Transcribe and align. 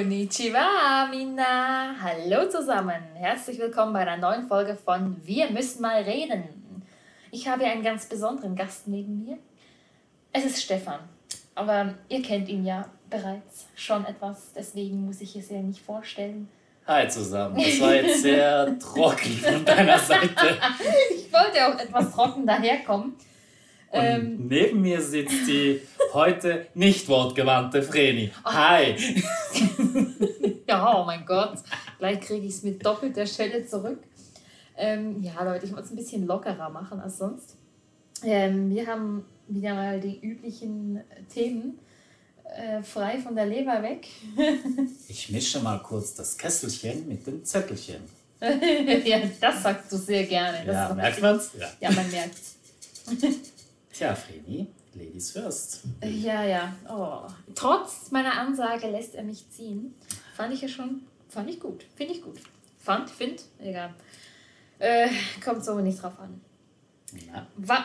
Konnichiwa, 0.00 1.08
Mina. 1.10 1.94
Hallo 2.00 2.48
zusammen. 2.48 3.02
Herzlich 3.16 3.58
willkommen 3.58 3.92
bei 3.92 3.98
einer 3.98 4.16
neuen 4.16 4.48
Folge 4.48 4.74
von 4.74 5.14
Wir 5.26 5.50
müssen 5.50 5.82
mal 5.82 6.00
reden. 6.00 6.44
Ich 7.30 7.46
habe 7.46 7.66
einen 7.66 7.82
ganz 7.82 8.06
besonderen 8.06 8.56
Gast 8.56 8.88
neben 8.88 9.22
mir. 9.22 9.36
Es 10.32 10.46
ist 10.46 10.62
Stefan. 10.62 11.00
Aber 11.54 11.92
ihr 12.08 12.22
kennt 12.22 12.48
ihn 12.48 12.64
ja 12.64 12.86
bereits 13.10 13.66
schon 13.74 14.06
etwas, 14.06 14.54
deswegen 14.54 15.04
muss 15.04 15.20
ich 15.20 15.36
es 15.36 15.50
ja 15.50 15.60
nicht 15.60 15.82
vorstellen. 15.82 16.48
Hi 16.86 17.06
zusammen. 17.06 17.56
Das 17.62 17.78
war 17.82 17.94
jetzt 17.94 18.22
sehr 18.22 18.78
trocken 18.78 19.32
von 19.32 19.64
deiner 19.66 19.98
Seite. 19.98 20.58
ich 21.14 21.30
wollte 21.30 21.68
auch 21.68 21.78
etwas 21.78 22.10
trocken 22.10 22.46
daherkommen. 22.46 23.16
Und 23.90 24.00
ähm, 24.00 24.46
neben 24.48 24.82
mir 24.82 25.00
sitzt 25.00 25.48
die 25.48 25.80
heute 26.12 26.66
nicht 26.74 27.08
wortgewandte 27.08 27.82
Vreni. 27.82 28.30
Hi! 28.44 28.94
ja, 30.68 31.00
oh 31.00 31.04
mein 31.04 31.26
Gott. 31.26 31.58
Gleich 31.98 32.20
kriege 32.20 32.46
ich 32.46 32.54
es 32.54 32.62
mit 32.62 32.84
doppelter 32.86 33.26
Schelle 33.26 33.66
zurück. 33.66 33.98
Ähm, 34.76 35.20
ja, 35.22 35.42
Leute, 35.42 35.66
ich 35.66 35.72
muss 35.72 35.86
es 35.86 35.90
ein 35.90 35.96
bisschen 35.96 36.24
lockerer 36.26 36.70
machen 36.70 37.00
als 37.00 37.18
sonst. 37.18 37.56
Ähm, 38.22 38.70
wir 38.70 38.86
haben 38.86 39.24
wieder 39.48 39.74
mal 39.74 39.98
die 39.98 40.20
üblichen 40.20 41.00
Themen 41.32 41.80
äh, 42.44 42.82
frei 42.84 43.18
von 43.18 43.34
der 43.34 43.46
Leber 43.46 43.82
weg. 43.82 44.06
ich 45.08 45.30
mische 45.30 45.58
mal 45.60 45.78
kurz 45.82 46.14
das 46.14 46.38
Kesselchen 46.38 47.08
mit 47.08 47.26
dem 47.26 47.44
Zettelchen. 47.44 48.02
ja, 49.04 49.18
das 49.40 49.62
sagst 49.64 49.90
du 49.90 49.96
sehr 49.96 50.24
gerne. 50.24 50.64
Das 50.64 50.74
ja, 50.74 50.94
merkt 50.94 51.20
man's? 51.20 51.50
Ja. 51.58 51.68
ja, 51.80 51.90
man 51.90 52.08
merkt 52.10 52.38
Tja, 53.92 54.14
Fredi, 54.14 54.66
Ladies 54.94 55.32
first. 55.32 55.82
Ja, 56.02 56.42
ja. 56.44 56.74
Oh. 56.88 57.28
Trotz 57.54 58.10
meiner 58.10 58.38
Ansage 58.38 58.88
lässt 58.88 59.14
er 59.14 59.24
mich 59.24 59.48
ziehen. 59.50 59.94
Fand 60.34 60.52
ich 60.54 60.62
ja 60.62 60.68
schon, 60.68 61.02
fand 61.28 61.50
ich 61.50 61.60
gut. 61.60 61.84
Finde 61.96 62.14
ich 62.14 62.22
gut. 62.22 62.38
Fand, 62.78 63.10
find, 63.10 63.42
egal. 63.58 63.94
Äh, 64.78 65.08
kommt 65.44 65.64
so 65.64 65.78
nicht 65.80 66.02
drauf 66.02 66.18
an. 66.18 66.40
Na? 67.32 67.46
Wa 67.56 67.84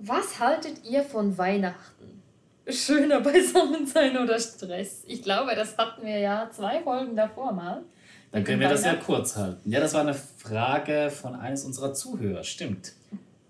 was 0.00 0.38
haltet 0.38 0.84
ihr 0.84 1.02
von 1.02 1.36
Weihnachten? 1.36 2.22
Schöner 2.68 3.20
Beisammensein 3.20 4.16
oder 4.16 4.38
Stress? 4.38 5.02
Ich 5.06 5.22
glaube, 5.22 5.56
das 5.56 5.76
hatten 5.76 6.06
wir 6.06 6.18
ja 6.18 6.48
zwei 6.52 6.80
Folgen 6.82 7.16
davor 7.16 7.52
mal. 7.52 7.82
Dann 8.30 8.44
können 8.44 8.60
wir 8.60 8.68
das 8.68 8.84
ja 8.84 8.94
kurz 8.94 9.36
halten. 9.36 9.70
Ja, 9.70 9.80
das 9.80 9.94
war 9.94 10.02
eine 10.02 10.14
Frage 10.14 11.10
von 11.10 11.34
eines 11.34 11.64
unserer 11.64 11.94
Zuhörer, 11.94 12.44
stimmt. 12.44 12.92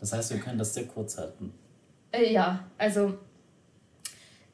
Das 0.00 0.12
heißt, 0.12 0.32
wir 0.32 0.40
können 0.40 0.58
das 0.58 0.74
sehr 0.74 0.86
kurz 0.86 1.18
halten. 1.18 1.52
Äh, 2.12 2.32
ja, 2.32 2.64
also 2.78 3.18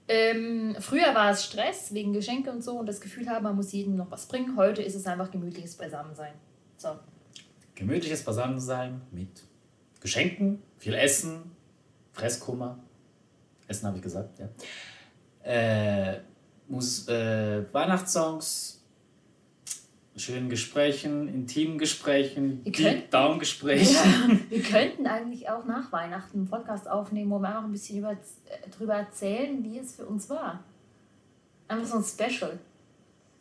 ähm, 0.07 0.77
früher 0.81 1.15
war 1.15 1.31
es 1.31 1.45
Stress 1.45 1.95
wegen 1.95 2.13
Geschenke 2.13 2.51
und 2.51 2.63
so 2.63 2.79
und 2.79 2.87
das 2.87 3.01
Gefühl 3.01 3.29
haben, 3.29 3.45
man 3.45 3.57
muss 3.57 3.73
jedem 3.73 3.97
noch 3.97 4.11
was 4.11 4.27
bringen. 4.27 4.57
Heute 4.57 4.83
ist 4.83 4.95
es 4.95 5.07
einfach 5.07 5.31
gemütliches 5.31 5.77
Beisammensein. 5.77 6.35
So. 6.77 6.99
Gemütliches 7.75 8.23
Beisammensein 8.23 9.01
mit 9.11 9.45
Geschenken, 10.01 10.63
viel 10.77 10.95
Essen, 10.95 11.51
Fresskummer. 12.13 12.79
Essen 13.67 13.87
habe 13.87 13.97
ich 13.97 14.03
gesagt, 14.03 14.39
ja. 14.39 14.49
Äh, 15.43 16.21
muss, 16.69 17.09
äh, 17.09 17.65
Weihnachtssongs, 17.73 18.84
schönen 20.17 20.49
Gesprächen, 20.49 21.29
intimen 21.29 21.79
Gesprächen, 21.79 22.63
Deep 22.65 23.11
Down 23.11 23.39
Gesprächen. 23.39 23.95
Ja, 23.95 24.37
wir 24.49 24.63
könnten 24.63 25.07
eigentlich 25.07 25.49
auch 25.49 25.65
nach 25.65 25.91
Weihnachten 25.93 26.39
einen 26.39 26.49
Podcast 26.49 26.89
aufnehmen, 26.89 27.31
wo 27.31 27.39
wir 27.39 27.49
einfach 27.49 27.65
ein 27.65 27.73
bisschen 27.73 27.99
über, 27.99 28.17
darüber 28.71 28.95
erzählen, 28.95 29.63
wie 29.65 29.79
es 29.79 29.97
für 29.97 30.07
uns 30.07 30.29
war. 30.31 30.63
Einfach 31.67 31.87
so 31.87 31.97
ein 31.97 32.05
Special. 32.05 32.59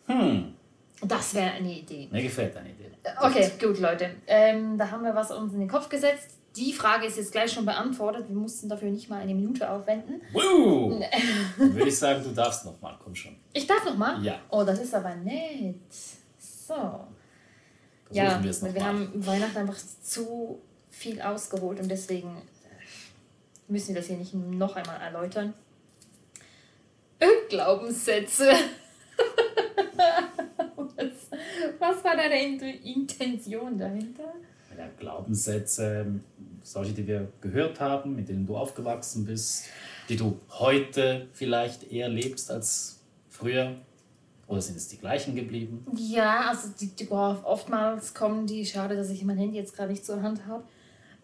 Hm. 0.08 0.54
Das 1.02 1.34
wäre 1.34 1.52
eine 1.52 1.80
Idee. 1.80 2.08
Mir 2.12 2.24
gefällt 2.24 2.56
deine 2.56 2.70
Idee. 2.70 2.92
Okay, 3.22 3.52
gut, 3.60 3.80
Leute. 3.80 4.12
Ähm, 4.26 4.78
da 4.78 4.90
haben 4.90 5.04
wir 5.04 5.14
was 5.14 5.32
uns 5.32 5.54
in 5.54 5.60
den 5.60 5.70
Kopf 5.70 5.90
gesetzt. 5.90 6.38
Die 6.56 6.72
Frage 6.72 7.08
ist 7.08 7.18
jetzt 7.18 7.32
gleich 7.32 7.52
schon 7.52 7.66
beantwortet. 7.66 8.30
Wir 8.30 8.36
mussten 8.36 8.70
dafür 8.70 8.90
nicht 8.90 9.10
mal 9.10 9.20
eine 9.20 9.34
Minute 9.34 9.70
aufwenden. 9.70 10.22
Wow. 10.32 11.04
Dann 11.58 11.74
würde 11.74 11.90
ich 11.90 11.98
sagen, 11.98 12.24
du 12.24 12.30
darfst 12.30 12.64
noch 12.66 12.80
mal. 12.80 12.98
Komm 13.04 13.16
schon. 13.16 13.36
Ich 13.54 13.66
darf 13.66 13.84
noch 13.84 13.98
mal? 13.98 14.24
Ja. 14.24 14.40
Oh, 14.50 14.64
das 14.64 14.80
ist 14.80 14.94
aber 14.94 15.16
nett. 15.16 15.76
So. 16.68 16.74
Versuchen 16.74 17.08
ja, 18.12 18.44
wir, 18.44 18.50
es 18.50 18.62
noch 18.62 18.74
wir 18.74 18.82
mal. 18.82 18.88
haben 18.88 19.26
Weihnachten 19.26 19.58
einfach 19.58 19.78
zu 20.04 20.62
viel 20.90 21.22
ausgeholt 21.22 21.80
und 21.80 21.90
deswegen 21.90 22.42
müssen 23.68 23.90
wir 23.90 23.96
das 23.96 24.08
hier 24.08 24.18
nicht 24.18 24.34
noch 24.34 24.76
einmal 24.76 25.02
erläutern. 25.02 25.54
Glaubenssätze. 27.50 28.52
was, 30.76 30.96
was, 31.80 32.04
war 32.04 32.16
deine 32.16 32.42
Intention 32.84 33.78
dahinter? 33.78 34.34
Ja, 34.78 34.88
Glaubenssätze, 35.00 36.08
solche, 36.64 36.94
die 36.94 37.08
wir 37.08 37.32
gehört 37.42 37.80
haben, 37.80 38.16
mit 38.16 38.30
denen 38.30 38.48
du 38.48 38.58
aufgewachsen 38.58 39.26
bist, 39.26 39.66
die 40.10 40.16
du 40.16 40.40
heute 40.50 41.28
vielleicht 41.34 41.92
eher 41.92 42.10
lebst 42.10 42.50
als 42.50 43.00
früher. 43.30 43.76
Oder 44.48 44.62
sind 44.62 44.76
es 44.78 44.88
die 44.88 44.98
gleichen 44.98 45.36
geblieben? 45.36 45.86
Ja, 45.96 46.50
also 46.50 46.70
die, 46.80 46.88
die, 46.88 47.10
oftmals 47.10 48.14
kommen 48.14 48.46
die, 48.46 48.66
schade, 48.66 48.96
dass 48.96 49.10
ich 49.10 49.24
mein 49.24 49.38
Handy 49.38 49.58
jetzt 49.58 49.76
gerade 49.76 49.92
nicht 49.92 50.06
zur 50.06 50.22
Hand 50.22 50.46
habe. 50.46 50.64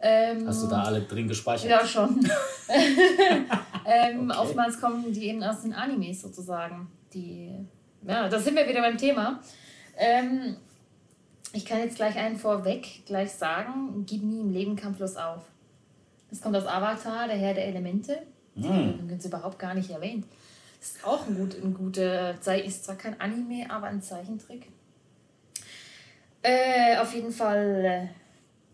Ähm, 0.01 0.47
Hast 0.47 0.63
du 0.63 0.67
da 0.67 0.83
alle 0.83 1.01
drin 1.01 1.27
gespeichert? 1.27 1.69
Ja, 1.69 1.85
schon. 1.85 2.19
ähm, 3.85 4.29
okay. 4.29 4.39
Oftmals 4.39 4.79
kommen 4.79 5.11
die 5.11 5.27
eben 5.27 5.43
aus 5.43 5.61
den 5.61 5.73
Animes 5.73 6.21
sozusagen. 6.21 6.89
Die, 7.13 7.51
ja, 8.07 8.29
da 8.29 8.39
sind 8.39 8.55
wir 8.55 8.67
wieder 8.67 8.81
beim 8.81 8.97
Thema. 8.97 9.41
Ähm, 9.97 10.55
ich 11.51 11.65
kann 11.65 11.79
jetzt 11.79 11.97
gleich 11.97 12.15
einen 12.15 12.37
vorweg 12.37 13.05
gleich 13.05 13.31
sagen, 13.31 14.05
gib 14.05 14.23
nie 14.23 14.39
im 14.39 14.51
Leben 14.51 14.75
kampflos 14.77 15.17
auf. 15.17 15.41
Das 16.29 16.41
kommt 16.41 16.55
aus 16.55 16.65
Avatar, 16.65 17.27
der 17.27 17.37
Herr 17.37 17.53
der 17.53 17.67
Elemente. 17.67 18.21
Mm. 18.55 18.61
Den 18.61 19.09
haben 19.11 19.19
überhaupt 19.25 19.59
gar 19.59 19.73
nicht 19.73 19.89
erwähnt. 19.89 20.25
Ist 20.79 21.05
auch 21.05 21.27
ein, 21.27 21.35
gut, 21.35 21.55
ein 21.55 21.73
guter. 21.73 22.35
Ist 22.63 22.85
zwar 22.85 22.95
kein 22.95 23.19
Anime, 23.19 23.69
aber 23.69 23.87
ein 23.87 24.01
Zeichentrick. 24.01 24.67
Äh, 26.41 26.97
auf 26.97 27.13
jeden 27.13 27.31
Fall 27.31 28.09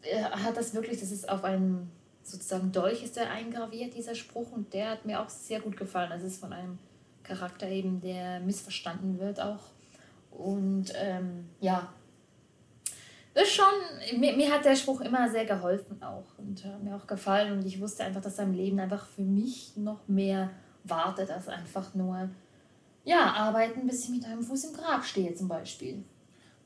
äh, 0.03 0.23
hat 0.23 0.55
das 0.55 0.73
wirklich, 0.73 0.99
das 0.99 1.11
ist 1.11 1.27
auf 1.27 1.44
einem 1.44 1.89
sozusagen 2.21 2.71
Dolch 2.71 3.03
ist 3.03 3.15
der 3.17 3.29
eingraviert, 3.29 3.95
dieser 3.95 4.15
Spruch, 4.15 4.51
und 4.51 4.73
der 4.73 4.91
hat 4.91 5.05
mir 5.05 5.21
auch 5.21 5.29
sehr 5.29 5.59
gut 5.59 5.77
gefallen. 5.77 6.09
Das 6.09 6.23
ist 6.23 6.39
von 6.39 6.53
einem 6.53 6.79
Charakter 7.23 7.67
eben, 7.67 8.01
der 8.01 8.39
missverstanden 8.39 9.19
wird 9.19 9.39
auch. 9.39 9.63
Und 10.31 10.91
ähm, 10.95 11.49
ja, 11.59 11.94
ist 13.35 13.51
schon, 13.51 14.19
mir, 14.19 14.35
mir 14.35 14.51
hat 14.51 14.65
der 14.65 14.75
Spruch 14.75 15.01
immer 15.01 15.29
sehr 15.29 15.45
geholfen 15.45 16.01
auch 16.01 16.25
und 16.38 16.63
hat 16.63 16.81
mir 16.81 16.95
auch 16.95 17.05
gefallen 17.05 17.51
und 17.51 17.65
ich 17.65 17.79
wusste 17.81 18.03
einfach, 18.03 18.21
dass 18.21 18.38
sein 18.38 18.53
Leben 18.53 18.79
einfach 18.79 19.05
für 19.05 19.23
mich 19.23 19.75
noch 19.75 20.07
mehr 20.07 20.49
wartet 20.85 21.29
als 21.29 21.47
einfach 21.47 21.94
nur, 21.94 22.29
ja, 23.03 23.34
arbeiten, 23.34 23.85
bis 23.88 24.06
ich 24.06 24.09
mit 24.09 24.25
einem 24.25 24.41
Fuß 24.41 24.66
im 24.66 24.73
Grab 24.73 25.03
stehe 25.03 25.34
zum 25.35 25.47
Beispiel. 25.47 26.03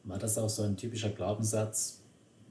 War 0.03 0.17
das 0.17 0.37
auch 0.37 0.49
so 0.49 0.63
ein 0.63 0.77
typischer 0.77 1.09
Glaubenssatz, 1.09 2.01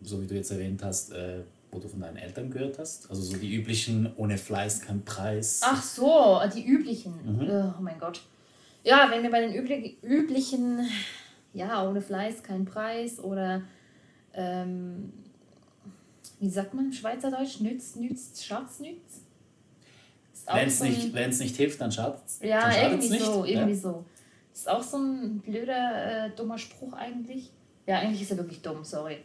so 0.02 0.20
wie 0.20 0.26
du 0.26 0.34
jetzt 0.34 0.50
erwähnt 0.50 0.82
hast, 0.82 1.12
äh, 1.12 1.42
wo 1.70 1.78
du 1.78 1.88
von 1.88 2.00
deinen 2.00 2.16
Eltern 2.16 2.50
gehört 2.50 2.78
hast? 2.78 3.10
Also 3.10 3.22
so 3.22 3.36
die 3.36 3.54
üblichen, 3.54 4.12
ohne 4.16 4.38
Fleiß 4.38 4.82
kein 4.82 5.04
Preis. 5.04 5.60
Ach 5.62 5.82
so, 5.82 6.40
die 6.54 6.66
üblichen. 6.66 7.14
Mhm. 7.24 7.74
Oh 7.78 7.82
mein 7.82 7.98
Gott. 7.98 8.22
Ja, 8.84 9.08
wenn 9.10 9.22
wir 9.22 9.30
bei 9.30 9.40
den 9.40 9.54
üblich, 9.54 10.02
üblichen, 10.02 10.88
ja, 11.52 11.86
ohne 11.88 12.00
Fleiß 12.00 12.42
kein 12.42 12.64
Preis 12.64 13.18
oder 13.18 13.62
ähm, 14.34 15.12
wie 16.40 16.48
sagt 16.48 16.74
man 16.74 16.86
im 16.86 16.92
Schweizerdeutsch? 16.92 17.60
Nützt, 17.60 17.96
nützt, 17.96 18.44
Schatz 18.44 18.80
nützt? 18.80 19.22
Wenn 20.52 20.68
es 20.68 20.78
so 20.78 20.84
nicht, 20.84 21.14
nicht 21.14 21.56
hilft, 21.56 21.80
dann 21.80 21.92
schadet 21.92 22.20
es 22.26 22.40
Ja, 22.42 22.70
irgendwie 22.82 23.10
nicht. 23.10 23.24
so, 23.24 23.44
irgendwie 23.44 23.74
ja. 23.74 23.78
so. 23.78 24.04
Das 24.50 24.60
ist 24.60 24.68
auch 24.68 24.82
so 24.82 24.96
ein 24.96 25.38
blöder, 25.40 26.26
äh, 26.26 26.30
dummer 26.30 26.58
Spruch 26.58 26.92
eigentlich. 26.92 27.52
Ja, 27.86 28.00
eigentlich 28.00 28.22
ist 28.22 28.30
er 28.30 28.38
wirklich 28.38 28.60
dumm, 28.60 28.84
sorry. 28.84 29.18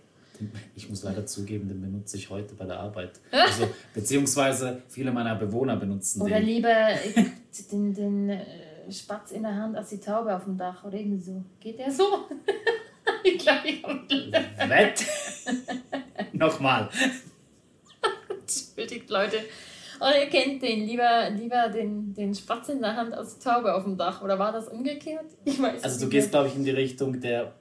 Ich 0.75 0.89
muss 0.89 1.03
leider 1.03 1.25
zugeben, 1.25 1.67
den 1.67 1.81
benutze 1.81 2.17
ich 2.17 2.29
heute 2.29 2.55
bei 2.55 2.65
der 2.65 2.79
Arbeit. 2.79 3.19
Also, 3.31 3.69
beziehungsweise 3.93 4.81
viele 4.87 5.11
meiner 5.11 5.35
Bewohner 5.35 5.75
benutzen 5.75 6.21
oder 6.21 6.39
den. 6.39 6.43
Oder 6.43 6.45
lieber 6.45 6.89
äh, 6.89 7.25
den, 7.71 7.93
den 7.93 8.29
äh, 8.29 8.45
Spatz 8.91 9.31
in 9.31 9.43
der 9.43 9.55
Hand 9.55 9.75
als 9.75 9.89
die 9.89 9.99
Taube 9.99 10.35
auf 10.35 10.43
dem 10.45 10.57
Dach 10.57 10.83
oder 10.83 10.97
irgendwie 10.97 11.21
so. 11.23 11.43
Geht 11.59 11.79
der 11.79 11.91
so? 11.91 12.03
ich 13.23 13.37
glaube, 13.37 13.67
ich 13.67 13.83
habe 13.83 14.69
Wett! 14.69 15.05
Nochmal. 16.33 16.89
Entschuldigt, 18.29 19.09
Leute. 19.09 19.37
Oh, 20.05 20.11
ihr 20.19 20.27
kennt 20.27 20.61
den, 20.61 20.85
lieber, 20.85 21.29
lieber 21.29 21.69
den, 21.69 22.13
den 22.13 22.35
Spatz 22.35 22.67
in 22.67 22.81
der 22.81 22.93
Hand 22.93 23.13
als 23.13 23.39
Taube 23.39 23.73
auf 23.73 23.85
dem 23.85 23.95
Dach. 23.95 24.21
Oder 24.21 24.37
war 24.37 24.51
das 24.51 24.67
umgekehrt? 24.67 25.23
Ich 25.45 25.61
weiß 25.61 25.81
Also 25.81 26.01
du 26.05 26.09
gehst, 26.09 26.31
glaube 26.31 26.49
ich, 26.49 26.55
in 26.55 26.65
die 26.65 26.71
Richtung, 26.71 27.21
der 27.21 27.53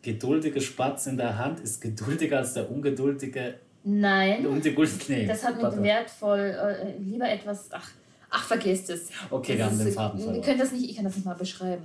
geduldige 0.00 0.60
Spatz 0.60 1.06
in 1.06 1.16
der 1.16 1.36
Hand 1.38 1.58
ist 1.58 1.80
geduldiger 1.80 2.38
als 2.38 2.54
der 2.54 2.70
ungeduldige... 2.70 3.58
Nein, 3.84 4.46
Ungeduld, 4.46 5.08
nee, 5.08 5.26
das 5.26 5.42
hat 5.44 5.60
mit 5.60 5.82
wertvoll, 5.82 6.38
äh, 6.38 6.96
lieber 7.02 7.28
etwas... 7.28 7.68
Ach, 7.72 7.90
ach, 8.30 8.44
vergesst 8.44 8.88
es. 8.90 9.08
Okay, 9.28 9.58
wir 9.58 9.66
haben 9.66 9.76
den 9.76 9.92
Faden 9.92 10.20
verloren. 10.20 10.36
Ihr 10.36 10.42
könnt 10.42 10.60
das 10.60 10.70
nicht, 10.70 10.88
ich 10.88 10.94
kann 10.94 11.04
das 11.04 11.16
nicht 11.16 11.24
mal 11.24 11.34
beschreiben. 11.34 11.82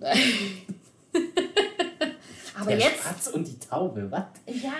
Aber 2.56 2.66
der 2.66 2.78
jetzt, 2.78 2.98
Spatz 2.98 3.28
und 3.28 3.46
die 3.46 3.60
Taube, 3.60 4.10
was? 4.10 4.24
ja, 4.46 4.72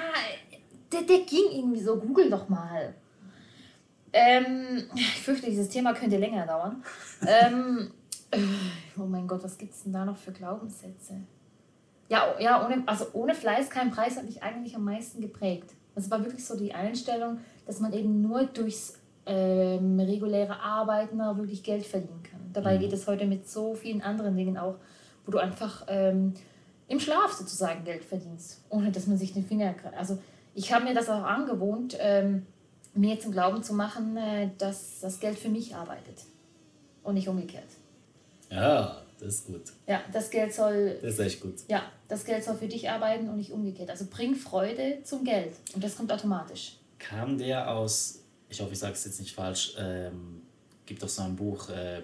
der, 0.93 1.03
der 1.03 1.21
ging 1.21 1.53
irgendwie 1.53 1.83
so. 1.83 1.97
Google 1.97 2.29
doch 2.29 2.49
mal. 2.49 2.95
Ähm, 4.17 4.85
ich 4.95 5.21
fürchte, 5.23 5.51
dieses 5.51 5.69
Thema 5.69 5.93
könnte 5.93 6.17
länger 6.17 6.47
dauern. 6.47 6.85
ähm, 7.27 7.91
äh, 8.31 8.39
oh 8.97 9.07
mein 9.07 9.27
Gott, 9.27 9.43
was 9.43 9.59
gibt 9.59 9.75
es 9.75 9.83
denn 9.83 9.93
da 9.93 10.05
noch 10.05 10.17
für 10.17 10.31
Glaubenssätze? 10.31 11.15
Ja, 12.09 12.35
ja 12.39 12.65
ohne, 12.65 12.85
also 12.87 13.07
ohne 13.13 13.35
Fleiß 13.35 13.71
kein 13.71 13.91
Preis 13.91 14.17
hat 14.17 14.25
mich 14.25 14.41
eigentlich 14.41 14.77
am 14.77 14.85
meisten 14.85 15.21
geprägt. 15.21 15.73
Es 15.97 16.11
war 16.13 16.25
wirklich 16.25 16.45
so 16.45 16.57
die 16.57 16.73
Einstellung, 16.73 17.39
dass 17.67 17.81
man 17.81 17.93
eben 17.93 18.23
nur 18.23 18.45
durchs 18.45 19.01
ähm, 19.27 19.99
reguläre 19.99 20.61
Arbeiten 20.61 21.21
auch 21.21 21.37
wirklich 21.37 21.65
Geld 21.65 21.85
verdienen 21.85 22.23
kann. 22.23 22.41
Dabei 22.53 22.77
geht 22.77 22.93
es 22.93 23.09
heute 23.09 23.27
mit 23.27 23.49
so 23.49 23.75
vielen 23.75 24.01
anderen 24.01 24.37
Dingen 24.37 24.57
auch, 24.57 24.77
wo 25.27 25.33
du 25.33 25.39
einfach 25.39 25.87
ähm, 25.89 26.35
im 26.87 27.01
Schlaf 27.01 27.33
sozusagen 27.33 27.83
Geld 27.85 28.05
verdienst, 28.05 28.63
ohne 28.69 28.93
dass 28.93 29.09
man 29.09 29.19
sich 29.19 29.33
den 29.33 29.45
Finger 29.45 29.73
greift. 29.73 29.97
Also 29.97 30.19
ich 30.55 30.73
habe 30.73 30.85
mir 30.85 30.95
das 30.95 31.09
auch 31.09 31.25
angewohnt, 31.25 31.97
ähm, 31.99 32.47
mir 32.95 33.19
zum 33.21 33.33
Glauben 33.33 33.63
zu 33.63 33.75
machen, 33.75 34.17
äh, 34.17 34.51
dass 34.59 35.01
das 35.01 35.19
Geld 35.21 35.39
für 35.39 35.49
mich 35.49 35.75
arbeitet 35.75 36.19
und 37.03 37.15
nicht 37.15 37.29
umgekehrt. 37.29 37.65
Ja, 38.51 39.03
das 39.19 39.35
ist 39.37 39.47
gut. 39.47 39.63
Ja, 39.87 40.03
das 40.13 40.31
Geld 40.31 40.55
soll 40.55 40.99
Das 41.03 41.15
ist 41.15 41.19
echt 41.21 41.41
gut. 41.41 41.55
ja, 41.69 41.83
das 42.09 42.25
Geld 42.25 42.45
soll 42.45 42.57
für 42.57 42.69
dich 42.69 42.89
arbeiten 42.89 43.29
und 43.29 43.37
nicht 43.37 43.51
umgekehrt. 43.53 43.91
Also 43.91 44.07
bring 44.11 44.35
Freude 44.35 44.99
zum 45.03 45.25
Geld 45.25 45.55
und 45.75 45.83
das 45.83 45.97
kommt 45.97 46.13
automatisch. 46.13 46.77
Kam 46.99 47.37
der 47.39 47.71
aus, 47.71 48.21
ich 48.49 48.61
hoffe, 48.61 48.73
ich 48.73 48.79
sage 48.79 48.93
es 48.95 49.05
jetzt 49.05 49.21
nicht 49.21 49.35
falsch, 49.35 49.75
ähm, 49.79 50.43
gibt 50.87 51.03
doch 51.03 51.09
so 51.09 51.23
ein 51.23 51.35
Buch, 51.37 51.69
äh, 51.71 52.03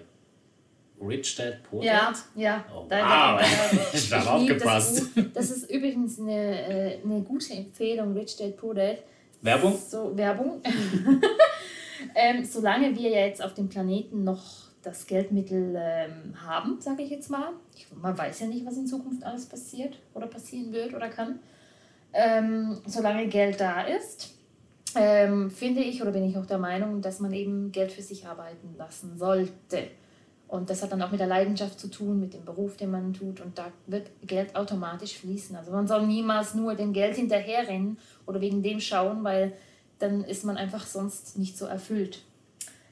Rich 1.03 1.35
Dad, 1.35 1.63
Poor 1.63 1.83
Ja, 1.83 2.11
Dad? 2.11 2.15
ja. 2.35 2.65
Oh, 2.75 2.85
Da- 2.87 3.39
wow. 3.39 3.89
Ich 3.93 4.13
habe 4.13 4.29
aufgepasst. 4.29 5.01
Das, 5.15 5.25
das 5.33 5.51
ist 5.51 5.71
übrigens 5.71 6.19
eine, 6.19 6.93
äh, 6.97 7.01
eine 7.03 7.21
gute 7.21 7.53
Empfehlung, 7.53 8.13
Rich 8.13 8.37
Dad 8.37 8.55
Poor 8.57 8.75
Dad. 8.75 8.97
Werbung? 9.41 9.77
So, 9.77 10.15
Werbung. 10.15 10.61
ähm, 12.15 12.45
solange 12.45 12.95
wir 12.95 13.09
ja 13.09 13.25
jetzt 13.25 13.43
auf 13.43 13.53
dem 13.53 13.69
Planeten 13.69 14.23
noch 14.23 14.71
das 14.83 15.05
Geldmittel 15.05 15.75
ähm, 15.77 16.33
haben, 16.45 16.79
sage 16.81 17.03
ich 17.03 17.09
jetzt 17.09 17.29
mal. 17.29 17.51
Ich, 17.75 17.87
man 17.95 18.17
weiß 18.17 18.39
ja 18.41 18.47
nicht, 18.47 18.65
was 18.65 18.77
in 18.77 18.87
Zukunft 18.87 19.23
alles 19.23 19.45
passiert 19.45 19.99
oder 20.13 20.27
passieren 20.27 20.71
wird 20.71 20.93
oder 20.93 21.09
kann. 21.09 21.39
Ähm, 22.13 22.77
solange 22.85 23.27
Geld 23.27 23.59
da 23.61 23.83
ist, 23.83 24.35
ähm, 24.95 25.49
finde 25.49 25.81
ich 25.81 26.01
oder 26.01 26.11
bin 26.11 26.23
ich 26.23 26.37
auch 26.37 26.45
der 26.45 26.57
Meinung, 26.57 27.01
dass 27.01 27.19
man 27.19 27.31
eben 27.33 27.71
Geld 27.71 27.91
für 27.91 28.01
sich 28.01 28.27
arbeiten 28.27 28.75
lassen 28.77 29.17
sollte. 29.17 29.87
Und 30.51 30.69
das 30.69 30.83
hat 30.83 30.91
dann 30.91 31.01
auch 31.01 31.11
mit 31.11 31.21
der 31.21 31.27
Leidenschaft 31.27 31.79
zu 31.79 31.87
tun, 31.87 32.19
mit 32.19 32.33
dem 32.33 32.43
Beruf, 32.43 32.75
den 32.75 32.91
man 32.91 33.13
tut. 33.13 33.39
Und 33.39 33.57
da 33.57 33.71
wird 33.87 34.11
Geld 34.27 34.53
automatisch 34.53 35.17
fließen. 35.17 35.55
Also 35.55 35.71
man 35.71 35.87
soll 35.87 36.05
niemals 36.05 36.55
nur 36.55 36.75
dem 36.75 36.91
Geld 36.91 37.15
hinterherrennen 37.15 37.97
oder 38.25 38.41
wegen 38.41 38.61
dem 38.61 38.81
schauen, 38.81 39.23
weil 39.23 39.53
dann 39.99 40.25
ist 40.25 40.43
man 40.43 40.57
einfach 40.57 40.85
sonst 40.85 41.37
nicht 41.37 41.57
so 41.57 41.67
erfüllt. 41.67 42.23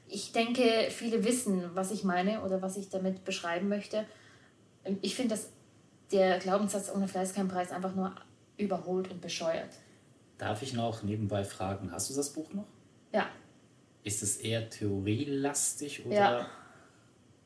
Ich 0.08 0.32
denke, 0.32 0.86
viele 0.88 1.22
wissen, 1.22 1.64
was 1.74 1.90
ich 1.90 2.02
meine 2.02 2.40
oder 2.42 2.62
was 2.62 2.78
ich 2.78 2.88
damit 2.88 3.26
beschreiben 3.26 3.68
möchte. 3.68 4.06
Ich 5.02 5.14
finde, 5.14 5.34
dass 5.34 5.50
der 6.12 6.38
Glaubenssatz 6.38 6.90
ohne 6.94 7.08
Fleiß 7.08 7.34
kein 7.34 7.48
Preis 7.48 7.72
einfach 7.72 7.94
nur 7.94 8.14
überholt 8.56 9.10
und 9.10 9.20
bescheuert. 9.20 9.68
Darf 10.38 10.62
ich 10.62 10.72
noch 10.72 11.02
nebenbei 11.02 11.44
fragen, 11.44 11.92
hast 11.92 12.08
du 12.08 12.14
das 12.14 12.32
Buch 12.32 12.54
noch? 12.54 12.64
Ja, 13.12 13.26
Ist 14.02 14.22
es 14.22 14.38
eher 14.38 14.70
theorielastig 14.70 16.06
oder? 16.06 16.14
Ja. 16.14 16.46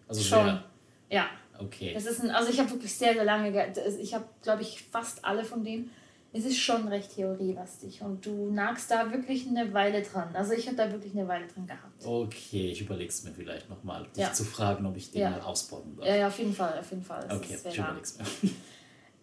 Also 0.08 0.22
schon. 0.22 0.44
Sehr, 0.46 0.64
Ja, 1.10 1.26
okay. 1.58 1.92
Das 1.94 2.06
ist 2.06 2.20
ein, 2.22 2.30
also 2.30 2.50
ich 2.50 2.58
habe 2.58 2.70
wirklich 2.70 2.94
sehr, 2.94 3.14
sehr 3.14 3.24
lange, 3.24 3.52
ge- 3.52 3.72
das- 3.74 3.96
ich 3.96 4.14
habe, 4.14 4.24
glaube 4.42 4.62
ich, 4.62 4.82
fast 4.90 5.24
alle 5.24 5.44
von 5.44 5.64
denen. 5.64 5.90
Es 6.36 6.44
ist 6.44 6.58
schon 6.58 6.88
recht 6.88 7.14
theorielastig 7.14 8.02
und 8.02 8.26
du 8.26 8.50
nagst 8.50 8.90
da 8.90 9.12
wirklich 9.12 9.46
eine 9.46 9.72
Weile 9.72 10.02
dran. 10.02 10.34
Also 10.34 10.52
ich 10.54 10.66
habe 10.66 10.76
da 10.76 10.90
wirklich 10.90 11.12
eine 11.16 11.28
Weile 11.28 11.46
dran 11.46 11.64
gehabt. 11.64 12.04
Okay, 12.04 12.72
ich 12.72 12.80
überlege 12.80 13.08
es 13.08 13.22
mir 13.22 13.32
vielleicht 13.32 13.70
nochmal, 13.70 14.04
dich 14.16 14.24
Ja. 14.24 14.32
zu 14.32 14.42
fragen, 14.44 14.84
ob 14.84 14.96
ich 14.96 15.12
den 15.12 15.20
Ja. 15.20 15.30
mal 15.30 15.40
ausbauen 15.42 15.94
darf. 15.96 16.06
Ja, 16.08 16.16
ja, 16.16 16.26
auf 16.26 16.36
jeden 16.38 16.52
Fall, 16.52 16.76
auf 16.80 16.90
jeden 16.90 17.04
Fall. 17.04 17.24
Das 17.28 17.38
okay, 17.38 17.56
ich 17.68 17.78
überlege 17.78 18.00
es 18.02 18.18
mir. 18.18 18.24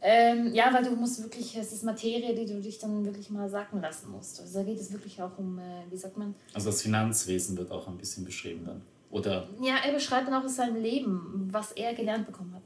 Ähm, 0.04 0.52
ja, 0.56 0.74
weil 0.74 0.84
du 0.84 0.96
musst 0.96 1.22
wirklich, 1.22 1.56
es 1.56 1.72
ist 1.74 1.84
Materie, 1.84 2.34
die 2.34 2.48
du 2.52 2.60
dich 2.60 2.80
dann 2.80 3.06
wirklich 3.06 3.30
mal 3.30 3.48
sacken 3.48 3.82
lassen 3.82 4.10
musst. 4.10 4.40
Also 4.42 4.58
da 4.60 4.66
geht 4.66 4.80
es 4.80 4.92
wirklich 4.92 5.22
auch 5.22 5.38
um, 5.38 5.60
äh, 5.60 5.84
wie 5.92 5.98
sagt 5.98 6.18
man? 6.18 6.34
Also 6.56 6.72
das 6.72 6.82
Finanzwesen 6.82 7.56
wird 7.56 7.70
auch 7.70 7.88
ein 7.88 7.98
bisschen 8.00 8.26
beschrieben 8.26 8.66
dann. 8.66 8.82
Oder 9.12 9.48
Ja, 9.62 9.76
er 9.86 9.94
beschreibt 9.94 10.28
dann 10.28 10.34
auch 10.34 10.48
sein 10.48 10.82
Leben, 10.82 11.50
was 11.52 11.74
er 11.74 11.94
gelernt 11.94 12.26
bekommen 12.26 12.54
hat. 12.56 12.64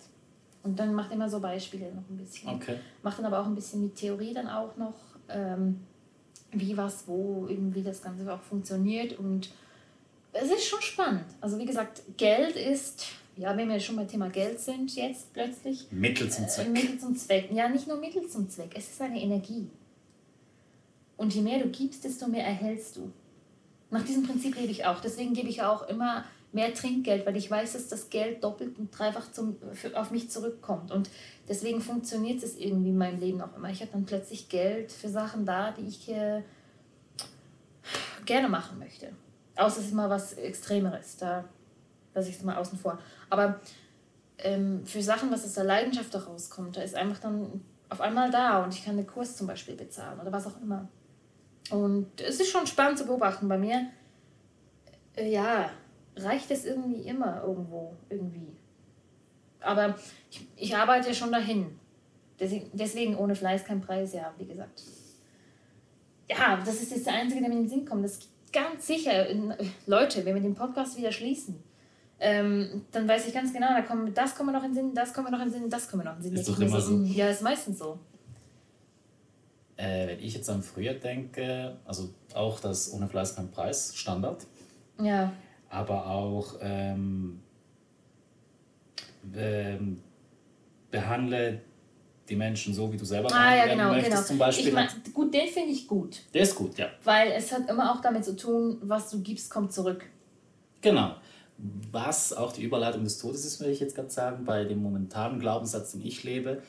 Und 0.63 0.79
dann 0.79 0.93
macht 0.93 1.11
er 1.11 1.15
immer 1.15 1.29
so 1.29 1.39
Beispiele 1.39 1.93
noch 1.93 2.09
ein 2.09 2.17
bisschen. 2.17 2.49
okay. 2.49 2.77
Macht 3.03 3.19
dann 3.19 3.25
aber 3.25 3.39
auch 3.39 3.45
ein 3.45 3.55
bisschen 3.55 3.83
mit 3.83 3.95
Theorie 3.95 4.33
dann 4.33 4.47
auch 4.47 4.75
noch, 4.77 4.95
ähm, 5.29 5.81
wie 6.51 6.75
was, 6.75 7.07
wo, 7.07 7.45
irgendwie 7.47 7.83
das 7.83 8.01
Ganze 8.01 8.31
auch 8.31 8.41
funktioniert. 8.41 9.17
Und 9.19 9.49
es 10.33 10.49
ist 10.49 10.65
schon 10.65 10.81
spannend. 10.81 11.25
Also 11.41 11.59
wie 11.59 11.65
gesagt, 11.65 12.01
Geld 12.17 12.55
ist, 12.55 13.05
ja, 13.37 13.55
wenn 13.55 13.69
wir 13.69 13.79
schon 13.79 13.95
beim 13.95 14.07
Thema 14.07 14.29
Geld 14.29 14.59
sind 14.59 14.95
jetzt 14.95 15.33
plötzlich, 15.33 15.87
Mittel 15.91 16.31
zum 16.31 16.45
äh, 16.45 16.47
Zweck. 16.47 16.69
Mittel 16.69 16.99
zum 16.99 17.15
Zweck. 17.15 17.49
Ja, 17.51 17.69
nicht 17.69 17.87
nur 17.87 17.97
Mittel 17.97 18.27
zum 18.27 18.49
Zweck, 18.49 18.71
es 18.75 18.89
ist 18.89 19.01
eine 19.01 19.21
Energie. 19.21 19.69
Und 21.17 21.33
je 21.33 21.41
mehr 21.41 21.59
du 21.59 21.69
gibst, 21.69 22.03
desto 22.03 22.27
mehr 22.27 22.45
erhältst 22.45 22.97
du. 22.97 23.11
Nach 23.91 24.03
diesem 24.03 24.23
Prinzip 24.23 24.55
lebe 24.57 24.71
ich 24.71 24.85
auch. 24.85 24.99
Deswegen 24.99 25.33
gebe 25.33 25.47
ich 25.47 25.61
auch 25.61 25.87
immer 25.87 26.25
mehr 26.55 26.73
Trinkgeld, 26.73 27.25
weil 27.25 27.35
ich 27.35 27.51
weiß, 27.51 27.73
dass 27.73 27.89
das 27.89 28.09
Geld 28.09 28.43
doppelt 28.43 28.79
und 28.79 28.97
dreifach 28.97 29.31
zum, 29.31 29.57
für, 29.73 29.99
auf 29.99 30.09
mich 30.09 30.31
zurückkommt. 30.31 30.91
Und 30.91 31.09
deswegen 31.49 31.81
funktioniert 31.81 32.41
es 32.41 32.57
irgendwie 32.57 32.89
in 32.89 32.97
meinem 32.97 33.19
Leben 33.19 33.41
auch 33.41 33.55
immer. 33.55 33.69
Ich 33.69 33.81
habe 33.81 33.91
dann 33.91 34.05
plötzlich 34.05 34.47
Geld 34.47 34.91
für 34.91 35.09
Sachen 35.09 35.45
da, 35.45 35.71
die 35.71 35.85
ich 35.85 36.09
äh, 36.09 36.41
gerne 38.25 38.47
machen 38.47 38.79
möchte. 38.79 39.11
Außer 39.57 39.81
es 39.81 39.87
ist 39.87 39.93
mal 39.93 40.09
was 40.09 40.33
Extremeres. 40.33 41.17
Da 41.17 41.43
lasse 42.13 42.29
ich 42.29 42.37
es 42.37 42.43
mal 42.43 42.55
außen 42.55 42.79
vor. 42.79 42.99
Aber 43.29 43.59
ähm, 44.37 44.85
für 44.85 45.03
Sachen, 45.03 45.31
was 45.31 45.43
aus 45.43 45.53
der 45.53 45.65
Leidenschaft 45.65 46.13
daraus 46.13 46.49
kommt, 46.49 46.77
da 46.77 46.81
ist 46.81 46.95
einfach 46.95 47.19
dann 47.19 47.61
auf 47.89 47.99
einmal 47.99 48.31
da 48.31 48.63
und 48.63 48.73
ich 48.73 48.83
kann 48.83 48.97
einen 48.97 49.05
Kurs 49.05 49.35
zum 49.35 49.47
Beispiel 49.47 49.75
bezahlen 49.75 50.19
oder 50.19 50.31
was 50.31 50.47
auch 50.47 50.59
immer. 50.61 50.87
Und 51.69 52.21
es 52.21 52.39
ist 52.39 52.49
schon 52.49 52.65
spannend 52.65 52.97
zu 52.97 53.05
beobachten. 53.05 53.47
Bei 53.47 53.57
mir, 53.57 53.87
äh, 55.15 55.29
ja, 55.29 55.69
reicht 56.17 56.49
es 56.51 56.65
irgendwie 56.65 57.01
immer 57.01 57.43
irgendwo, 57.43 57.93
irgendwie. 58.09 58.47
Aber 59.59 59.95
ich, 60.31 60.47
ich 60.55 60.75
arbeite 60.75 61.13
schon 61.13 61.31
dahin. 61.31 61.79
Deswegen, 62.39 62.69
deswegen 62.73 63.15
ohne 63.15 63.35
Fleiß 63.35 63.63
kein 63.63 63.81
Preis, 63.81 64.13
ja, 64.13 64.33
wie 64.37 64.45
gesagt. 64.45 64.83
Ja, 66.29 66.57
das 66.65 66.81
ist 66.81 66.91
jetzt 66.91 67.05
der 67.05 67.13
einzige, 67.13 67.39
der 67.41 67.49
mir 67.49 67.55
in 67.55 67.63
den 67.63 67.69
Sinn 67.69 67.85
kommt. 67.85 68.03
Das 68.03 68.13
ist 68.13 68.29
ganz 68.51 68.87
sicher, 68.87 69.27
in- 69.27 69.53
Leute, 69.85 70.25
wenn 70.25 70.35
wir 70.35 70.41
den 70.41 70.55
Podcast 70.55 70.97
wieder 70.97 71.11
schließen, 71.11 71.61
ähm, 72.19 72.85
dann 72.91 73.07
weiß 73.07 73.27
ich 73.27 73.33
ganz 73.33 73.51
genau, 73.53 73.67
da 73.67 73.81
kommen, 73.81 74.13
das 74.13 74.35
kommen 74.35 74.49
wir 74.49 74.53
noch 74.53 74.63
in 74.63 74.71
den 74.71 74.75
Sinn, 74.75 74.93
das 74.95 75.13
kommen 75.13 75.27
wir 75.27 75.31
noch 75.31 75.39
in 75.45 75.51
den 75.51 75.61
Sinn, 75.61 75.69
das 75.69 75.87
kommen 75.89 76.03
wir 76.03 76.11
noch 76.11 76.17
in 76.17 76.23
den 76.23 76.31
Sinn. 76.31 76.39
Ist 76.39 76.49
doch 76.49 76.57
mir 76.57 76.65
immer 76.65 76.81
so. 76.81 76.97
Ja, 77.13 77.29
ist 77.29 77.41
meistens 77.41 77.77
so. 77.79 77.99
Äh, 79.77 80.07
wenn 80.07 80.19
ich 80.19 80.33
jetzt 80.33 80.49
an 80.49 80.63
früher 80.63 80.93
denke, 80.93 81.75
also 81.85 82.09
auch 82.33 82.59
das 82.61 82.91
ohne 82.93 83.07
Fleiß 83.09 83.35
kein 83.35 83.51
Preis, 83.51 83.93
Standard, 83.95 84.45
Ja, 84.99 85.33
aber 85.69 86.07
auch 86.07 86.55
ähm, 86.61 87.41
ähm, 89.35 90.01
behandle 90.91 91.61
die 92.29 92.35
Menschen 92.35 92.73
so, 92.73 92.91
wie 92.91 92.97
du 92.97 93.05
selber 93.05 93.29
ah, 93.33 93.55
ja, 93.55 93.67
genau, 93.67 93.91
möchtest 93.91 94.11
genau. 94.11 94.27
zum 94.27 94.37
Beispiel. 94.37 94.67
ich 94.67 94.73
mein, 94.73 94.89
gut, 95.13 95.33
den 95.33 95.47
finde 95.47 95.71
ich 95.71 95.87
gut, 95.87 96.21
Der 96.33 96.41
ist 96.41 96.55
gut, 96.55 96.77
ja. 96.77 96.87
weil 97.03 97.31
es 97.31 97.51
hat 97.51 97.69
immer 97.69 97.91
auch 97.91 98.01
damit 98.01 98.25
zu 98.25 98.35
tun, 98.35 98.77
was 98.81 99.11
du 99.11 99.21
gibst, 99.21 99.49
kommt 99.51 99.73
zurück. 99.73 100.05
Genau. 100.81 101.15
Was 101.91 102.33
auch 102.33 102.51
die 102.51 102.63
Überleitung 102.63 103.03
des 103.03 103.17
Todes 103.17 103.45
ist, 103.45 103.61
will 103.61 103.69
ich 103.69 103.79
jetzt 103.79 103.95
gerade 103.95 104.09
sagen, 104.09 104.43
bei 104.43 104.65
dem 104.65 104.81
momentanen 104.81 105.39
Glaubenssatz, 105.39 105.93
den 105.93 106.05
ich 106.05 106.23
lebe, 106.23 106.61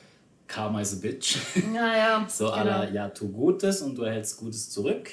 Karma 0.47 0.79
is 0.79 0.93
a 0.93 0.97
bitch. 1.01 1.37
Ja, 1.73 1.97
ja. 1.97 2.25
So 2.29 2.45
genau. 2.45 2.57
aller, 2.57 2.91
ja, 2.91 3.09
tu 3.09 3.29
Gutes 3.29 3.81
und 3.81 3.97
du 3.97 4.03
erhältst 4.03 4.37
Gutes 4.37 4.69
zurück. 4.69 5.11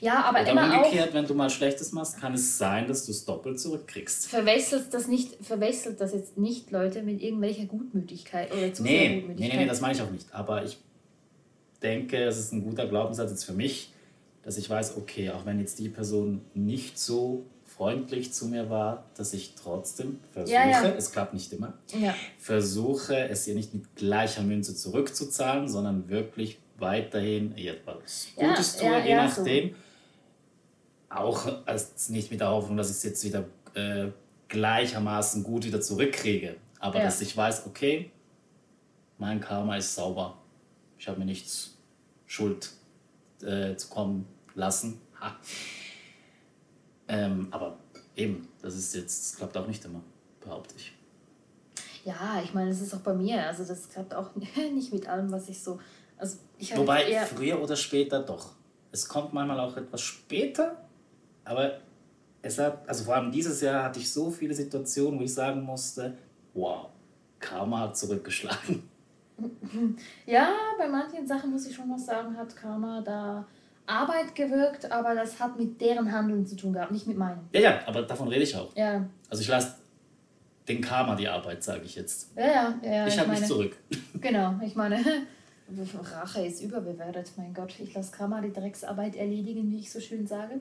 Ja, 0.00 0.24
aber 0.24 0.40
Oder 0.42 0.50
immer 0.50 0.72
auch 0.72 0.84
umgekehrt, 0.86 1.12
wenn 1.14 1.26
du 1.26 1.34
mal 1.34 1.50
Schlechtes 1.50 1.92
machst, 1.92 2.20
kann 2.20 2.34
es 2.34 2.58
sein, 2.58 2.86
dass 2.88 3.06
du 3.06 3.12
es 3.12 3.24
doppelt 3.24 3.58
zurückkriegst. 3.60 4.28
verwechselt 4.28 4.92
das 4.92 5.06
nicht, 5.08 5.36
verwechselt 5.44 6.00
das 6.00 6.12
jetzt 6.12 6.38
nicht 6.38 6.70
Leute 6.70 7.02
mit 7.02 7.22
irgendwelcher 7.22 7.64
Gutmütigkeit 7.66 8.52
oder 8.52 8.72
zu 8.72 8.82
nee, 8.82 9.20
Gutmütigkeit. 9.20 9.52
nee, 9.56 9.62
nee, 9.64 9.68
das 9.68 9.80
meine 9.80 9.94
ich 9.94 10.02
auch 10.02 10.10
nicht. 10.10 10.32
Aber 10.34 10.64
ich 10.64 10.78
denke, 11.82 12.22
es 12.24 12.38
ist 12.38 12.52
ein 12.52 12.62
guter 12.64 12.86
Glaubenssatz 12.86 13.30
jetzt 13.30 13.44
für 13.44 13.52
mich, 13.52 13.92
dass 14.42 14.56
ich 14.56 14.68
weiß, 14.68 14.96
okay, 14.96 15.30
auch 15.30 15.44
wenn 15.46 15.60
jetzt 15.60 15.78
die 15.78 15.88
Person 15.88 16.40
nicht 16.54 16.98
so 16.98 17.44
freundlich 17.64 18.32
zu 18.32 18.46
mir 18.46 18.70
war, 18.70 19.04
dass 19.16 19.32
ich 19.34 19.54
trotzdem 19.54 20.18
versuche, 20.32 20.54
Ja, 20.54 20.68
ja. 20.68 20.88
es 20.96 21.12
klappt 21.12 21.34
nicht 21.34 21.52
immer, 21.52 21.74
ja. 21.96 22.14
versuche 22.38 23.28
es 23.28 23.46
ihr 23.46 23.54
nicht 23.54 23.74
mit 23.74 23.94
gleicher 23.94 24.42
Münze 24.42 24.74
zurückzuzahlen, 24.74 25.68
sondern 25.68 26.08
wirklich 26.08 26.58
weiterhin 26.78 27.56
etwas 27.56 28.28
Ja, 28.36 28.48
Gutes 28.48 28.76
tue, 28.76 28.86
ja, 28.86 28.98
je 28.98 29.10
ja, 29.10 29.28
so. 29.28 29.40
nachdem. 29.42 29.74
Auch 31.10 31.66
als 31.66 32.08
nicht 32.10 32.30
mit 32.30 32.40
der 32.40 32.50
Hoffnung, 32.50 32.76
dass 32.76 32.90
ich 32.90 32.96
es 32.96 33.02
jetzt 33.02 33.24
wieder 33.24 33.44
äh, 33.74 34.08
gleichermaßen 34.48 35.42
gut 35.42 35.64
wieder 35.64 35.80
zurückkriege. 35.80 36.56
Aber 36.80 37.00
dass 37.00 37.20
ich 37.20 37.36
weiß, 37.36 37.66
okay, 37.66 38.10
mein 39.18 39.40
Karma 39.40 39.76
ist 39.76 39.94
sauber. 39.94 40.38
Ich 40.98 41.08
habe 41.08 41.18
mir 41.18 41.24
nichts 41.24 41.76
Schuld 42.26 42.70
äh, 43.42 43.74
zu 43.76 43.88
kommen 43.88 44.26
lassen. 44.54 45.00
Ähm, 47.08 47.48
aber 47.50 47.78
eben, 48.16 48.48
das 48.62 48.76
ist 48.76 48.94
jetzt, 48.94 49.32
das 49.32 49.36
klappt 49.38 49.56
auch 49.56 49.66
nicht 49.66 49.84
immer, 49.84 50.02
behaupte 50.40 50.74
ich. 50.76 50.92
Ja, 52.04 52.40
ich 52.42 52.54
meine, 52.54 52.70
das 52.70 52.80
ist 52.80 52.94
auch 52.94 53.00
bei 53.00 53.14
mir. 53.14 53.46
Also 53.46 53.64
das 53.64 53.88
klappt 53.88 54.14
auch 54.14 54.30
nicht 54.74 54.92
mit 54.92 55.08
allem, 55.08 55.30
was 55.32 55.48
ich 55.48 55.62
so. 55.62 55.80
Also 56.18 56.38
ich 56.58 56.76
Wobei, 56.76 57.04
früher 57.26 57.62
oder 57.62 57.76
später 57.76 58.20
doch. 58.20 58.50
Es 58.90 59.08
kommt 59.08 59.32
manchmal 59.32 59.60
auch 59.60 59.76
etwas 59.76 60.00
später, 60.00 60.76
aber 61.44 61.78
es 62.42 62.58
hat, 62.58 62.88
also 62.88 63.04
vor 63.04 63.16
allem 63.16 63.30
dieses 63.30 63.60
Jahr 63.60 63.84
hatte 63.84 64.00
ich 64.00 64.12
so 64.12 64.30
viele 64.30 64.54
Situationen, 64.54 65.18
wo 65.18 65.24
ich 65.24 65.32
sagen 65.32 65.62
musste, 65.62 66.16
wow, 66.54 66.88
Karma 67.38 67.80
hat 67.80 67.96
zurückgeschlagen. 67.96 68.88
Ja, 70.26 70.52
bei 70.76 70.88
manchen 70.88 71.24
Sachen 71.24 71.52
muss 71.52 71.64
ich 71.64 71.76
schon 71.76 71.86
noch 71.86 71.98
sagen, 71.98 72.36
hat 72.36 72.56
Karma 72.56 73.00
da 73.00 73.46
Arbeit 73.86 74.34
gewirkt, 74.34 74.90
aber 74.90 75.14
das 75.14 75.38
hat 75.38 75.56
mit 75.56 75.80
deren 75.80 76.10
Handeln 76.10 76.44
zu 76.44 76.56
tun 76.56 76.72
gehabt, 76.72 76.90
nicht 76.90 77.06
mit 77.06 77.16
meinem. 77.16 77.38
Ja, 77.52 77.60
ja, 77.60 77.80
aber 77.86 78.02
davon 78.02 78.26
rede 78.26 78.42
ich 78.42 78.56
auch. 78.56 78.74
Ja, 78.74 79.06
Also 79.30 79.42
ich 79.42 79.48
lasse 79.48 79.76
den 80.66 80.80
Karma 80.80 81.14
die 81.14 81.28
Arbeit, 81.28 81.62
sage 81.62 81.82
ich 81.84 81.94
jetzt. 81.94 82.36
ja, 82.36 82.74
ja. 82.82 82.90
ja 82.90 83.06
ich 83.06 83.18
habe 83.18 83.30
mich 83.30 83.44
zurück. 83.44 83.76
Genau, 84.20 84.56
ich 84.60 84.74
meine, 84.74 84.96
Rache 86.12 86.46
ist 86.46 86.62
überbewertet, 86.62 87.32
mein 87.36 87.52
Gott. 87.54 87.74
Ich 87.78 87.92
lasse 87.94 88.10
Karma 88.12 88.40
die 88.40 88.52
Drecksarbeit 88.52 89.16
erledigen, 89.16 89.70
wie 89.70 89.78
ich 89.80 89.90
so 89.92 90.00
schön 90.00 90.26
sage. 90.26 90.60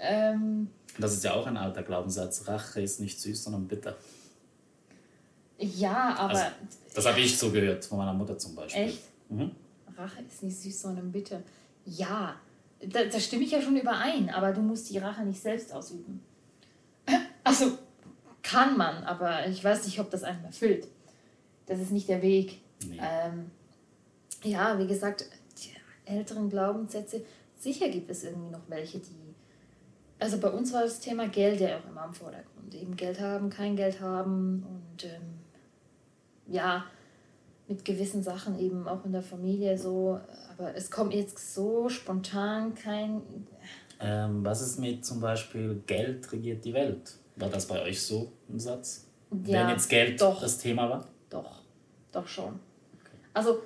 Ähm, 0.00 0.68
Das 0.98 1.12
ist 1.14 1.22
ja 1.24 1.34
auch 1.34 1.46
ein 1.46 1.56
alter 1.56 1.82
Glaubenssatz. 1.82 2.46
Rache 2.48 2.80
ist 2.82 3.00
nicht 3.00 3.20
süß, 3.20 3.44
sondern 3.44 3.68
bitter. 3.68 3.96
ja, 5.58 6.14
aber 6.16 6.30
Also, 6.34 6.44
das 6.94 7.06
habe 7.06 7.20
ich 7.20 7.38
so 7.38 7.50
gehört 7.50 7.84
von 7.84 7.98
meiner 7.98 8.12
Mutter 8.12 8.36
zum 8.36 8.54
Beispiel. 8.56 8.82
echt? 8.82 9.02
Mhm. 9.28 9.52
Rache 9.96 10.22
ist 10.22 10.42
nicht 10.42 10.60
süß, 10.60 10.80
sondern 10.82 11.12
bitte. 11.12 11.42
Ja, 11.84 12.34
da, 12.84 13.04
da 13.04 13.20
stimme 13.20 13.44
ich 13.44 13.52
ja 13.52 13.60
schon 13.62 13.76
überein, 13.76 14.28
aber 14.30 14.52
du 14.52 14.60
musst 14.60 14.90
die 14.90 14.98
Rache 14.98 15.22
nicht 15.24 15.40
selbst 15.40 15.72
ausüben. 15.72 16.20
Also 17.44 17.76
kann 18.42 18.76
man, 18.76 19.02
aber 19.02 19.46
ich 19.48 19.62
weiß 19.64 19.84
nicht, 19.86 19.98
ob 19.98 20.10
das 20.10 20.22
einem 20.22 20.44
erfüllt. 20.44 20.86
Das 21.66 21.80
ist 21.80 21.90
nicht 21.90 22.08
der 22.08 22.22
Weg. 22.22 22.60
Nee. 22.86 22.98
Ähm, 23.00 23.50
ja, 24.42 24.78
wie 24.78 24.86
gesagt, 24.86 25.26
die 25.58 26.10
älteren 26.10 26.50
Glaubenssätze, 26.50 27.22
sicher 27.58 27.88
gibt 27.88 28.10
es 28.10 28.24
irgendwie 28.24 28.50
noch 28.50 28.68
welche, 28.68 28.98
die. 28.98 29.34
Also 30.18 30.38
bei 30.38 30.48
uns 30.48 30.72
war 30.72 30.82
das 30.82 31.00
Thema 31.00 31.28
Geld 31.28 31.60
ja 31.60 31.78
auch 31.78 31.88
immer 31.88 32.04
im 32.04 32.14
Vordergrund. 32.14 32.74
Eben 32.74 32.96
Geld 32.96 33.20
haben, 33.20 33.50
kein 33.50 33.74
Geld 33.74 34.00
haben 34.00 34.64
und 34.68 35.04
ähm, 35.04 35.40
ja, 36.46 36.84
mit 37.68 37.84
gewissen 37.84 38.22
Sachen 38.22 38.58
eben 38.58 38.86
auch 38.86 39.04
in 39.04 39.12
der 39.12 39.22
Familie 39.22 39.76
so. 39.78 40.20
Aber 40.50 40.74
es 40.76 40.90
kommt 40.90 41.14
jetzt 41.14 41.54
so 41.54 41.88
spontan 41.88 42.74
kein. 42.74 43.22
Ähm, 44.00 44.44
was 44.44 44.62
ist 44.62 44.78
mit 44.78 45.04
zum 45.04 45.20
Beispiel 45.20 45.82
Geld 45.86 46.30
regiert 46.32 46.64
die 46.64 46.74
Welt? 46.74 47.14
War 47.36 47.48
das 47.48 47.66
bei 47.66 47.82
euch 47.82 48.00
so 48.02 48.30
ein 48.48 48.58
Satz? 48.58 49.06
Ja, 49.44 49.60
Wenn 49.60 49.70
jetzt 49.70 49.88
Geld 49.88 50.20
doch. 50.20 50.40
das 50.40 50.58
Thema 50.58 50.88
war? 50.90 51.06
Doch, 51.30 51.62
doch 52.10 52.26
schon. 52.28 52.60
Also, 53.32 53.62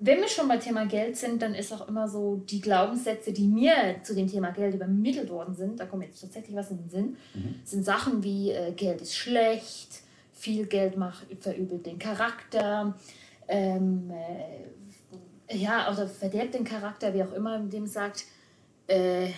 wenn 0.00 0.20
wir 0.20 0.28
schon 0.28 0.48
bei 0.48 0.56
Thema 0.56 0.86
Geld 0.86 1.16
sind, 1.16 1.42
dann 1.42 1.54
ist 1.54 1.72
auch 1.72 1.88
immer 1.88 2.08
so 2.08 2.42
die 2.48 2.60
Glaubenssätze, 2.60 3.32
die 3.32 3.46
mir 3.46 3.96
zu 4.02 4.14
dem 4.14 4.28
Thema 4.28 4.50
Geld 4.50 4.74
übermittelt 4.74 5.30
worden 5.30 5.54
sind, 5.54 5.80
da 5.80 5.86
kommt 5.86 6.04
jetzt 6.04 6.20
tatsächlich 6.20 6.56
was 6.56 6.70
in 6.70 6.78
den 6.78 6.88
Sinn, 6.88 7.16
sind 7.64 7.84
Sachen 7.84 8.22
wie 8.22 8.50
äh, 8.50 8.72
Geld 8.72 9.00
ist 9.00 9.14
schlecht, 9.14 10.02
viel 10.32 10.66
Geld 10.66 10.96
macht, 10.96 11.26
verübelt 11.40 11.86
den 11.86 11.98
Charakter, 11.98 12.94
ähm, 13.48 14.10
äh, 14.10 15.56
ja, 15.56 15.90
oder 15.92 16.08
verderbt 16.08 16.54
den 16.54 16.64
Charakter, 16.64 17.14
wie 17.14 17.22
auch 17.22 17.32
immer, 17.32 17.58
dem 17.60 17.86
sagt, 17.86 18.24
äh, 18.86 19.28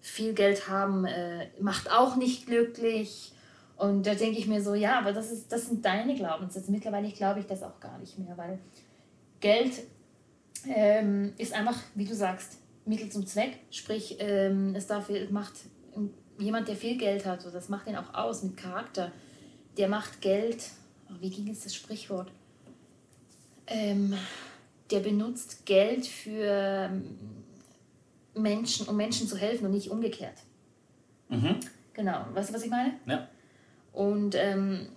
viel 0.00 0.32
Geld 0.32 0.68
haben 0.68 1.04
äh, 1.04 1.48
macht 1.60 1.90
auch 1.90 2.16
nicht 2.16 2.46
glücklich. 2.46 3.32
Und 3.76 4.06
da 4.06 4.14
denke 4.14 4.38
ich 4.38 4.48
mir 4.48 4.62
so, 4.62 4.74
ja, 4.74 4.98
aber 4.98 5.12
das, 5.12 5.30
ist, 5.30 5.52
das 5.52 5.66
sind 5.66 5.84
deine 5.84 6.14
Glaubenssätze. 6.14 6.70
Mittlerweile 6.70 7.10
glaube 7.10 7.40
ich 7.40 7.46
das 7.46 7.62
auch 7.62 7.78
gar 7.78 7.98
nicht 7.98 8.18
mehr, 8.18 8.36
weil 8.36 8.58
Geld 9.40 9.72
ähm, 10.68 11.32
ist 11.38 11.52
einfach, 11.52 11.78
wie 11.94 12.04
du 12.04 12.14
sagst, 12.14 12.58
Mittel 12.84 13.10
zum 13.10 13.26
Zweck. 13.26 13.58
Sprich, 13.70 14.16
ähm, 14.18 14.74
es 14.74 14.86
dafür 14.86 15.30
macht 15.30 15.54
jemand, 16.38 16.68
der 16.68 16.76
viel 16.76 16.96
Geld 16.96 17.26
hat, 17.26 17.42
so, 17.42 17.50
das 17.50 17.68
macht 17.68 17.86
ihn 17.86 17.96
auch 17.96 18.14
aus 18.14 18.42
mit 18.42 18.56
Charakter. 18.56 19.12
Der 19.76 19.88
macht 19.88 20.20
Geld, 20.20 20.70
oh, 21.10 21.14
wie 21.20 21.30
ging 21.30 21.46
jetzt 21.46 21.64
das 21.64 21.74
Sprichwort? 21.74 22.30
Ähm, 23.66 24.14
der 24.90 25.00
benutzt 25.00 25.66
Geld 25.66 26.06
für 26.06 26.90
ähm, 26.90 27.18
Menschen, 28.34 28.88
um 28.88 28.96
Menschen 28.96 29.28
zu 29.28 29.36
helfen 29.36 29.66
und 29.66 29.72
nicht 29.72 29.90
umgekehrt. 29.90 30.38
Mhm. 31.28 31.56
Genau, 31.92 32.24
weißt 32.32 32.50
du, 32.50 32.54
was 32.54 32.62
ich 32.62 32.70
meine? 32.70 32.94
Ja. 33.06 33.28
Und 33.92 34.34
ähm, 34.36 34.88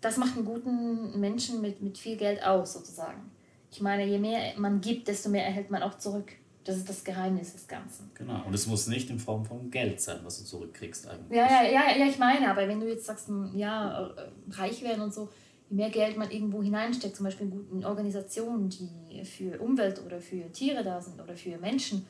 das 0.00 0.16
macht 0.16 0.36
einen 0.36 0.44
guten 0.44 1.18
Menschen 1.18 1.60
mit, 1.60 1.80
mit 1.82 1.98
viel 1.98 2.16
Geld 2.16 2.44
aus, 2.44 2.74
sozusagen. 2.74 3.29
Ich 3.70 3.80
meine, 3.80 4.04
je 4.04 4.18
mehr 4.18 4.52
man 4.56 4.80
gibt, 4.80 5.08
desto 5.08 5.28
mehr 5.28 5.44
erhält 5.44 5.70
man 5.70 5.82
auch 5.82 5.96
zurück. 5.98 6.32
Das 6.64 6.76
ist 6.76 6.88
das 6.88 7.04
Geheimnis 7.04 7.52
des 7.52 7.66
Ganzen. 7.66 8.10
Genau. 8.14 8.42
Und 8.46 8.54
es 8.54 8.66
muss 8.66 8.86
nicht 8.86 9.08
in 9.10 9.18
Form 9.18 9.44
von 9.44 9.70
Geld 9.70 10.00
sein, 10.00 10.20
was 10.24 10.38
du 10.38 10.44
zurückkriegst 10.44 11.08
eigentlich. 11.08 11.36
Ja, 11.36 11.46
ja, 11.46 11.62
ja, 11.62 11.96
ja, 11.96 12.06
ich 12.06 12.18
meine, 12.18 12.50
aber 12.50 12.68
wenn 12.68 12.80
du 12.80 12.88
jetzt 12.88 13.06
sagst, 13.06 13.28
hm, 13.28 13.52
ja, 13.54 14.08
äh, 14.08 14.28
reich 14.50 14.82
werden 14.82 15.02
und 15.02 15.14
so, 15.14 15.30
je 15.70 15.76
mehr 15.76 15.90
Geld 15.90 16.18
man 16.18 16.30
irgendwo 16.30 16.62
hineinsteckt, 16.62 17.16
zum 17.16 17.24
Beispiel 17.24 17.46
in 17.46 17.52
guten 17.52 17.84
Organisationen, 17.84 18.68
die 18.68 19.24
für 19.24 19.58
Umwelt 19.60 20.04
oder 20.04 20.20
für 20.20 20.52
Tiere 20.52 20.84
da 20.84 21.00
sind 21.00 21.20
oder 21.20 21.34
für 21.34 21.56
Menschen 21.58 22.04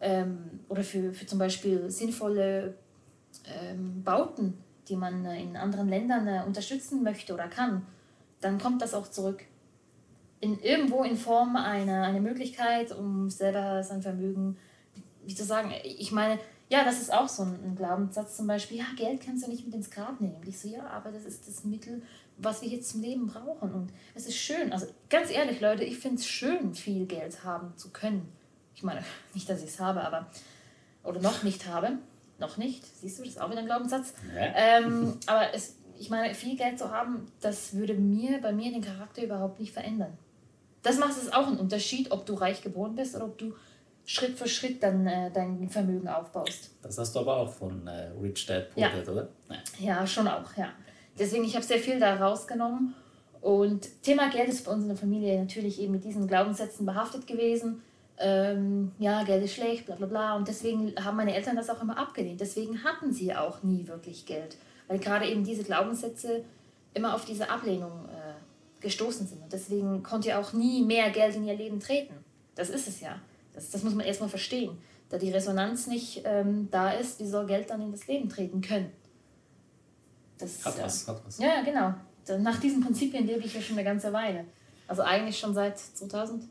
ähm, 0.00 0.60
oder 0.68 0.82
für, 0.82 1.14
für 1.14 1.26
zum 1.26 1.38
Beispiel 1.38 1.90
sinnvolle 1.90 2.74
ähm, 3.46 4.02
Bauten, 4.02 4.58
die 4.88 4.96
man 4.96 5.24
äh, 5.24 5.40
in 5.42 5.56
anderen 5.56 5.88
Ländern 5.88 6.26
äh, 6.26 6.42
unterstützen 6.46 7.02
möchte 7.02 7.32
oder 7.32 7.48
kann, 7.48 7.86
dann 8.40 8.58
kommt 8.58 8.82
das 8.82 8.94
auch 8.94 9.08
zurück. 9.08 9.44
In, 10.42 10.58
irgendwo 10.60 11.02
in 11.04 11.16
Form 11.16 11.56
einer, 11.56 12.02
einer 12.02 12.20
Möglichkeit, 12.20 12.92
um 12.92 13.30
selber 13.30 13.82
sein 13.82 14.02
Vermögen, 14.02 14.58
wie 15.24 15.34
zu 15.34 15.44
sagen, 15.44 15.72
ich 15.84 16.12
meine, 16.12 16.38
ja, 16.68 16.84
das 16.84 17.00
ist 17.00 17.12
auch 17.12 17.28
so 17.28 17.42
ein, 17.42 17.74
Glaubenssatz 17.76 18.36
zum 18.36 18.46
Beispiel, 18.46 18.78
ja, 18.78 18.86
Geld 18.96 19.20
kannst 19.24 19.46
du 19.46 19.50
nicht 19.50 19.66
mit 19.66 19.74
ins 19.74 19.90
Grab 19.90 20.20
nehmen. 20.20 20.36
Und 20.36 20.48
ich 20.48 20.58
so, 20.58 20.68
ja, 20.68 20.86
aber 20.86 21.12
das 21.12 21.24
ist 21.24 21.46
das 21.46 21.64
Mittel, 21.64 22.02
was 22.38 22.62
wir 22.62 22.68
jetzt 22.68 22.88
zum 22.88 23.02
Leben 23.02 23.26
brauchen. 23.26 23.72
Und 23.72 23.92
es 24.14 24.26
ist 24.26 24.36
schön, 24.36 24.72
also 24.72 24.86
ganz 25.10 25.30
ehrlich, 25.30 25.60
Leute, 25.60 25.84
ich 25.84 25.98
finde 25.98 26.16
es 26.16 26.26
schön, 26.26 26.74
viel 26.74 27.06
Geld 27.06 27.44
haben 27.44 27.76
zu 27.76 27.90
können. 27.90 28.32
Ich 28.74 28.82
meine, 28.82 29.04
nicht, 29.34 29.48
dass 29.48 29.62
ich 29.62 29.68
es 29.68 29.80
habe, 29.80 30.02
aber, 30.02 30.28
oder 31.04 31.20
noch 31.20 31.42
nicht 31.42 31.66
habe. 31.66 31.98
Noch 32.38 32.56
nicht, 32.56 32.84
siehst 33.00 33.18
du, 33.18 33.22
das 33.22 33.34
ist 33.34 33.40
auch 33.40 33.50
wieder 33.50 33.60
ein 33.60 33.66
Glaubenssatz. 33.66 34.14
Ja. 34.34 34.54
Ähm, 34.56 35.18
aber 35.26 35.54
es, 35.54 35.76
ich 35.98 36.10
meine, 36.10 36.34
viel 36.34 36.56
Geld 36.56 36.78
zu 36.78 36.90
haben, 36.90 37.30
das 37.40 37.74
würde 37.74 37.94
mir 37.94 38.40
bei 38.40 38.52
mir 38.52 38.72
den 38.72 38.82
Charakter 38.82 39.22
überhaupt 39.22 39.60
nicht 39.60 39.72
verändern. 39.72 40.16
Das 40.82 40.98
macht 40.98 41.12
es 41.16 41.32
auch 41.32 41.46
einen 41.46 41.58
Unterschied, 41.58 42.10
ob 42.10 42.26
du 42.26 42.34
reich 42.34 42.62
geboren 42.62 42.94
bist 42.94 43.14
oder 43.14 43.26
ob 43.26 43.38
du 43.38 43.54
Schritt 44.04 44.36
für 44.36 44.48
Schritt 44.48 44.82
dann 44.82 45.06
äh, 45.06 45.30
dein 45.32 45.68
Vermögen 45.68 46.08
aufbaust. 46.08 46.70
Das 46.82 46.98
hast 46.98 47.14
du 47.14 47.20
aber 47.20 47.36
auch 47.36 47.48
von 47.52 47.86
äh, 47.86 48.10
Rich 48.20 48.46
Dad 48.46 48.70
Poor 48.74 48.82
Ja. 48.82 48.90
Dad, 48.90 49.08
oder? 49.08 49.28
Ja. 49.48 49.56
Ja, 50.00 50.06
schon 50.06 50.26
auch, 50.26 50.56
ja. 50.56 50.70
Deswegen, 51.18 51.44
ich 51.44 51.54
habe 51.54 51.64
sehr 51.64 51.78
viel 51.78 52.00
da 52.00 52.16
rausgenommen. 52.16 52.94
Und 53.40 54.02
Thema 54.02 54.30
Geld 54.30 54.48
ist 54.48 54.64
bei 54.64 54.72
uns 54.72 54.82
in 54.82 54.88
der 54.88 54.96
Familie 54.96 55.38
natürlich 55.38 55.80
eben 55.80 55.92
mit 55.92 56.04
diesen 56.04 56.26
Glaubenssätzen 56.26 56.86
behaftet 56.86 57.26
gewesen. 57.26 57.82
Ähm, 58.18 58.92
ja, 58.98 59.24
Geld 59.24 59.44
ist 59.44 59.54
schlecht, 59.54 59.86
bla 59.86 59.96
bla 59.96 60.06
bla. 60.06 60.36
Und 60.36 60.46
deswegen 60.48 60.94
haben 61.04 61.16
meine 61.16 61.34
Eltern 61.34 61.56
das 61.56 61.68
auch 61.70 61.82
immer 61.82 61.98
abgelehnt. 61.98 62.40
Deswegen 62.40 62.82
hatten 62.84 63.12
sie 63.12 63.34
auch 63.34 63.62
nie 63.62 63.86
wirklich 63.86 64.26
Geld. 64.26 64.56
Weil 64.88 64.98
gerade 64.98 65.26
eben 65.26 65.44
diese 65.44 65.64
Glaubenssätze 65.64 66.44
immer 66.94 67.14
auf 67.14 67.24
diese 67.24 67.50
Ablehnung 67.50 67.90
äh, 68.08 68.21
gestoßen 68.82 69.26
sind. 69.26 69.42
Und 69.42 69.52
deswegen 69.52 70.02
konnte 70.02 70.36
auch 70.38 70.52
nie 70.52 70.82
mehr 70.82 71.10
Geld 71.10 71.34
in 71.36 71.44
ihr 71.44 71.54
Leben 71.56 71.80
treten. 71.80 72.14
Das 72.54 72.68
ist 72.68 72.88
es 72.88 73.00
ja. 73.00 73.18
Das, 73.54 73.70
das 73.70 73.82
muss 73.82 73.94
man 73.94 74.06
erstmal 74.06 74.28
verstehen. 74.28 74.76
Da 75.08 75.18
die 75.18 75.30
Resonanz 75.30 75.86
nicht 75.86 76.22
ähm, 76.24 76.68
da 76.70 76.92
ist, 76.92 77.20
wie 77.20 77.26
soll 77.26 77.46
Geld 77.46 77.68
dann 77.70 77.82
in 77.82 77.92
das 77.92 78.06
Leben 78.06 78.28
treten 78.28 78.60
können? 78.60 78.90
Das, 80.38 80.64
Hat 80.64 80.78
äh, 80.78 80.82
was, 80.82 81.06
hat 81.06 81.22
was. 81.26 81.38
ja, 81.38 81.62
genau. 81.62 81.94
Nach 82.42 82.58
diesen 82.60 82.82
Prinzipien 82.82 83.26
lebe 83.26 83.40
ich 83.40 83.54
ja 83.54 83.60
schon 83.60 83.76
eine 83.76 83.84
ganze 83.84 84.12
Weile. 84.12 84.44
Also 84.88 85.02
eigentlich 85.02 85.38
schon 85.38 85.54
seit 85.54 85.78
2013 85.78 86.48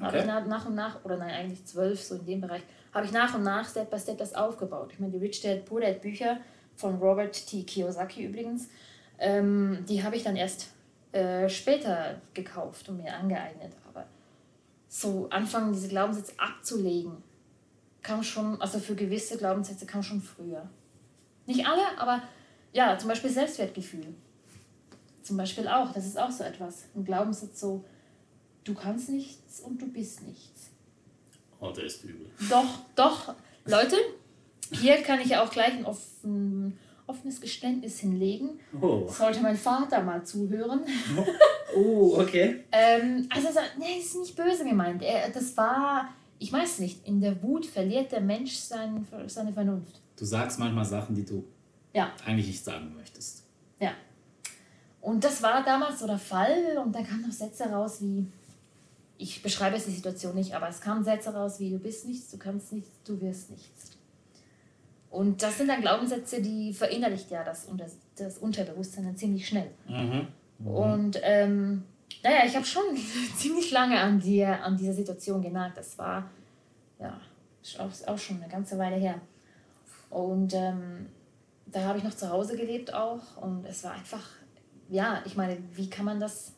habe 0.00 0.08
Okay. 0.08 0.20
ich 0.20 0.26
nach, 0.26 0.46
nach 0.46 0.66
und 0.66 0.74
nach, 0.74 1.04
oder 1.04 1.16
nein, 1.16 1.30
eigentlich 1.30 1.64
12, 1.64 2.02
so 2.02 2.14
in 2.16 2.26
dem 2.26 2.40
Bereich, 2.42 2.62
habe 2.92 3.06
ich 3.06 3.12
nach 3.12 3.34
und 3.34 3.42
nach 3.44 3.68
Step 3.68 3.90
by 3.90 3.98
Step 3.98 4.18
das 4.18 4.34
aufgebaut. 4.34 4.90
Ich 4.92 4.98
meine, 5.00 5.12
die 5.12 5.18
Rich 5.18 5.40
Dad 5.40 5.64
Poor 5.64 5.80
Dad 5.80 6.02
Bücher 6.02 6.38
von 6.74 6.96
Robert 6.96 7.46
T. 7.46 7.62
Kiyosaki 7.62 8.24
übrigens, 8.24 8.68
ähm, 9.18 9.84
die 9.88 10.02
habe 10.02 10.16
ich 10.16 10.22
dann 10.22 10.36
erst 10.36 10.68
äh, 11.16 11.48
später 11.48 12.20
gekauft 12.34 12.88
und 12.90 12.98
mir 12.98 13.14
angeeignet. 13.14 13.72
Aber 13.88 14.06
so 14.88 15.28
anfangen, 15.30 15.72
diese 15.72 15.88
Glaubenssätze 15.88 16.34
abzulegen, 16.36 17.22
kam 18.02 18.22
schon, 18.22 18.60
also 18.60 18.78
für 18.78 18.94
gewisse 18.94 19.38
Glaubenssätze 19.38 19.86
kam 19.86 20.02
schon 20.02 20.20
früher. 20.20 20.68
Nicht 21.46 21.66
alle, 21.66 21.98
aber 21.98 22.22
ja, 22.72 22.98
zum 22.98 23.08
Beispiel 23.08 23.30
Selbstwertgefühl. 23.30 24.14
zum 25.22 25.36
Beispiel 25.38 25.66
auch. 25.66 25.92
Das 25.92 26.06
ist 26.06 26.18
auch 26.18 26.30
so 26.30 26.44
etwas. 26.44 26.84
Ein 26.94 27.04
Glaubenssatz 27.04 27.58
so, 27.60 27.84
du 28.64 28.74
kannst 28.74 29.08
nichts 29.08 29.60
und 29.60 29.80
du 29.80 29.86
bist 29.86 30.22
nichts. 30.22 30.70
Oh, 31.58 31.70
der 31.70 31.84
ist 31.84 32.04
übel. 32.04 32.30
Doch, 32.50 32.80
doch. 32.94 33.34
Leute, 33.64 33.96
hier 34.70 35.02
kann 35.02 35.20
ich 35.20 35.34
auch 35.36 35.50
gleich 35.50 35.72
ein 35.72 35.86
offen, 35.86 36.78
offenes 37.06 37.40
Geständnis 37.40 38.00
hinlegen. 38.00 38.58
Oh. 38.80 39.06
Sollte 39.08 39.40
mein 39.40 39.56
Vater 39.56 40.02
mal 40.02 40.24
zuhören. 40.24 40.80
Oh, 41.76 42.16
okay. 42.20 42.64
Ähm, 42.72 43.28
also, 43.32 43.48
so- 43.48 43.60
nee, 43.78 43.98
ist 44.00 44.16
nicht 44.16 44.36
böse 44.36 44.64
gemeint. 44.64 45.02
Er, 45.02 45.28
das 45.30 45.56
war, 45.56 46.08
ich 46.38 46.52
weiß 46.52 46.80
nicht, 46.80 47.06
in 47.06 47.20
der 47.20 47.42
Wut 47.42 47.64
verliert 47.66 48.12
der 48.12 48.20
Mensch 48.20 48.54
sein, 48.56 49.06
seine 49.28 49.52
Vernunft. 49.52 50.00
Du 50.18 50.24
sagst 50.24 50.58
manchmal 50.58 50.84
Sachen, 50.84 51.14
die 51.14 51.24
du 51.24 51.44
Ja, 51.94 52.12
eigentlich 52.24 52.46
nicht 52.48 52.64
sagen 52.64 52.94
möchtest. 52.96 53.44
ja. 53.80 53.92
Und 55.00 55.22
das 55.22 55.40
war 55.40 55.62
damals 55.64 56.00
so 56.00 56.06
der 56.08 56.18
Fall 56.18 56.78
und 56.84 56.92
dann 56.92 57.06
kamen 57.06 57.22
noch 57.22 57.30
Sätze 57.32 57.64
raus 57.70 57.98
wie, 58.00 58.26
ich 59.18 59.40
beschreibe 59.40 59.76
jetzt 59.76 59.86
die 59.86 59.92
Situation 59.92 60.34
nicht, 60.34 60.52
aber 60.52 60.68
es 60.68 60.80
kamen 60.80 61.04
Sätze 61.04 61.32
raus 61.32 61.60
wie, 61.60 61.70
du 61.70 61.78
bist 61.78 62.06
nichts, 62.08 62.28
du 62.32 62.38
kannst 62.38 62.72
nichts, 62.72 62.90
du 63.04 63.20
wirst 63.20 63.50
nichts. 63.50 63.92
Und 65.10 65.42
das 65.42 65.58
sind 65.58 65.68
dann 65.68 65.80
Glaubenssätze, 65.80 66.42
die 66.42 66.72
verinnerlicht 66.72 67.30
ja 67.30 67.44
das, 67.44 67.66
Unter 67.66 67.86
das 68.16 68.38
Unterbewusstsein 68.38 69.04
dann 69.04 69.16
ziemlich 69.16 69.46
schnell. 69.46 69.70
Mhm. 69.88 70.28
Und 70.66 71.18
ähm, 71.22 71.84
naja, 72.22 72.44
ich 72.46 72.54
habe 72.56 72.66
schon 72.66 72.82
ziemlich 73.36 73.70
lange 73.70 73.98
an, 73.98 74.20
die, 74.20 74.44
an 74.44 74.76
dieser 74.76 74.92
Situation 74.92 75.42
genagt. 75.42 75.76
Das 75.76 75.98
war 75.98 76.30
ja 76.98 77.20
auch, 77.78 78.08
auch 78.08 78.18
schon 78.18 78.42
eine 78.42 78.50
ganze 78.50 78.78
Weile 78.78 78.96
her. 78.96 79.20
Und 80.10 80.54
ähm, 80.54 81.06
da 81.66 81.82
habe 81.82 81.98
ich 81.98 82.04
noch 82.04 82.14
zu 82.14 82.30
Hause 82.30 82.56
gelebt 82.56 82.92
auch. 82.94 83.36
Und 83.40 83.64
es 83.66 83.84
war 83.84 83.92
einfach, 83.92 84.22
ja, 84.88 85.22
ich 85.24 85.36
meine, 85.36 85.58
wie 85.74 85.90
kann 85.90 86.04
man 86.04 86.20
das, 86.20 86.52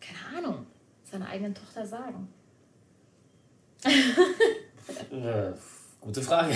keine 0.00 0.38
Ahnung, 0.38 0.66
seiner 1.04 1.28
eigenen 1.28 1.54
Tochter 1.54 1.86
sagen? 1.86 2.28
Äh, 5.10 5.52
gute 5.98 6.20
Frage. 6.20 6.54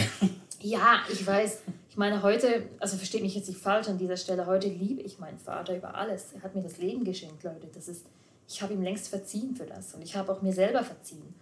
Ja, 0.61 1.01
ich 1.11 1.27
weiß. 1.27 1.63
Ich 1.91 1.97
meine, 1.97 2.23
heute, 2.23 2.69
also 2.79 2.97
versteht 2.97 3.23
mich 3.23 3.35
jetzt 3.35 3.49
nicht 3.49 3.61
falsch 3.61 3.89
an 3.89 3.99
dieser 3.99 4.17
Stelle, 4.17 4.47
heute 4.47 4.69
liebe 4.69 5.03
ich 5.03 5.19
meinen 5.19 5.39
Vater 5.39 5.77
über 5.77 5.95
alles. 5.95 6.33
Er 6.35 6.43
hat 6.43 6.55
mir 6.55 6.63
das 6.63 6.79
Leben 6.79 7.05
geschenkt, 7.05 7.43
Leute. 7.43 7.69
Das 7.73 7.89
ist, 7.89 8.07
ich 8.49 8.63
habe 8.63 8.75
ihm 8.75 8.83
längst 8.83 9.09
verziehen 9.09 9.55
für 9.55 9.67
das. 9.67 9.95
Und 9.95 10.03
ich 10.03 10.17
habe 10.17 10.33
auch 10.33 10.43
mir 10.43 10.53
selber 10.53 10.83
verziehen. 10.83 11.35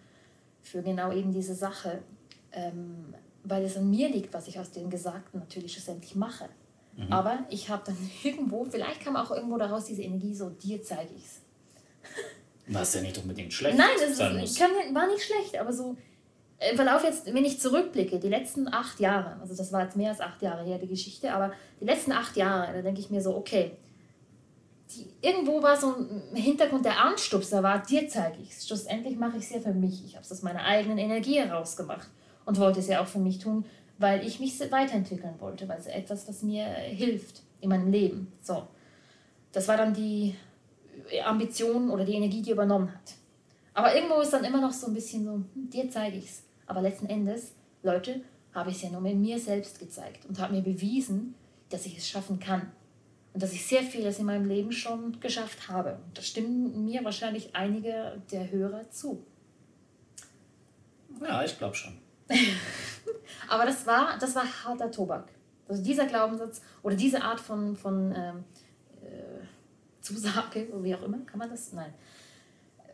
Für 0.62 0.82
genau 0.82 1.12
eben 1.12 1.32
diese 1.32 1.54
Sache. 1.54 2.02
Ähm, 2.52 3.14
weil 3.44 3.64
es 3.64 3.76
an 3.76 3.88
mir 3.90 4.08
liegt, 4.08 4.34
was 4.34 4.48
ich 4.48 4.58
aus 4.58 4.72
dem 4.72 4.90
Gesagten 4.90 5.38
natürlich 5.38 5.72
schlussendlich 5.72 6.16
mache. 6.16 6.48
Aber 7.10 7.40
ich 7.50 7.68
habe 7.68 7.82
dann 7.86 7.96
irgendwo, 8.22 8.64
vielleicht 8.64 9.00
kam 9.02 9.16
auch 9.16 9.30
irgendwo 9.30 9.58
daraus 9.58 9.84
diese 9.84 10.02
Energie, 10.02 10.34
so 10.34 10.50
dir 10.50 10.82
zeige 10.82 11.12
ich's. 11.16 11.40
Was 12.68 12.94
ja 12.94 13.02
nicht 13.02 13.18
unbedingt 13.18 13.52
schlecht 13.52 13.76
Nein, 13.76 13.88
das 14.00 14.16
sein 14.16 14.38
ist, 14.38 14.58
kann, 14.58 14.70
war 14.92 15.06
nicht 15.06 15.22
schlecht, 15.22 15.58
aber 15.58 15.72
so 15.72 15.96
im 16.58 16.76
Verlauf 16.76 17.04
jetzt, 17.04 17.32
wenn 17.32 17.44
ich 17.44 17.60
zurückblicke, 17.60 18.18
die 18.18 18.28
letzten 18.28 18.72
acht 18.72 18.98
Jahre, 18.98 19.38
also 19.40 19.54
das 19.54 19.72
war 19.72 19.84
jetzt 19.84 19.96
mehr 19.96 20.10
als 20.10 20.20
acht 20.20 20.40
Jahre 20.40 20.64
her, 20.64 20.78
die 20.78 20.86
Geschichte, 20.86 21.32
aber 21.32 21.52
die 21.80 21.84
letzten 21.84 22.12
acht 22.12 22.36
Jahre, 22.36 22.72
da 22.72 22.82
denke 22.82 23.00
ich 23.00 23.10
mir 23.10 23.20
so, 23.20 23.36
okay, 23.36 23.72
die, 24.90 25.06
irgendwo 25.20 25.62
war 25.62 25.76
so 25.76 25.94
im 25.94 26.36
Hintergrund 26.36 26.84
der 26.84 27.02
Anstupser 27.02 27.62
war, 27.62 27.82
dir 27.82 28.08
zeige 28.08 28.38
ich 28.40 28.52
es. 28.52 28.66
Schlussendlich 28.66 29.16
mache 29.16 29.36
ich 29.36 29.44
es 29.44 29.50
ja 29.50 29.60
für 29.60 29.74
mich. 29.74 30.04
Ich 30.04 30.14
habe 30.14 30.24
es 30.24 30.32
aus 30.32 30.42
meiner 30.42 30.64
eigenen 30.64 30.98
Energie 30.98 31.40
herausgemacht 31.40 32.08
und 32.44 32.58
wollte 32.58 32.80
es 32.80 32.86
ja 32.86 33.02
auch 33.02 33.06
für 33.06 33.18
mich 33.18 33.38
tun, 33.38 33.64
weil 33.98 34.26
ich 34.26 34.40
mich 34.40 34.58
weiterentwickeln 34.70 35.34
wollte, 35.40 35.68
weil 35.68 35.78
es 35.78 35.86
etwas, 35.86 36.28
was 36.28 36.42
mir 36.42 36.64
hilft 36.64 37.42
in 37.60 37.68
meinem 37.68 37.90
Leben. 37.90 38.32
So. 38.42 38.66
Das 39.52 39.68
war 39.68 39.76
dann 39.76 39.92
die 39.92 40.36
Ambition 41.24 41.90
oder 41.90 42.04
die 42.04 42.14
Energie, 42.14 42.42
die 42.42 42.52
übernommen 42.52 42.92
hat. 42.92 43.14
Aber 43.74 43.94
irgendwo 43.94 44.20
ist 44.20 44.32
dann 44.32 44.44
immer 44.44 44.60
noch 44.60 44.72
so 44.72 44.86
ein 44.86 44.94
bisschen 44.94 45.24
so, 45.24 45.32
hm, 45.32 45.70
dir 45.70 45.90
zeige 45.90 46.16
ich's. 46.16 46.45
Aber 46.66 46.82
letzten 46.82 47.06
Endes, 47.06 47.52
Leute, 47.82 48.20
habe 48.54 48.70
ich 48.70 48.76
es 48.76 48.82
ja 48.82 48.90
nur 48.90 49.00
mit 49.00 49.16
mir 49.16 49.38
selbst 49.38 49.78
gezeigt 49.78 50.24
und 50.26 50.38
habe 50.40 50.54
mir 50.54 50.62
bewiesen, 50.62 51.34
dass 51.68 51.86
ich 51.86 51.96
es 51.98 52.08
schaffen 52.08 52.40
kann. 52.40 52.72
Und 53.34 53.42
dass 53.42 53.52
ich 53.52 53.66
sehr 53.66 53.82
vieles 53.82 54.18
in 54.18 54.24
meinem 54.24 54.48
Leben 54.48 54.72
schon 54.72 55.20
geschafft 55.20 55.68
habe. 55.68 55.98
Und 56.06 56.16
da 56.16 56.22
stimmen 56.22 56.86
mir 56.86 57.04
wahrscheinlich 57.04 57.54
einige 57.54 58.22
der 58.30 58.50
Hörer 58.50 58.90
zu. 58.90 59.22
Ja, 61.20 61.44
ich 61.44 61.58
glaube 61.58 61.74
schon. 61.74 61.98
Aber 63.48 63.66
das 63.66 63.86
war, 63.86 64.18
das 64.18 64.34
war 64.34 64.44
harter 64.64 64.90
Tobak. 64.90 65.28
Also 65.68 65.82
dieser 65.82 66.06
Glaubenssatz 66.06 66.62
oder 66.82 66.94
diese 66.94 67.22
Art 67.22 67.40
von, 67.40 67.76
von 67.76 68.14
ähm, 68.16 68.44
äh, 69.02 69.44
Zusage, 70.00 70.68
wie 70.80 70.94
auch 70.94 71.02
immer, 71.02 71.18
kann 71.26 71.38
man 71.38 71.50
das? 71.50 71.72
Nein. 71.72 71.92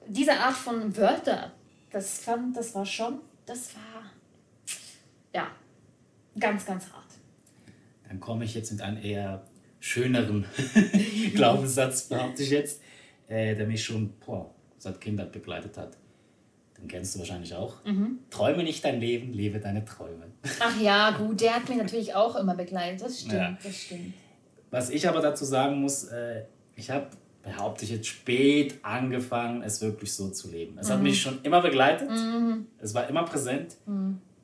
Diese 0.08 0.32
Art 0.32 0.56
von 0.56 0.96
Wörter, 0.96 1.52
das 1.90 2.18
fand, 2.18 2.56
das 2.56 2.74
war 2.74 2.86
schon, 2.86 3.20
das 3.46 3.74
war, 3.74 4.04
ja, 5.34 5.48
ganz, 6.38 6.64
ganz 6.66 6.84
hart. 6.92 7.06
Dann 8.08 8.20
komme 8.20 8.44
ich 8.44 8.54
jetzt 8.54 8.70
mit 8.72 8.80
einem 8.82 9.02
eher 9.02 9.42
schöneren 9.80 10.44
Glaubenssatz, 11.34 12.04
behaupte 12.08 12.42
ich 12.42 12.50
jetzt, 12.50 12.82
äh, 13.28 13.54
der 13.54 13.66
mich 13.66 13.82
schon 13.84 14.12
boah, 14.24 14.50
seit 14.78 15.00
Kindheit 15.00 15.32
begleitet 15.32 15.76
hat. 15.78 15.96
Den 16.78 16.88
kennst 16.88 17.14
du 17.14 17.20
wahrscheinlich 17.20 17.54
auch. 17.54 17.76
Träume 18.30 18.64
nicht 18.64 18.84
dein 18.84 18.98
Leben, 19.00 19.32
lebe 19.32 19.60
deine 19.60 19.84
Träume. 19.84 20.26
Ach 20.60 20.80
ja, 20.80 21.10
gut, 21.12 21.40
der 21.40 21.54
hat 21.54 21.68
mich 21.68 21.78
natürlich 21.78 22.14
auch 22.14 22.34
immer 22.36 22.54
begleitet. 22.56 23.02
Das 23.02 23.20
stimmt, 23.20 23.32
Ja. 23.34 23.56
das 23.62 23.76
stimmt. 23.76 24.14
Was 24.70 24.90
ich 24.90 25.08
aber 25.08 25.20
dazu 25.20 25.44
sagen 25.44 25.80
muss, 25.80 26.04
äh, 26.04 26.44
ich 26.74 26.90
habe, 26.90 27.08
behaupte 27.42 27.84
ich 27.84 27.90
jetzt, 27.90 28.06
spät 28.06 28.78
angefangen, 28.82 29.62
es 29.62 29.80
wirklich 29.80 30.12
so 30.12 30.30
zu 30.30 30.50
leben. 30.50 30.78
Es 30.78 30.90
hat 30.90 31.02
mich 31.02 31.20
schon 31.20 31.40
immer 31.42 31.60
begleitet, 31.60 32.08
es 32.78 32.94
war 32.94 33.08
immer 33.08 33.24
präsent, 33.24 33.76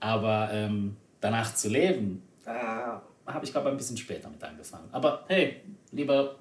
aber 0.01 0.51
ähm, 0.53 0.97
danach 1.21 1.55
zu 1.55 1.69
leben, 1.69 2.23
da 2.45 3.03
habe 3.27 3.45
ich, 3.45 3.53
glaube 3.53 3.69
ich, 3.69 3.75
ein 3.75 3.77
bisschen 3.77 3.97
später 3.97 4.29
mit 4.29 4.43
angefangen. 4.43 4.89
Aber 4.93 5.25
hey, 5.29 5.61
lieber 5.93 6.37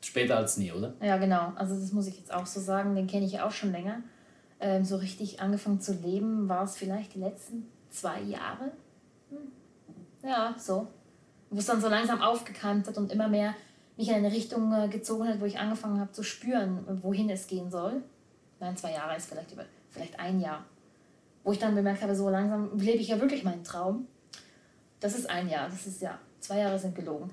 später 0.00 0.36
als 0.36 0.56
nie, 0.56 0.72
oder? 0.72 0.94
Ja, 1.00 1.16
genau. 1.16 1.52
Also 1.56 1.74
das 1.74 1.92
muss 1.92 2.06
ich 2.06 2.18
jetzt 2.18 2.32
auch 2.32 2.46
so 2.46 2.60
sagen. 2.60 2.94
Den 2.94 3.06
kenne 3.06 3.26
ich 3.26 3.40
auch 3.40 3.50
schon 3.50 3.72
länger. 3.72 4.02
Ähm, 4.60 4.84
so 4.84 4.96
richtig 4.96 5.40
angefangen 5.40 5.80
zu 5.80 5.94
leben 5.94 6.48
war 6.48 6.64
es 6.64 6.76
vielleicht 6.76 7.14
die 7.14 7.20
letzten 7.20 7.66
zwei 7.88 8.20
Jahre. 8.20 8.72
Hm. 9.30 10.28
Ja, 10.28 10.54
so. 10.58 10.88
Wo 11.48 11.58
es 11.58 11.66
dann 11.66 11.80
so 11.80 11.88
langsam 11.88 12.20
aufgekeimt 12.20 12.86
hat 12.86 12.98
und 12.98 13.10
immer 13.10 13.28
mehr 13.28 13.54
mich 14.00 14.08
in 14.08 14.14
eine 14.14 14.32
Richtung 14.32 14.72
äh, 14.72 14.88
gezogen 14.88 15.28
hat, 15.28 15.40
wo 15.40 15.44
ich 15.44 15.58
angefangen 15.58 16.00
habe 16.00 16.10
zu 16.10 16.22
spüren, 16.22 16.84
wohin 17.02 17.28
es 17.28 17.46
gehen 17.46 17.70
soll. 17.70 18.02
Nein, 18.58 18.76
zwei 18.76 18.92
Jahre 18.92 19.16
ist 19.16 19.28
vielleicht 19.28 19.52
über, 19.52 19.64
vielleicht 19.90 20.18
ein 20.18 20.40
Jahr. 20.40 20.64
Wo 21.44 21.52
ich 21.52 21.58
dann 21.58 21.74
bemerkt 21.74 22.02
habe, 22.02 22.14
so 22.14 22.28
langsam 22.28 22.78
lebe 22.78 22.98
ich 22.98 23.08
ja 23.08 23.20
wirklich 23.20 23.44
meinen 23.44 23.62
Traum. 23.62 24.06
Das 25.00 25.16
ist 25.16 25.28
ein 25.28 25.48
Jahr, 25.48 25.68
das 25.68 25.86
ist 25.86 26.02
ja, 26.02 26.18
zwei 26.40 26.58
Jahre 26.58 26.78
sind 26.78 26.94
gelogen. 26.94 27.30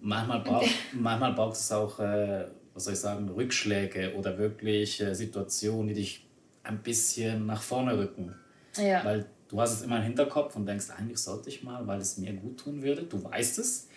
Manchmal, 0.00 0.40
brauch, 0.44 0.66
manchmal 0.92 1.32
braucht 1.32 1.56
es 1.56 1.72
auch, 1.72 1.98
äh, 1.98 2.46
was 2.74 2.84
soll 2.84 2.92
ich 2.92 3.00
sagen, 3.00 3.28
Rückschläge 3.30 4.14
oder 4.14 4.36
wirklich 4.38 5.00
äh, 5.00 5.14
Situationen, 5.14 5.88
die 5.88 5.94
dich 5.94 6.26
ein 6.62 6.82
bisschen 6.82 7.46
nach 7.46 7.62
vorne 7.62 7.98
rücken. 7.98 8.34
Ja. 8.76 9.04
Weil 9.04 9.26
du 9.48 9.60
hast 9.60 9.72
es 9.72 9.82
immer 9.82 9.98
im 9.98 10.02
Hinterkopf 10.02 10.56
und 10.56 10.66
denkst, 10.66 10.90
eigentlich 10.90 11.18
sollte 11.18 11.48
ich 11.48 11.62
mal, 11.62 11.86
weil 11.86 12.00
es 12.00 12.18
mir 12.18 12.32
gut 12.34 12.60
tun 12.60 12.82
würde. 12.82 13.02
Du 13.02 13.22
weißt 13.22 13.58
es, 13.58 13.88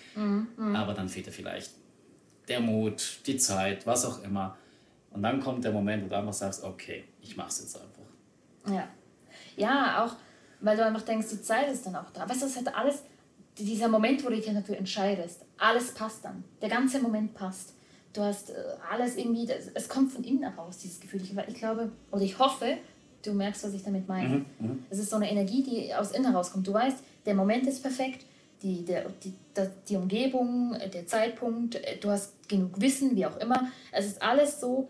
aber 0.73 0.93
dann 0.93 1.09
fehlt 1.09 1.27
dir 1.27 1.31
vielleicht 1.31 1.71
der 2.47 2.60
Mut, 2.60 3.19
die 3.25 3.38
Zeit, 3.38 3.86
was 3.86 4.05
auch 4.05 4.23
immer. 4.23 4.57
Und 5.12 5.23
dann 5.23 5.39
kommt 5.39 5.63
der 5.63 5.71
Moment, 5.71 6.05
wo 6.05 6.10
du 6.10 6.17
einfach 6.17 6.33
sagst, 6.33 6.63
okay, 6.63 7.05
ich 7.21 7.36
mach's 7.36 7.60
jetzt 7.60 7.75
einfach. 7.75 8.73
Ja. 8.73 8.88
Ja, 9.55 10.05
auch 10.05 10.15
weil 10.62 10.77
du 10.77 10.86
einfach 10.86 11.03
denkst, 11.03 11.27
die 11.31 11.41
Zeit 11.41 11.71
ist 11.71 11.86
dann 11.86 11.95
auch 11.95 12.10
da. 12.12 12.27
Weißt 12.27 12.41
du, 12.41 12.45
das 12.45 12.57
hat 12.57 12.75
alles, 12.75 13.03
dieser 13.57 13.88
Moment, 13.88 14.23
wo 14.23 14.29
du 14.29 14.36
dich 14.36 14.45
dafür 14.45 14.77
entscheidest, 14.77 15.45
alles 15.57 15.93
passt 15.93 16.25
dann. 16.25 16.43
Der 16.62 16.69
ganze 16.69 16.99
Moment 16.99 17.33
passt. 17.33 17.73
Du 18.13 18.21
hast 18.21 18.49
äh, 18.49 18.53
alles 18.89 19.17
irgendwie, 19.17 19.47
es 19.73 19.89
kommt 19.89 20.12
von 20.12 20.23
innen 20.23 20.43
heraus, 20.43 20.79
dieses 20.79 20.99
Gefühl. 20.99 21.21
Ich, 21.21 21.36
ich 21.47 21.55
glaube, 21.55 21.91
oder 22.12 22.21
ich 22.21 22.39
hoffe, 22.39 22.77
du 23.23 23.33
merkst, 23.33 23.63
was 23.63 23.73
ich 23.73 23.83
damit 23.83 24.07
meine. 24.07 24.45
Es 24.89 24.99
ist 24.99 25.10
so 25.10 25.17
eine 25.17 25.29
Energie, 25.29 25.63
die 25.63 25.93
aus 25.93 26.12
innen 26.12 26.31
herauskommt. 26.31 26.65
Du 26.65 26.73
weißt, 26.73 26.97
der 27.25 27.36
Moment 27.36 27.67
ist 27.67 27.81
perfekt, 27.81 28.25
die, 28.61 28.83
der, 28.85 29.05
die, 29.23 29.33
die 29.87 29.95
Umgebung, 29.95 30.73
äh, 30.75 30.89
der 30.89 31.05
Zeitpunkt, 31.07 31.75
äh, 31.75 31.97
du 31.97 32.09
hast 32.09 32.47
genug 32.49 32.79
Wissen, 32.81 33.15
wie 33.15 33.25
auch 33.25 33.37
immer. 33.37 33.71
Es 33.91 34.05
ist 34.05 34.21
alles 34.21 34.59
so 34.59 34.89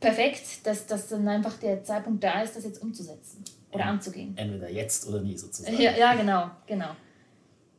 perfekt, 0.00 0.66
dass, 0.66 0.86
dass 0.86 1.08
dann 1.08 1.26
einfach 1.28 1.56
der 1.58 1.82
Zeitpunkt 1.82 2.22
da 2.22 2.42
ist, 2.42 2.56
das 2.56 2.64
jetzt 2.64 2.82
umzusetzen 2.82 3.44
oder 3.72 3.86
anzugehen. 3.86 4.34
Entweder 4.36 4.70
jetzt 4.70 5.08
oder 5.08 5.20
nie 5.20 5.36
sozusagen. 5.36 5.80
Ja, 5.80 5.92
ja 5.96 6.14
genau, 6.14 6.50
genau. 6.66 6.90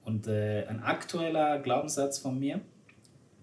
Und 0.04 0.28
äh, 0.28 0.65
ein 0.67 0.84
aktueller 0.84 1.60
Glaubenssatz 1.60 2.19
von 2.19 2.39
mir, 2.39 2.62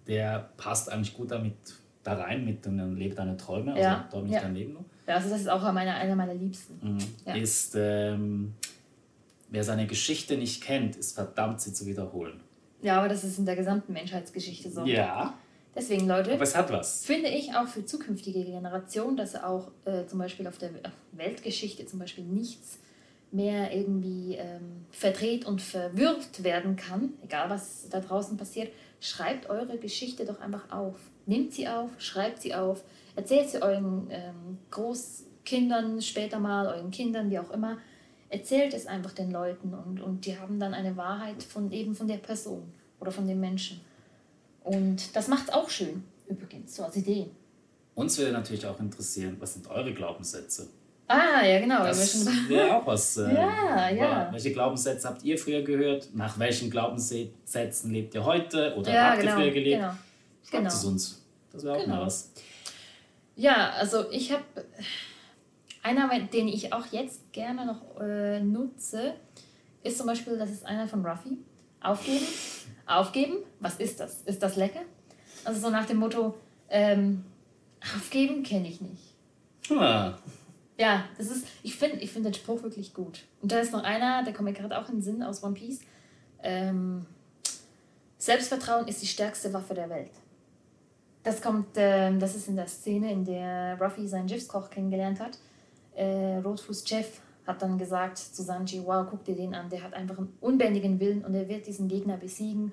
der 0.07 0.51
passt 0.57 0.91
eigentlich 0.91 1.15
gut 1.15 1.31
damit 1.31 1.55
da 2.03 2.15
rein, 2.15 2.45
mit 2.45 2.65
dem 2.65 2.97
Lebe 2.97 3.15
deine 3.15 3.37
Träume, 3.37 3.73
also 3.73 3.83
Ja, 3.83 4.09
träume 4.11 4.25
nicht 4.25 4.35
ja. 4.35 4.41
dein 4.41 4.55
Leben 4.55 4.73
nur, 4.73 4.85
Ja, 5.07 5.15
Also 5.17 5.31
das 5.31 5.41
ist 5.41 5.49
auch 5.49 5.63
meine, 5.73 5.95
einer 5.95 6.17
meiner 6.17 6.35
Liebsten. 6.35 6.79
mhm. 6.83 6.99
Ja. 7.27 7.35
ist, 7.35 7.75
ähm, 7.77 8.55
wer 9.53 9.63
seine 9.63 9.87
Geschichte 9.87 10.37
nicht 10.37 10.63
kennt, 10.63 10.97
ist 10.97 11.15
verdammt, 11.15 11.61
sie 11.61 11.73
zu 11.73 11.87
wiederholen. 11.87 12.41
Ja, 12.81 12.99
aber 12.99 13.09
das 13.09 13.23
ist 13.23 13.39
in 13.39 13.47
der 13.47 13.55
gesamten 13.55 13.93
Menschheitsgeschichte 13.93 14.71
so. 14.71 14.85
Ja, 14.85 15.35
Deswegen, 15.75 16.07
Leute, 16.07 16.33
Aber 16.35 16.43
es 16.43 16.55
hat 16.55 16.71
was. 16.71 17.05
finde 17.07 17.29
ich 17.31 17.55
auch 17.55 17.67
für 17.67 17.85
zukünftige 17.87 18.45
Generationen, 18.45 19.17
dass 19.17 19.35
auch 19.37 19.71
äh, 19.87 20.05
zum 20.07 20.19
Beispiel 20.19 20.47
auf 20.47 20.59
der 20.59 20.71
Weltgeschichte 21.13 21.87
zum 21.87 21.99
Beispiel 21.99 22.25
nichts 22.25 22.79
mehr 23.31 23.75
irgendwie 23.75 24.35
ähm, 24.35 24.85
verdreht 24.91 25.47
und 25.47 25.63
verwirrt 25.63 26.45
werden 26.45 26.77
kann, 26.77 27.15
egal 27.23 27.49
was 27.49 27.89
da 27.89 28.01
draußen 28.01 28.37
passiert. 28.37 28.71
Schreibt 29.01 29.49
eure 29.49 29.79
Geschichte 29.79 30.27
doch 30.27 30.41
einfach 30.41 30.71
auf. 30.71 30.97
Nehmt 31.25 31.55
sie 31.55 31.67
auf, 31.67 31.89
schreibt 31.99 32.43
sie 32.43 32.55
auf, 32.55 32.85
erzählt 33.17 33.49
sie 33.49 33.63
euren 33.63 34.09
ähm, 34.11 34.59
Großkindern 34.71 36.03
später 36.03 36.39
mal, 36.39 36.67
euren 36.67 36.91
Kindern, 36.91 37.31
wie 37.31 37.39
auch 37.39 37.51
immer. 37.51 37.79
Erzählt 38.33 38.73
es 38.73 38.87
einfach 38.87 39.13
den 39.13 39.31
Leuten 39.31 39.75
und, 39.75 40.01
und 40.01 40.25
die 40.25 40.39
haben 40.39 40.59
dann 40.59 40.73
eine 40.73 40.97
Wahrheit 40.97 41.43
von 41.43 41.71
eben 41.71 41.95
von 41.95 42.09
der 42.09 42.17
Person 42.17 42.63
oder 42.99 43.11
von 43.11 43.27
dem 43.29 43.41
Menschen. 43.41 43.83
Und 44.65 45.15
das 45.15 45.29
macht 45.29 45.49
es 45.49 45.55
auch 45.55 45.69
schön, 45.69 46.03
übrigens, 46.27 46.77
so 46.77 46.83
als 46.85 46.97
Idee. 46.97 47.29
Uns 47.95 48.17
würde 48.17 48.33
natürlich 48.33 48.65
auch 48.65 48.81
interessieren, 48.81 49.37
was 49.39 49.53
sind 49.53 49.69
eure 49.69 49.93
Glaubenssätze? 49.93 50.69
Ah, 51.09 51.45
ja, 51.45 51.61
genau. 51.61 51.85
Das 51.85 52.27
wäre 52.49 52.75
auch 52.77 52.87
was. 52.87 53.19
Äh, 53.19 53.35
ja, 53.35 53.91
ja. 53.91 54.29
Welche 54.33 54.51
Glaubenssätze 54.53 55.07
habt 55.07 55.23
ihr 55.25 55.37
früher 55.37 55.61
gehört? 55.61 56.09
Nach 56.15 56.39
welchen 56.39 56.71
Glaubenssätzen 56.71 57.91
lebt 57.91 58.15
ihr 58.15 58.25
heute? 58.25 58.75
Oder 58.79 58.95
ja, 58.95 59.11
habt 59.11 59.21
genau, 59.21 59.33
ihr 59.33 59.43
früher 59.43 59.51
gelebt? 59.51 59.81
Genau. 59.83 59.93
Schreibt 60.43 60.63
genau. 60.63 60.69
es 60.69 60.85
uns. 60.87 61.23
Das 61.53 61.65
wäre 61.65 61.77
auch 61.77 61.85
Genau. 61.85 61.97
mal 61.97 62.07
was. 62.07 62.31
Ja, 63.37 63.73
also 63.73 64.11
ich 64.11 64.33
habe 64.33 64.45
einer, 65.83 66.09
den 66.21 66.49
ich 66.49 66.73
auch 66.73 66.87
jetzt 66.93 67.33
gerne 67.33 67.67
noch 67.67 68.01
äh, 68.01 68.41
nutze, 68.41 69.15
ist 69.83 69.99
zum 69.99 70.07
Beispiel, 70.07 70.39
das 70.39 70.51
ist 70.51 70.65
einer 70.65 70.87
von 70.87 71.05
Ruffy. 71.05 71.39
Aufgeben, 71.81 72.27
aufgeben, 72.87 73.37
was 73.59 73.77
ist 73.77 73.99
das? 73.99 74.23
Ist 74.23 74.43
das 74.43 74.57
lecker? 74.57 74.83
Also 75.45 75.61
so 75.61 75.71
nach 75.71 75.87
dem 75.87 75.97
Motto, 75.97 76.35
ähm, 76.69 77.25
aufgeben 77.97 78.45
kenne 78.45 78.69
ich 78.69 78.81
nicht. 78.81 79.03
Ah, 79.71 80.15
Ja, 80.79 81.05
das 81.19 81.29
ist, 81.29 81.47
ich 81.65 81.75
finde 81.77 81.99
ich 81.99 82.13
find 82.13 82.25
den 82.25 82.35
Spruch 82.35 82.63
wirklich 82.63 82.95
gut. 82.95 83.25
Und 83.41 83.51
da 83.51 83.59
ist 83.59 83.73
noch 83.73 83.83
einer, 83.83 84.23
der 84.23 84.33
kommt 84.33 84.49
mir 84.49 84.55
gerade 84.55 84.79
auch 84.79 84.89
in 84.89 84.97
den 84.97 85.03
Sinn 85.03 85.23
aus 85.23 85.43
One 85.43 85.55
Piece. 85.55 85.81
Ähm, 86.43 87.05
Selbstvertrauen 88.19 88.87
ist 88.87 89.03
die 89.03 89.07
stärkste 89.07 89.53
Waffe 89.53 89.75
der 89.75 89.91
Welt. 89.91 90.11
Das 91.25 91.41
kommt, 91.43 91.69
ähm, 91.77 92.21
das 92.21 92.37
ist 92.37 92.49
in 92.49 92.57
der 92.57 92.67
Szene, 92.69 93.13
in 93.13 93.25
der 93.25 93.77
Ruffy 93.81 94.07
seinen 94.07 94.29
Schiffskoch 94.29 94.71
kennengelernt 94.71 95.19
hat. 95.21 95.39
Äh, 95.95 96.39
Rotfuß 96.45 96.85
Jeff 96.87 97.21
hat 97.47 97.61
dann 97.63 97.77
gesagt 97.79 98.19
zu 98.19 98.43
Sanji, 98.43 98.83
wow, 98.85 99.07
guck 99.11 99.25
dir 99.25 99.35
den 99.35 99.55
an, 99.55 99.69
der 99.69 99.83
hat 99.83 99.95
einfach 99.95 100.17
einen 100.19 100.33
unbändigen 100.41 101.01
Willen 101.01 101.25
und 101.25 101.35
er 101.35 101.49
wird 101.49 101.67
diesen 101.67 101.89
Gegner 101.89 102.17
besiegen. 102.17 102.73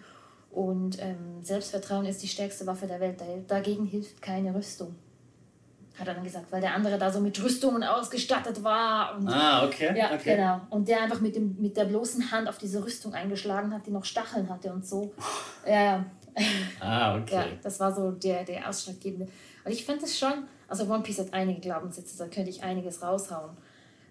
Und 0.51 1.01
ähm, 1.01 1.41
Selbstvertrauen 1.43 2.05
ist 2.05 2.21
die 2.23 2.27
stärkste 2.27 2.65
Waffe 2.67 2.87
der 2.87 2.99
Welt. 2.99 3.19
Da- 3.21 3.25
Dagegen 3.55 3.85
hilft 3.85 4.21
keine 4.21 4.53
Rüstung. 4.53 4.95
Hat 5.99 6.07
er 6.07 6.13
dann 6.13 6.23
gesagt, 6.23 6.51
weil 6.51 6.61
der 6.61 6.73
andere 6.73 6.97
da 6.97 7.11
so 7.11 7.19
mit 7.19 7.41
Rüstungen 7.43 7.83
ausgestattet 7.83 8.63
war. 8.63 9.15
Und 9.17 9.27
ah 9.27 9.65
okay. 9.65 9.93
ja, 9.97 10.13
okay. 10.13 10.35
genau. 10.37 10.61
Und 10.69 10.87
der 10.87 11.01
einfach 11.03 11.19
mit, 11.19 11.35
dem, 11.35 11.55
mit 11.59 11.75
der 11.75 11.85
bloßen 11.85 12.31
Hand 12.31 12.47
auf 12.47 12.57
diese 12.57 12.83
Rüstung 12.83 13.13
eingeschlagen 13.13 13.73
hat, 13.73 13.85
die 13.85 13.91
noch 13.91 14.05
Stacheln 14.05 14.49
hatte 14.49 14.71
und 14.71 14.85
so. 14.87 15.13
Ja, 15.67 15.83
ja. 15.83 16.05
Ah, 16.79 17.17
okay. 17.17 17.35
Ja, 17.35 17.45
das 17.61 17.79
war 17.81 17.93
so 17.93 18.11
der, 18.11 18.43
der 18.45 18.69
ausschlaggebende. 18.69 19.27
Und 19.65 19.71
ich 19.71 19.85
finde 19.85 20.05
es 20.05 20.17
schon, 20.17 20.47
also 20.69 20.85
One 20.85 21.03
Piece 21.03 21.19
hat 21.19 21.33
einige 21.33 21.59
Glaubenssätze, 21.59 22.17
da 22.17 22.27
könnte 22.27 22.49
ich 22.49 22.63
einiges 22.63 23.01
raushauen. 23.01 23.57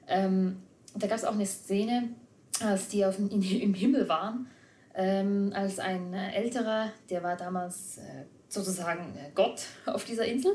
Ähm, 0.07 0.63
da 0.95 1.07
gab 1.07 1.17
es 1.17 1.25
auch 1.25 1.35
eine 1.35 1.47
Szene, 1.47 2.11
als 2.61 2.89
die 2.89 3.05
auf, 3.05 3.19
in, 3.19 3.31
im 3.43 3.75
Himmel 3.75 4.09
waren, 4.09 4.49
ähm, 4.95 5.53
als 5.55 5.79
ein 5.79 6.13
äh, 6.13 6.33
älterer, 6.33 6.91
der 7.09 7.23
war 7.23 7.37
damals 7.37 7.99
äh, 7.99 8.25
sozusagen 8.49 9.17
äh, 9.17 9.31
Gott 9.35 9.63
auf 9.87 10.05
dieser 10.05 10.27
Insel. 10.27 10.53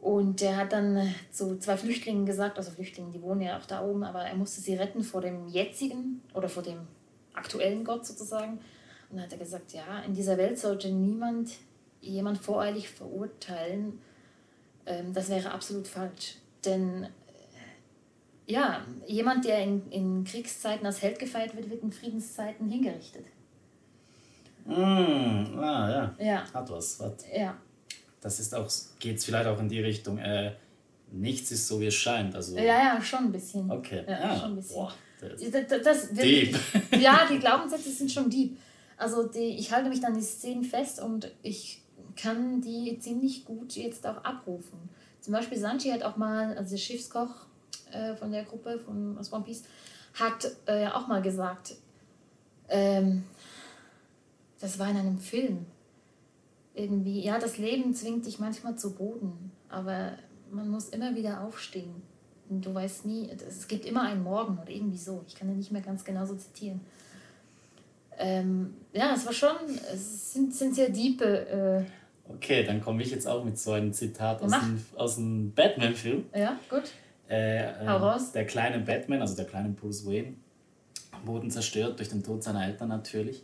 Und 0.00 0.42
der 0.42 0.56
hat 0.56 0.72
dann 0.72 0.96
äh, 0.96 1.06
zu 1.30 1.58
zwei 1.58 1.76
Flüchtlingen 1.76 2.26
gesagt, 2.26 2.58
also 2.58 2.70
Flüchtlinge, 2.70 3.10
die 3.10 3.22
wohnen 3.22 3.40
ja 3.40 3.58
auch 3.58 3.66
da 3.66 3.82
oben, 3.82 4.04
aber 4.04 4.22
er 4.22 4.34
musste 4.34 4.60
sie 4.60 4.74
retten 4.74 5.02
vor 5.02 5.20
dem 5.20 5.48
jetzigen 5.48 6.20
oder 6.34 6.48
vor 6.48 6.62
dem 6.62 6.80
aktuellen 7.32 7.84
Gott 7.84 8.06
sozusagen. 8.06 8.58
Und 9.10 9.16
dann 9.16 9.22
hat 9.22 9.32
er 9.32 9.38
gesagt, 9.38 9.72
ja, 9.72 10.00
in 10.06 10.14
dieser 10.14 10.36
Welt 10.36 10.58
sollte 10.58 10.90
niemand 10.90 11.52
jemand 12.00 12.38
voreilig 12.38 12.88
verurteilen. 12.90 13.98
Ähm, 14.86 15.12
das 15.12 15.28
wäre 15.28 15.50
absolut 15.50 15.86
falsch. 15.88 16.36
Denn 16.64 17.04
äh, 17.04 18.52
ja, 18.52 18.84
jemand, 19.06 19.44
der 19.44 19.62
in, 19.62 19.90
in 19.90 20.24
Kriegszeiten 20.24 20.86
als 20.86 21.02
Held 21.02 21.18
gefeiert 21.18 21.56
wird, 21.56 21.70
wird 21.70 21.82
in 21.82 21.92
Friedenszeiten 21.92 22.68
hingerichtet. 22.68 23.26
Mm, 24.66 25.58
ah, 25.58 25.90
ja. 25.90 26.14
Ja, 26.18 26.52
Hat 26.52 26.70
was. 26.70 27.00
Hat. 27.00 27.24
ja. 27.34 27.56
Das 28.20 28.40
ist 28.40 28.54
auch, 28.54 28.70
geht 28.98 29.18
es 29.18 29.24
vielleicht 29.26 29.46
auch 29.46 29.60
in 29.60 29.68
die 29.68 29.80
Richtung, 29.80 30.16
äh, 30.16 30.52
nichts 31.12 31.50
ist 31.50 31.68
so, 31.68 31.78
wie 31.80 31.86
es 31.86 31.94
scheint. 31.94 32.34
Also, 32.34 32.56
Ja, 32.56 32.62
ja, 32.94 33.02
schon 33.02 33.24
ein 33.24 33.32
bisschen. 33.32 33.70
okay. 33.70 34.02
Ja, 34.08 34.18
ah, 34.22 34.40
schon 34.40 34.52
ein 34.52 34.56
bisschen. 34.56 34.74
Boah, 34.76 34.94
das, 35.20 35.50
Das, 35.50 35.82
das, 35.82 36.12
Deep. 36.12 36.58
ja, 36.98 37.26
die 37.30 37.38
Glaubenssätze 37.38 37.90
sind 37.90 38.10
schon 38.10 38.30
deep. 38.30 38.56
Also 38.96 39.28
die, 39.28 39.58
ich 39.58 39.72
halte 39.72 39.88
mich 39.90 40.00
dann 40.00 40.14
die 40.14 40.22
Szenen 40.22 40.64
fest 40.64 41.00
und 41.00 41.30
ich 41.42 41.82
kann 42.16 42.60
die 42.60 42.98
ziemlich 42.98 43.44
gut 43.44 43.74
jetzt 43.76 44.06
auch 44.06 44.24
abrufen. 44.24 44.88
Zum 45.20 45.32
Beispiel 45.32 45.58
Sanji 45.58 45.90
hat 45.90 46.02
auch 46.02 46.16
mal, 46.16 46.56
also 46.56 46.70
der 46.70 46.76
Schiffskoch 46.78 47.46
äh, 47.92 48.14
von 48.14 48.30
der 48.30 48.44
Gruppe 48.44 48.78
von 48.78 49.16
aus 49.18 49.32
One 49.32 49.44
Piece, 49.44 49.64
hat 50.14 50.50
äh, 50.66 50.86
auch 50.88 51.06
mal 51.06 51.22
gesagt, 51.22 51.74
ähm, 52.68 53.24
das 54.60 54.78
war 54.78 54.90
in 54.90 54.96
einem 54.96 55.18
Film. 55.18 55.66
Irgendwie, 56.74 57.22
ja, 57.22 57.38
das 57.38 57.58
Leben 57.58 57.94
zwingt 57.94 58.26
dich 58.26 58.38
manchmal 58.38 58.76
zu 58.76 58.94
Boden, 58.94 59.52
aber 59.68 60.12
man 60.50 60.68
muss 60.68 60.88
immer 60.88 61.14
wieder 61.14 61.42
aufstehen. 61.42 62.02
Und 62.48 62.66
du 62.66 62.74
weißt 62.74 63.06
nie, 63.06 63.30
es 63.30 63.66
gibt 63.68 63.86
immer 63.86 64.02
einen 64.02 64.22
Morgen 64.22 64.58
oder 64.58 64.70
irgendwie 64.70 64.98
so. 64.98 65.24
Ich 65.26 65.34
kann 65.34 65.48
den 65.48 65.56
nicht 65.56 65.72
mehr 65.72 65.80
ganz 65.80 66.04
genau 66.04 66.26
so 66.26 66.34
zitieren. 66.34 66.80
Ähm, 68.18 68.74
ja, 68.92 69.14
es 69.14 69.26
war 69.26 69.32
schon, 69.32 69.56
es 69.92 70.32
sind, 70.32 70.54
sind 70.54 70.74
sehr 70.74 70.90
diepe, 70.90 71.86
okay, 72.28 72.64
dann 72.64 72.80
komme 72.80 73.02
ich 73.02 73.10
jetzt 73.10 73.26
auch 73.26 73.44
mit 73.44 73.58
so 73.58 73.72
einem 73.72 73.92
Zitat 73.92 74.42
aus 74.42 74.50
dem, 74.50 74.84
aus 74.96 75.16
dem 75.16 75.52
Batman-Film. 75.52 76.24
ja, 76.34 76.58
gut. 76.68 76.90
Äh, 77.28 77.64
äh, 77.64 77.86
Hau 77.86 77.96
raus. 77.96 78.32
Der 78.32 78.46
kleine 78.46 78.78
Batman, 78.80 79.20
also 79.20 79.34
der 79.34 79.46
kleine 79.46 79.70
Bruce 79.70 80.06
Wayne, 80.06 80.34
wurden 81.24 81.50
zerstört 81.50 81.98
durch 81.98 82.08
den 82.08 82.22
Tod 82.22 82.42
seiner 82.42 82.66
Eltern 82.66 82.88
natürlich. 82.88 83.42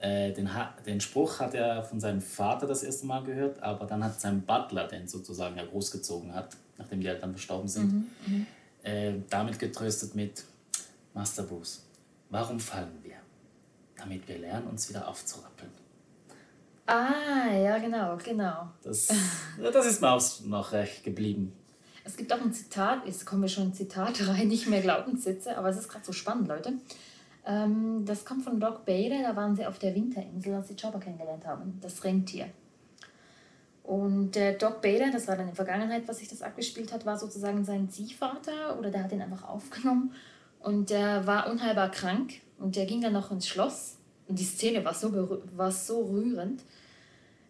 Äh, 0.00 0.32
den, 0.32 0.54
ha 0.54 0.74
den 0.86 1.00
Spruch 1.00 1.40
hat 1.40 1.54
er 1.54 1.82
von 1.82 1.98
seinem 1.98 2.20
Vater 2.20 2.66
das 2.66 2.84
erste 2.84 3.06
Mal 3.06 3.24
gehört, 3.24 3.62
aber 3.62 3.84
dann 3.84 4.02
hat 4.04 4.20
sein 4.20 4.42
Butler 4.42 4.86
den 4.86 5.08
sozusagen 5.08 5.56
ja 5.56 5.64
großgezogen 5.64 6.32
hat, 6.34 6.56
nachdem 6.78 7.00
die 7.00 7.08
Eltern 7.08 7.32
verstorben 7.32 7.68
sind, 7.68 8.06
äh, 8.84 9.14
damit 9.28 9.58
getröstet 9.58 10.14
mit 10.14 10.44
Master 11.14 11.42
Bruce, 11.42 11.84
warum 12.30 12.60
fallen 12.60 12.96
wir? 13.02 13.16
Damit 13.96 14.28
wir 14.28 14.38
lernen, 14.38 14.68
uns 14.68 14.88
wieder 14.88 15.08
aufzurappeln. 15.08 15.72
Ah, 16.88 17.52
ja, 17.52 17.76
genau, 17.76 18.16
genau. 18.16 18.68
Das, 18.82 19.08
das 19.60 19.86
ist 19.86 20.00
mir 20.00 20.10
auch 20.10 20.22
noch 20.46 20.72
recht 20.72 21.04
geblieben. 21.04 21.52
Es 22.02 22.16
gibt 22.16 22.32
auch 22.32 22.40
ein 22.40 22.54
Zitat, 22.54 23.04
jetzt 23.04 23.26
kommen 23.26 23.42
wir 23.42 23.50
schon 23.50 23.64
in 23.64 23.74
Zitate 23.74 24.26
rein, 24.26 24.48
nicht 24.48 24.66
mehr 24.68 24.80
Glaubenssätze, 24.80 25.58
aber 25.58 25.68
es 25.68 25.76
ist 25.76 25.90
gerade 25.90 26.06
so 26.06 26.12
spannend, 26.12 26.48
Leute. 26.48 26.72
Ähm, 27.44 28.06
das 28.06 28.24
kommt 28.24 28.42
von 28.42 28.58
Doc 28.58 28.86
Bader, 28.86 29.22
da 29.22 29.36
waren 29.36 29.54
sie 29.54 29.66
auf 29.66 29.78
der 29.78 29.94
Winterinsel, 29.94 30.54
als 30.54 30.68
sie 30.68 30.76
Chopper 30.76 30.98
kennengelernt 30.98 31.46
haben, 31.46 31.78
das 31.82 32.02
Rentier. 32.04 32.46
Und 33.82 34.30
der 34.30 34.54
Doc 34.54 34.80
Bader, 34.80 35.10
das 35.12 35.28
war 35.28 35.36
dann 35.36 35.48
in 35.48 35.54
der 35.54 35.56
Vergangenheit, 35.56 36.08
was 36.08 36.20
sich 36.20 36.28
das 36.28 36.40
abgespielt 36.40 36.90
hat, 36.90 37.04
war 37.04 37.18
sozusagen 37.18 37.66
sein 37.66 37.90
Ziehvater 37.90 38.78
oder 38.78 38.90
der 38.90 39.04
hat 39.04 39.12
ihn 39.12 39.20
einfach 39.20 39.46
aufgenommen 39.46 40.14
und 40.60 40.88
der 40.88 41.26
war 41.26 41.50
unheilbar 41.50 41.90
krank 41.90 42.40
und 42.58 42.76
der 42.76 42.86
ging 42.86 43.02
dann 43.02 43.12
noch 43.12 43.30
ins 43.30 43.46
Schloss 43.46 43.98
und 44.26 44.38
die 44.38 44.44
Szene 44.44 44.82
war 44.86 44.94
so, 44.94 45.42
war 45.54 45.70
so 45.70 46.06
rührend. 46.06 46.62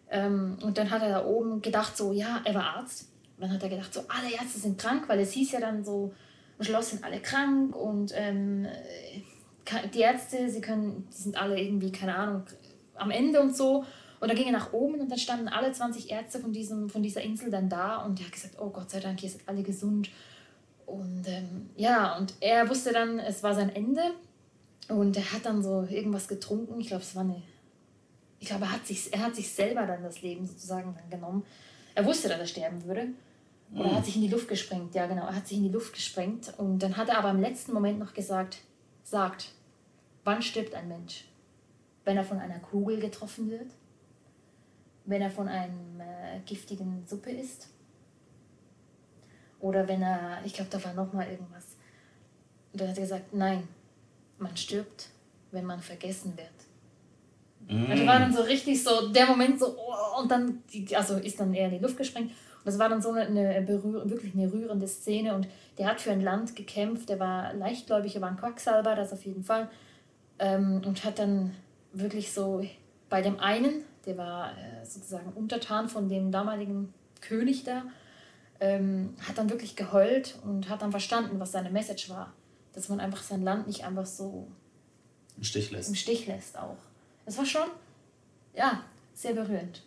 Ähm, 0.09 0.57
und 0.61 0.77
dann 0.77 0.89
hat 0.89 1.01
er 1.01 1.09
da 1.09 1.25
oben 1.25 1.61
gedacht, 1.61 1.95
so, 1.95 2.13
ja, 2.13 2.41
er 2.43 2.55
war 2.55 2.77
Arzt. 2.77 3.09
Dann 3.37 3.53
hat 3.53 3.63
er 3.63 3.69
gedacht, 3.69 3.93
so, 3.93 4.01
alle 4.07 4.33
Ärzte 4.33 4.59
sind 4.59 4.77
krank, 4.77 5.07
weil 5.07 5.19
es 5.19 5.31
hieß 5.31 5.51
ja 5.53 5.59
dann 5.59 5.83
so, 5.83 6.13
im 6.57 6.65
Schloss 6.65 6.89
sind 6.89 7.03
alle 7.03 7.21
krank 7.21 7.75
und 7.75 8.11
ähm, 8.15 8.65
äh, 8.65 9.87
die 9.93 9.99
Ärzte, 9.99 10.49
sie 10.49 10.61
können, 10.61 11.07
die 11.11 11.21
sind 11.21 11.41
alle 11.41 11.59
irgendwie, 11.59 11.91
keine 11.91 12.15
Ahnung, 12.15 12.43
am 12.95 13.11
Ende 13.11 13.39
und 13.39 13.55
so. 13.55 13.85
Und 14.19 14.27
dann 14.27 14.35
ging 14.35 14.47
er 14.47 14.51
nach 14.51 14.73
oben 14.73 14.99
und 14.99 15.09
dann 15.09 15.17
standen 15.17 15.47
alle 15.47 15.71
20 15.71 16.11
Ärzte 16.11 16.39
von, 16.39 16.51
diesem, 16.51 16.89
von 16.89 17.01
dieser 17.01 17.21
Insel 17.21 17.49
dann 17.49 17.69
da 17.69 18.03
und 18.03 18.19
er 18.19 18.25
hat 18.25 18.33
gesagt, 18.33 18.55
oh 18.59 18.69
Gott 18.69 18.89
sei 18.89 18.99
Dank, 18.99 19.19
hier 19.19 19.29
sind 19.29 19.47
alle 19.47 19.63
gesund. 19.63 20.09
Und 20.85 21.23
ähm, 21.27 21.69
ja, 21.77 22.17
und 22.17 22.33
er 22.41 22.69
wusste 22.69 22.91
dann, 22.91 23.19
es 23.19 23.43
war 23.43 23.53
sein 23.53 23.73
Ende 23.73 24.01
und 24.89 25.15
er 25.15 25.31
hat 25.31 25.45
dann 25.45 25.63
so 25.63 25.87
irgendwas 25.89 26.27
getrunken. 26.27 26.81
Ich 26.81 26.87
glaube, 26.87 27.03
es 27.03 27.15
war 27.15 27.23
eine 27.23 27.41
ich 28.39 28.47
glaube, 28.47 28.65
er 28.65 28.71
hat, 28.71 28.87
sich, 28.87 29.13
er 29.13 29.19
hat 29.19 29.35
sich 29.35 29.51
selber 29.51 29.85
dann 29.85 30.03
das 30.03 30.21
Leben 30.21 30.45
sozusagen 30.45 30.95
dann 30.95 31.09
genommen. 31.09 31.45
Er 31.95 32.05
wusste, 32.05 32.29
dass 32.29 32.39
er 32.39 32.47
sterben 32.47 32.83
würde. 32.85 33.07
Oder 33.73 33.89
er 33.89 33.95
hat 33.97 34.05
sich 34.05 34.15
in 34.15 34.21
die 34.21 34.29
Luft 34.29 34.47
gesprengt. 34.47 34.95
Ja, 34.95 35.05
genau. 35.05 35.27
Er 35.27 35.35
hat 35.35 35.47
sich 35.47 35.57
in 35.57 35.63
die 35.63 35.69
Luft 35.69 35.93
gesprengt. 35.93 36.53
Und 36.57 36.79
dann 36.79 36.97
hat 36.97 37.09
er 37.09 37.19
aber 37.19 37.31
im 37.31 37.41
letzten 37.41 37.73
Moment 37.73 37.99
noch 37.99 38.13
gesagt, 38.13 38.59
sagt, 39.03 39.51
wann 40.23 40.41
stirbt 40.41 40.73
ein 40.73 40.87
Mensch? 40.87 41.25
Wenn 42.05 42.17
er 42.17 42.23
von 42.23 42.39
einer 42.39 42.59
Kugel 42.59 42.99
getroffen 42.99 43.51
wird? 43.51 43.69
wenn 45.09 45.23
er 45.23 45.31
von 45.31 45.47
einem 45.47 45.99
äh, 45.99 46.39
giftigen 46.45 47.03
Suppe 47.07 47.31
isst. 47.31 47.67
Oder 49.59 49.87
wenn 49.87 50.03
er, 50.03 50.39
ich 50.45 50.53
glaube, 50.53 50.69
da 50.69 50.83
war 50.83 50.93
noch 50.93 51.11
mal 51.11 51.27
irgendwas. 51.27 51.77
Da 52.73 52.87
hat 52.87 52.95
er 52.95 53.01
gesagt, 53.01 53.33
nein, 53.33 53.67
man 54.37 54.55
stirbt, 54.55 55.09
wenn 55.51 55.65
man 55.65 55.81
vergessen 55.81 56.37
wird. 56.37 56.47
Mm. 57.69 57.85
Also 57.89 58.05
war 58.05 58.19
dann 58.19 58.33
so 58.33 58.41
richtig 58.41 58.83
so 58.83 59.09
der 59.09 59.27
Moment 59.27 59.59
so, 59.59 59.75
oh, 59.77 60.21
und 60.21 60.29
dann, 60.29 60.63
also 60.95 61.15
ist 61.15 61.39
dann 61.39 61.53
eher 61.53 61.65
in 61.65 61.73
die 61.73 61.79
Luft 61.79 61.97
gesprengt. 61.97 62.31
Und 62.31 62.65
das 62.65 62.77
war 62.77 62.89
dann 62.89 63.01
so 63.01 63.11
eine, 63.11 63.21
eine 63.21 63.67
wirklich 63.67 64.33
eine 64.33 64.51
rührende 64.51 64.87
Szene. 64.87 65.33
Und 65.33 65.47
der 65.77 65.87
hat 65.87 66.01
für 66.01 66.11
ein 66.11 66.21
Land 66.21 66.55
gekämpft, 66.55 67.07
der 67.07 67.19
war 67.19 67.53
leichtgläubig, 67.53 68.15
er 68.15 68.21
war 68.21 68.29
ein 68.29 68.37
Quacksalber, 68.37 68.95
das 68.95 69.13
auf 69.13 69.23
jeden 69.23 69.43
Fall. 69.43 69.69
Ähm, 70.39 70.81
und 70.85 71.05
hat 71.05 71.19
dann 71.19 71.55
wirklich 71.93 72.33
so 72.33 72.65
bei 73.09 73.21
dem 73.21 73.39
einen, 73.39 73.83
der 74.05 74.17
war 74.17 74.51
äh, 74.51 74.85
sozusagen 74.85 75.31
untertan 75.33 75.89
von 75.89 76.09
dem 76.09 76.31
damaligen 76.31 76.93
König 77.21 77.63
da, 77.63 77.83
ähm, 78.59 79.15
hat 79.27 79.37
dann 79.37 79.49
wirklich 79.49 79.75
geheult 79.75 80.37
und 80.43 80.69
hat 80.69 80.81
dann 80.81 80.91
verstanden, 80.91 81.39
was 81.39 81.51
seine 81.51 81.69
Message 81.69 82.09
war. 82.09 82.33
Dass 82.73 82.89
man 82.89 82.99
einfach 82.99 83.23
sein 83.23 83.41
Land 83.41 83.67
nicht 83.67 83.85
einfach 83.85 84.05
so 84.05 84.47
im 85.37 85.43
Stich 85.43 85.71
lässt. 85.71 85.89
Im 85.89 85.95
Stich 85.95 86.27
lässt 86.27 86.57
auch. 86.57 86.77
Das 87.29 87.37
war 87.37 87.45
schon, 87.45 87.67
ja, 88.55 88.81
sehr 89.13 89.33
berührend. 89.33 89.83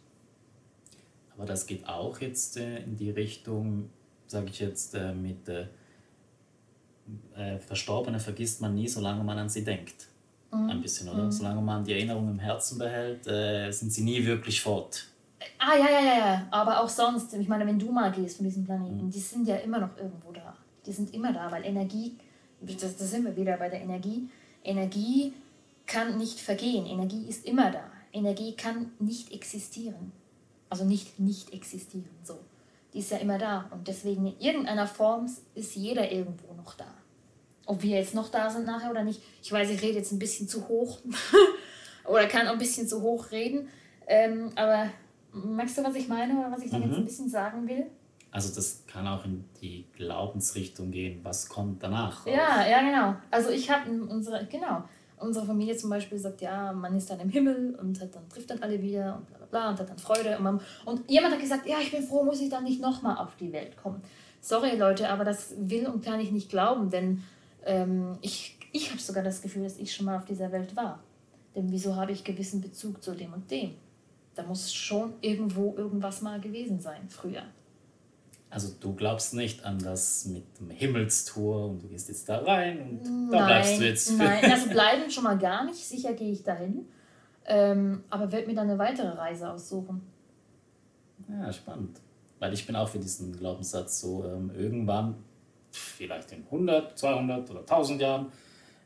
Aber 1.34 1.44
das 1.44 1.66
geht 1.66 1.88
auch 1.88 2.20
jetzt 2.20 2.56
äh, 2.56 2.84
in 2.84 2.96
die 2.96 3.10
Richtung, 3.10 3.90
sage 4.28 4.46
ich 4.46 4.60
jetzt, 4.60 4.94
äh, 4.94 5.12
mit 5.12 5.48
äh, 5.48 5.66
äh, 7.34 7.58
Verstorbene 7.58 8.20
vergisst 8.20 8.60
man 8.60 8.76
nie, 8.76 8.86
solange 8.86 9.24
man 9.24 9.38
an 9.38 9.48
sie 9.48 9.64
denkt. 9.64 10.06
Mhm. 10.52 10.70
Ein 10.70 10.82
bisschen, 10.82 11.08
oder? 11.08 11.24
Mhm. 11.24 11.32
Solange 11.32 11.60
man 11.60 11.82
die 11.82 11.94
Erinnerung 11.94 12.30
im 12.30 12.38
Herzen 12.38 12.78
behält, 12.78 13.26
äh, 13.26 13.72
sind 13.72 13.92
sie 13.92 14.04
nie 14.04 14.24
wirklich 14.24 14.62
fort. 14.62 15.08
Ah, 15.58 15.76
ja, 15.76 15.90
ja, 15.90 16.00
ja, 16.00 16.18
ja. 16.18 16.46
Aber 16.52 16.80
auch 16.80 16.88
sonst, 16.88 17.34
ich 17.34 17.48
meine, 17.48 17.66
wenn 17.66 17.80
du 17.80 17.90
mal 17.90 18.12
gehst 18.12 18.36
von 18.36 18.46
diesem 18.46 18.64
Planeten, 18.64 19.06
mhm. 19.06 19.10
die 19.10 19.18
sind 19.18 19.48
ja 19.48 19.56
immer 19.56 19.80
noch 19.80 19.96
irgendwo 19.96 20.30
da. 20.30 20.56
Die 20.86 20.92
sind 20.92 21.12
immer 21.12 21.32
da, 21.32 21.50
weil 21.50 21.64
Energie, 21.64 22.16
das, 22.60 22.96
das 22.96 23.10
sind 23.10 23.24
wir 23.24 23.36
wieder 23.36 23.56
bei 23.56 23.68
der 23.68 23.80
Energie. 23.80 24.28
Energie 24.62 25.32
kann 25.92 26.18
nicht 26.18 26.40
vergehen. 26.40 26.86
Energie 26.86 27.26
ist 27.28 27.44
immer 27.46 27.70
da. 27.70 27.84
Energie 28.12 28.54
kann 28.56 28.92
nicht 28.98 29.32
existieren. 29.32 30.12
Also 30.68 30.84
nicht 30.84 31.18
nicht 31.18 31.52
existieren, 31.52 32.08
so. 32.22 32.38
Die 32.92 32.98
ist 32.98 33.10
ja 33.10 33.18
immer 33.18 33.38
da. 33.38 33.68
Und 33.70 33.88
deswegen 33.88 34.26
in 34.26 34.38
irgendeiner 34.38 34.86
Form 34.86 35.30
ist 35.54 35.76
jeder 35.76 36.10
irgendwo 36.10 36.52
noch 36.54 36.74
da. 36.74 36.86
Ob 37.66 37.82
wir 37.82 37.98
jetzt 37.98 38.14
noch 38.14 38.30
da 38.30 38.50
sind 38.50 38.66
nachher 38.66 38.90
oder 38.90 39.04
nicht. 39.04 39.22
Ich 39.42 39.52
weiß, 39.52 39.70
ich 39.70 39.80
rede 39.82 39.98
jetzt 39.98 40.12
ein 40.12 40.18
bisschen 40.18 40.48
zu 40.48 40.68
hoch. 40.68 40.98
oder 42.04 42.26
kann 42.26 42.48
auch 42.48 42.52
ein 42.52 42.58
bisschen 42.58 42.88
zu 42.88 43.02
hoch 43.02 43.30
reden. 43.30 43.68
Ähm, 44.06 44.50
aber 44.56 44.90
Magst 45.32 45.78
du, 45.78 45.82
was 45.84 45.94
ich 45.94 46.08
meine 46.08 46.38
oder 46.38 46.50
was 46.50 46.62
ich 46.62 46.72
mhm. 46.72 46.82
jetzt 46.82 46.96
ein 46.96 47.04
bisschen 47.04 47.28
sagen 47.28 47.66
will? 47.66 47.86
Also 48.30 48.54
das 48.54 48.84
kann 48.86 49.06
auch 49.06 49.24
in 49.24 49.44
die 49.60 49.86
Glaubensrichtung 49.96 50.90
gehen. 50.90 51.20
Was 51.22 51.48
kommt 51.48 51.82
danach? 51.82 52.26
Ja, 52.26 52.66
ja, 52.66 52.80
genau. 52.82 53.16
Also 53.30 53.50
ich 53.50 53.70
habe 53.70 53.90
unsere, 53.90 54.46
genau, 54.46 54.84
unsere 55.22 55.46
Familie 55.46 55.76
zum 55.76 55.90
Beispiel 55.90 56.18
sagt, 56.18 56.40
ja, 56.40 56.72
man 56.72 56.96
ist 56.96 57.10
dann 57.10 57.20
im 57.20 57.28
Himmel 57.28 57.76
und 57.80 58.00
hat 58.00 58.14
dann, 58.14 58.28
trifft 58.28 58.50
dann 58.50 58.62
alle 58.62 58.80
wieder 58.80 59.16
und 59.16 59.26
bla 59.26 59.38
bla 59.38 59.46
bla 59.46 59.70
und 59.70 59.80
hat 59.80 59.88
dann 59.88 59.98
Freude. 59.98 60.36
Und, 60.36 60.42
man, 60.42 60.60
und 60.84 61.10
jemand 61.10 61.34
hat 61.34 61.40
gesagt, 61.40 61.66
ja, 61.66 61.78
ich 61.80 61.90
bin 61.90 62.02
froh, 62.02 62.24
muss 62.24 62.40
ich 62.40 62.48
dann 62.48 62.64
nicht 62.64 62.80
nochmal 62.80 63.16
auf 63.16 63.36
die 63.36 63.52
Welt 63.52 63.76
kommen. 63.76 64.02
Sorry 64.40 64.76
Leute, 64.76 65.08
aber 65.08 65.24
das 65.24 65.54
will 65.56 65.86
und 65.86 66.04
kann 66.04 66.20
ich 66.20 66.32
nicht 66.32 66.50
glauben, 66.50 66.90
denn 66.90 67.22
ähm, 67.64 68.18
ich, 68.20 68.58
ich 68.72 68.90
habe 68.90 69.00
sogar 69.00 69.22
das 69.22 69.40
Gefühl, 69.40 69.62
dass 69.62 69.78
ich 69.78 69.94
schon 69.94 70.06
mal 70.06 70.16
auf 70.16 70.24
dieser 70.24 70.50
Welt 70.50 70.74
war. 70.74 71.00
Denn 71.54 71.70
wieso 71.70 71.96
habe 71.96 72.12
ich 72.12 72.24
gewissen 72.24 72.60
Bezug 72.60 73.02
zu 73.02 73.14
dem 73.14 73.32
und 73.32 73.50
dem? 73.50 73.74
Da 74.34 74.42
muss 74.42 74.72
schon 74.72 75.12
irgendwo 75.20 75.74
irgendwas 75.76 76.22
mal 76.22 76.40
gewesen 76.40 76.80
sein, 76.80 77.08
früher. 77.08 77.42
Also 78.52 78.68
du 78.78 78.94
glaubst 78.94 79.32
nicht 79.32 79.64
an 79.64 79.78
das 79.78 80.26
mit 80.26 80.44
dem 80.60 80.68
Himmelstor 80.68 81.70
und 81.70 81.82
du 81.82 81.88
gehst 81.88 82.10
jetzt 82.10 82.28
da 82.28 82.40
rein 82.40 83.00
und 83.02 83.30
da 83.30 83.46
bleibst 83.46 83.80
du 83.80 83.84
jetzt. 83.86 84.18
Nein, 84.18 84.44
also 84.52 84.68
bleiben 84.68 85.10
schon 85.10 85.24
mal 85.24 85.38
gar 85.38 85.64
nicht. 85.64 85.78
Sicher 85.78 86.12
gehe 86.12 86.32
ich 86.32 86.42
dahin. 86.42 86.86
Ähm, 87.46 88.04
aber 88.10 88.30
werde 88.30 88.46
mir 88.46 88.54
dann 88.54 88.68
eine 88.68 88.78
weitere 88.78 89.08
Reise 89.08 89.50
aussuchen. 89.50 90.02
Ja, 91.30 91.50
spannend. 91.50 91.98
Weil 92.40 92.52
ich 92.52 92.66
bin 92.66 92.76
auch 92.76 92.88
für 92.88 92.98
diesen 92.98 93.34
Glaubenssatz 93.34 94.02
so, 94.02 94.22
ähm, 94.26 94.50
irgendwann, 94.54 95.14
vielleicht 95.70 96.32
in 96.32 96.44
100, 96.44 96.98
200 96.98 97.50
oder 97.50 97.60
1000 97.60 98.02
Jahren, 98.02 98.26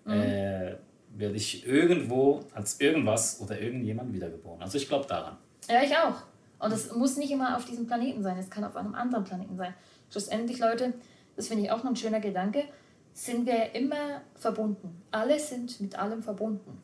mhm. 0.05 0.12
äh, 0.12 0.76
werde 1.16 1.35
ich 1.35 1.66
irgendwo 1.66 2.44
als 2.55 2.81
irgendwas 2.81 3.40
oder 3.40 3.61
irgendjemand 3.61 4.12
wiedergeboren. 4.12 4.62
Also 4.62 4.79
ich 4.79 4.87
glaube 4.87 5.07
daran. 5.09 5.37
Ja, 5.68 5.83
ich 5.83 5.90
auch. 5.90 6.22
Und 6.59 6.73
es 6.73 6.92
muss 6.95 7.16
nicht 7.16 7.31
immer 7.31 7.57
auf 7.57 7.64
diesem 7.64 7.87
Planeten 7.87 8.23
sein, 8.23 8.38
es 8.38 8.51
kann 8.51 8.64
auf 8.64 8.77
einem 8.77 8.95
anderen 8.95 9.25
Planeten 9.25 9.57
sein. 9.57 9.75
Schlussendlich, 10.11 10.59
Leute, 10.59 10.95
das 11.37 11.49
finde 11.49 11.64
ich 11.64 11.71
auch 11.71 11.83
noch 11.83 11.90
ein 11.90 11.97
schöner 11.97 12.21
Gedanke, 12.21 12.64
sind 13.12 13.47
wir 13.47 13.75
immer 13.75 14.23
verbunden. 14.35 15.03
Alle 15.11 15.38
sind 15.38 15.81
mit 15.81 15.99
allem 15.99 16.23
verbunden. 16.23 16.83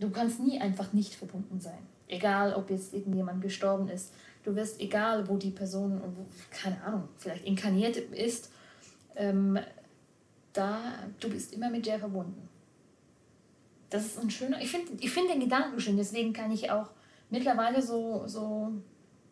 Du 0.00 0.10
kannst 0.10 0.40
nie 0.40 0.60
einfach 0.60 0.92
nicht 0.92 1.14
verbunden 1.14 1.60
sein. 1.60 1.78
Egal, 2.06 2.54
ob 2.54 2.70
jetzt 2.70 2.94
irgendjemand 2.94 3.42
gestorben 3.42 3.88
ist. 3.88 4.12
Du 4.44 4.54
wirst, 4.54 4.80
egal 4.80 5.28
wo 5.28 5.36
die 5.36 5.50
Person, 5.50 6.00
keine 6.50 6.82
Ahnung, 6.82 7.08
vielleicht 7.16 7.44
inkarniert 7.44 7.96
ist, 7.96 8.50
ähm, 9.16 9.58
da, 10.52 10.78
du 11.20 11.28
bist 11.28 11.52
immer 11.52 11.70
mit 11.70 11.86
der 11.86 11.98
verbunden 11.98 12.48
das 13.90 14.04
ist 14.04 14.18
ein 14.18 14.30
schöner, 14.30 14.60
ich 14.60 14.70
finde 14.70 14.92
ich 15.00 15.10
find 15.10 15.30
den 15.30 15.40
Gedanken 15.40 15.80
schön, 15.80 15.96
deswegen 15.96 16.32
kann 16.32 16.52
ich 16.52 16.70
auch 16.70 16.90
mittlerweile 17.30 17.82
so, 17.82 18.26
so 18.26 18.72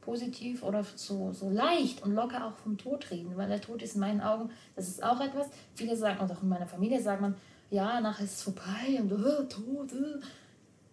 positiv 0.01 0.63
oder 0.63 0.85
so, 0.95 1.33
so 1.33 1.51
leicht 1.51 2.03
und 2.03 2.15
locker 2.15 2.47
auch 2.47 2.57
vom 2.57 2.79
Tod 2.79 3.11
reden, 3.11 3.37
weil 3.37 3.49
der 3.49 3.61
Tod 3.61 3.83
ist 3.83 3.95
in 3.95 4.01
meinen 4.01 4.21
Augen, 4.21 4.51
das 4.75 4.89
ist 4.89 5.03
auch 5.03 5.21
etwas, 5.21 5.49
viele 5.75 5.97
sagen, 5.97 6.21
und 6.21 6.31
auch 6.31 6.43
in 6.43 6.49
meiner 6.49 6.67
Familie 6.67 7.01
sagt 7.01 7.21
man, 7.21 7.35
ja, 7.71 8.01
nachher 8.01 8.25
ist 8.25 8.37
es 8.37 8.43
vorbei 8.43 9.01
und 9.01 9.13
oh, 9.13 9.43
Tod, 9.45 9.93
oh. 9.93 10.21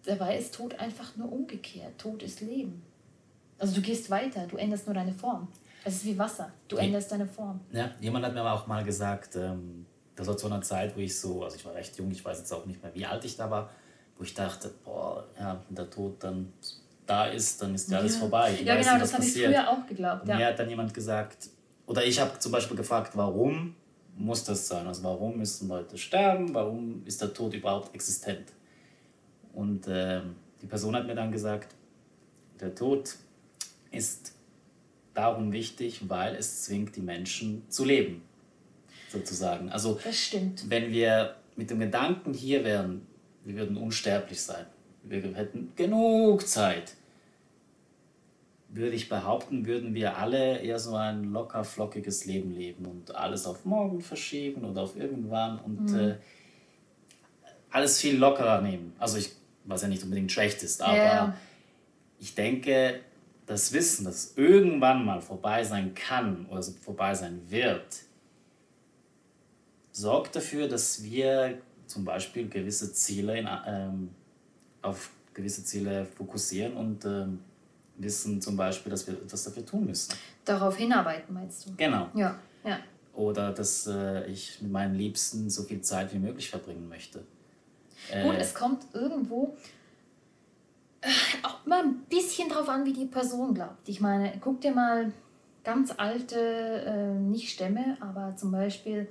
dabei 0.04 0.36
ist 0.36 0.54
Tod 0.54 0.78
einfach 0.80 1.16
nur 1.16 1.30
umgekehrt, 1.30 1.98
Tod 1.98 2.22
ist 2.22 2.40
Leben. 2.40 2.82
Also 3.58 3.76
du 3.76 3.80
gehst 3.80 4.10
weiter, 4.10 4.46
du 4.48 4.56
änderst 4.56 4.86
nur 4.86 4.94
deine 4.94 5.12
Form. 5.12 5.46
Es 5.84 5.96
ist 5.96 6.04
wie 6.06 6.18
Wasser, 6.18 6.50
du 6.66 6.76
änderst 6.76 7.12
deine 7.12 7.26
Form. 7.26 7.60
Ja, 7.70 7.90
jemand 8.00 8.24
hat 8.24 8.34
mir 8.34 8.40
aber 8.40 8.54
auch 8.54 8.66
mal 8.66 8.82
gesagt, 8.82 9.36
ähm 9.36 9.86
das 10.16 10.26
war 10.26 10.36
zu 10.36 10.46
einer 10.46 10.62
Zeit, 10.62 10.96
wo 10.96 11.00
ich 11.00 11.18
so, 11.18 11.42
also 11.42 11.56
ich 11.56 11.64
war 11.64 11.74
recht 11.74 11.96
jung, 11.98 12.10
ich 12.10 12.24
weiß 12.24 12.38
jetzt 12.38 12.52
auch 12.52 12.66
nicht 12.66 12.82
mehr, 12.82 12.94
wie 12.94 13.06
alt 13.06 13.24
ich 13.24 13.36
da 13.36 13.50
war, 13.50 13.70
wo 14.16 14.24
ich 14.24 14.34
dachte, 14.34 14.72
boah, 14.84 15.26
ja, 15.38 15.60
der 15.68 15.90
Tod 15.90 16.22
dann 16.22 16.52
da 17.06 17.26
ist, 17.26 17.60
dann 17.60 17.74
ist 17.74 17.90
ja 17.90 17.98
alles 17.98 18.16
vorbei. 18.16 18.54
Ich 18.54 18.66
ja, 18.66 18.76
genau, 18.76 18.92
nicht, 18.92 19.02
das 19.02 19.14
habe 19.14 19.24
ich 19.24 19.32
früher 19.32 19.70
auch 19.70 19.86
geglaubt. 19.86 20.28
Ja. 20.28 20.36
Mir 20.36 20.46
hat 20.46 20.58
dann 20.58 20.68
jemand 20.68 20.94
gesagt, 20.94 21.48
oder 21.86 22.04
ich 22.04 22.18
habe 22.18 22.38
zum 22.38 22.52
Beispiel 22.52 22.76
gefragt, 22.76 23.12
warum 23.14 23.74
muss 24.16 24.44
das 24.44 24.66
sein? 24.68 24.86
Also 24.86 25.02
warum 25.02 25.36
müssen 25.36 25.68
Leute 25.68 25.98
sterben? 25.98 26.54
Warum 26.54 27.02
ist 27.04 27.20
der 27.20 27.32
Tod 27.32 27.54
überhaupt 27.54 27.94
existent? 27.94 28.52
Und 29.52 29.86
äh, 29.86 30.20
die 30.62 30.66
Person 30.66 30.94
hat 30.96 31.06
mir 31.06 31.14
dann 31.14 31.30
gesagt, 31.30 31.74
der 32.60 32.74
Tod 32.74 33.16
ist 33.90 34.32
darum 35.12 35.52
wichtig, 35.52 36.08
weil 36.08 36.34
es 36.34 36.64
zwingt 36.64 36.96
die 36.96 37.02
Menschen 37.02 37.68
zu 37.68 37.84
leben 37.84 38.22
sozusagen. 39.10 39.70
Also 39.70 40.00
das 40.02 40.16
stimmt. 40.16 40.68
wenn 40.68 40.90
wir 40.90 41.36
mit 41.56 41.70
dem 41.70 41.78
Gedanken 41.78 42.34
hier 42.34 42.64
wären, 42.64 43.06
wir 43.44 43.56
würden 43.56 43.76
unsterblich 43.76 44.40
sein, 44.40 44.66
wir 45.04 45.22
hätten 45.34 45.72
genug 45.76 46.46
Zeit, 46.46 46.94
würde 48.68 48.96
ich 48.96 49.08
behaupten, 49.08 49.66
würden 49.66 49.94
wir 49.94 50.18
alle 50.18 50.58
eher 50.58 50.78
so 50.78 50.96
ein 50.96 51.24
locker 51.24 51.62
flockiges 51.62 52.24
Leben 52.24 52.50
leben 52.50 52.86
und 52.86 53.14
alles 53.14 53.46
auf 53.46 53.64
morgen 53.64 54.00
verschieben 54.00 54.64
oder 54.64 54.82
auf 54.82 54.96
irgendwann 54.96 55.60
und 55.60 55.92
mhm. 55.92 55.98
äh, 55.98 56.14
alles 57.70 58.00
viel 58.00 58.16
lockerer 58.16 58.60
nehmen. 58.60 58.94
Also 58.98 59.18
ich, 59.18 59.30
was 59.64 59.82
ja 59.82 59.88
nicht 59.88 60.02
unbedingt 60.02 60.32
schlecht 60.32 60.62
ist, 60.62 60.82
aber 60.82 60.96
ja. 60.96 61.36
ich 62.18 62.34
denke, 62.34 63.00
das 63.46 63.72
Wissen, 63.72 64.04
dass 64.04 64.34
irgendwann 64.36 65.04
mal 65.04 65.20
vorbei 65.20 65.62
sein 65.64 65.94
kann 65.94 66.46
oder 66.46 66.62
vorbei 66.62 67.14
sein 67.14 67.42
wird, 67.48 68.02
sorgt 69.92 70.34
dafür, 70.34 70.66
dass 70.66 71.04
wir 71.04 71.58
zum 71.86 72.04
Beispiel 72.04 72.48
gewisse 72.48 72.92
Ziele 72.92 73.38
in, 73.38 73.48
ähm, 73.66 74.10
auf 74.84 75.10
gewisse 75.32 75.64
Ziele 75.64 76.04
fokussieren 76.04 76.74
und 76.76 77.04
ähm, 77.04 77.40
wissen 77.96 78.40
zum 78.40 78.56
Beispiel, 78.56 78.90
dass 78.90 79.06
wir 79.06 79.14
etwas 79.14 79.44
dafür 79.44 79.64
tun 79.64 79.86
müssen. 79.86 80.14
Darauf 80.44 80.76
hinarbeiten, 80.76 81.34
meinst 81.34 81.66
du? 81.66 81.74
Genau. 81.76 82.08
Ja, 82.14 82.38
ja. 82.64 82.78
Oder 83.14 83.52
dass 83.52 83.86
äh, 83.86 84.26
ich 84.26 84.60
mit 84.60 84.72
meinen 84.72 84.94
Liebsten 84.94 85.48
so 85.48 85.62
viel 85.62 85.80
Zeit 85.80 86.12
wie 86.12 86.18
möglich 86.18 86.50
verbringen 86.50 86.88
möchte. 86.88 87.22
Äh, 88.10 88.24
Gut, 88.24 88.36
es 88.38 88.54
kommt 88.54 88.86
irgendwo 88.92 89.56
äh, 91.00 91.08
auch 91.42 91.64
immer 91.64 91.82
ein 91.82 91.98
bisschen 92.08 92.48
drauf 92.48 92.68
an, 92.68 92.84
wie 92.84 92.92
die 92.92 93.06
Person 93.06 93.54
glaubt. 93.54 93.88
Ich 93.88 94.00
meine, 94.00 94.32
guck 94.40 94.60
dir 94.60 94.72
mal 94.72 95.12
ganz 95.62 95.92
alte, 95.96 96.38
äh, 96.38 97.14
nicht 97.14 97.50
Stämme, 97.50 97.96
aber 98.00 98.34
zum 98.36 98.50
Beispiel 98.50 99.08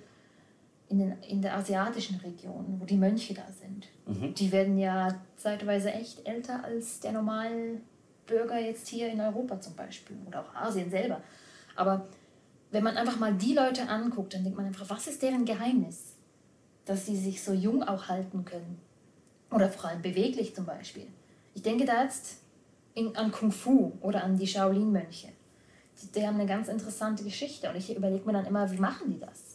in, 0.93 0.99
den, 0.99 1.21
in 1.23 1.41
der 1.41 1.55
asiatischen 1.55 2.19
Region, 2.21 2.77
wo 2.79 2.85
die 2.85 2.97
Mönche 2.97 3.33
da 3.33 3.45
sind. 3.51 3.87
Mhm. 4.05 4.33
Die 4.33 4.51
werden 4.51 4.77
ja 4.77 5.19
zeitweise 5.35 5.91
echt 5.91 6.25
älter 6.27 6.63
als 6.63 6.99
der 6.99 7.11
Normalbürger 7.11 7.81
Bürger 8.25 8.59
jetzt 8.59 8.87
hier 8.87 9.09
in 9.09 9.21
Europa 9.21 9.59
zum 9.59 9.75
Beispiel 9.75 10.17
oder 10.27 10.41
auch 10.41 10.55
Asien 10.55 10.89
selber. 10.89 11.21
Aber 11.75 12.07
wenn 12.71 12.83
man 12.83 12.97
einfach 12.97 13.19
mal 13.19 13.33
die 13.33 13.53
Leute 13.53 13.87
anguckt, 13.87 14.33
dann 14.33 14.43
denkt 14.43 14.57
man 14.57 14.67
einfach, 14.67 14.89
was 14.89 15.07
ist 15.07 15.21
deren 15.21 15.45
Geheimnis? 15.45 16.15
Dass 16.85 17.05
sie 17.05 17.15
sich 17.15 17.41
so 17.41 17.53
jung 17.53 17.83
auch 17.83 18.07
halten 18.07 18.45
können. 18.45 18.79
Oder 19.51 19.69
vor 19.69 19.89
allem 19.89 20.01
beweglich 20.01 20.55
zum 20.55 20.65
Beispiel. 20.65 21.07
Ich 21.53 21.61
denke 21.61 21.85
da 21.85 22.03
jetzt 22.03 22.37
in, 22.95 23.15
an 23.15 23.31
Kung 23.31 23.51
Fu 23.51 23.93
oder 24.01 24.23
an 24.23 24.37
die 24.37 24.47
Shaolin-Mönche. 24.47 25.29
Die, 26.01 26.11
die 26.11 26.25
haben 26.25 26.35
eine 26.35 26.47
ganz 26.47 26.67
interessante 26.67 27.23
Geschichte 27.23 27.69
und 27.69 27.75
ich 27.75 27.95
überlege 27.95 28.25
mir 28.25 28.33
dann 28.33 28.45
immer, 28.45 28.71
wie 28.71 28.79
machen 28.79 29.11
die 29.11 29.19
das? 29.19 29.52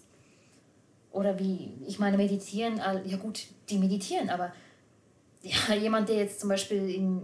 Oder 1.12 1.38
wie, 1.38 1.72
ich 1.86 1.98
meine, 1.98 2.16
meditieren, 2.16 2.80
ja 3.04 3.16
gut, 3.16 3.46
die 3.70 3.78
meditieren, 3.78 4.28
aber 4.30 4.52
ja, 5.42 5.74
jemand, 5.80 6.08
der 6.08 6.16
jetzt 6.16 6.40
zum 6.40 6.48
Beispiel 6.48 6.88
in, 6.90 7.22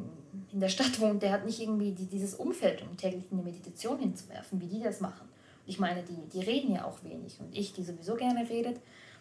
in 0.53 0.61
der 0.61 0.69
Stadt 0.69 1.01
wohnt, 1.01 1.23
der 1.23 1.33
hat 1.33 1.45
nicht 1.45 1.61
irgendwie 1.61 1.93
die, 1.93 2.07
dieses 2.07 2.35
Umfeld, 2.35 2.83
um 2.83 2.97
täglich 2.97 3.25
eine 3.31 3.43
Meditation 3.43 3.99
hinzuwerfen, 3.99 4.61
wie 4.61 4.67
die 4.67 4.81
das 4.81 5.01
machen. 5.01 5.29
Ich 5.67 5.79
meine, 5.79 6.03
die, 6.03 6.29
die 6.33 6.45
reden 6.45 6.75
ja 6.75 6.85
auch 6.85 7.03
wenig 7.03 7.39
und 7.41 7.57
ich, 7.57 7.73
die 7.73 7.83
sowieso 7.83 8.15
gerne 8.15 8.49
redet, 8.49 8.81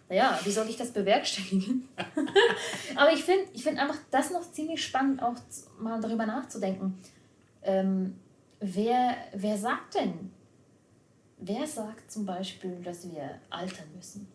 naja, 0.09 0.37
wie 0.43 0.51
soll 0.51 0.67
ich 0.69 0.75
das 0.75 0.91
bewerkstelligen? 0.91 1.87
Aber 2.95 3.13
ich 3.13 3.23
finde 3.23 3.45
ich 3.53 3.63
find 3.63 3.79
einfach 3.79 3.97
das 4.11 4.31
noch 4.31 4.51
ziemlich 4.51 4.83
spannend, 4.83 5.23
auch 5.23 5.35
mal 5.79 5.99
darüber 6.01 6.25
nachzudenken. 6.25 6.99
Ähm, 7.61 8.19
wer, 8.59 9.15
wer 9.33 9.57
sagt 9.57 9.95
denn, 9.95 10.31
wer 11.37 11.65
sagt 11.65 12.11
zum 12.11 12.25
Beispiel, 12.25 12.81
dass 12.83 13.09
wir 13.09 13.39
altern 13.49 13.87
müssen? 13.95 14.27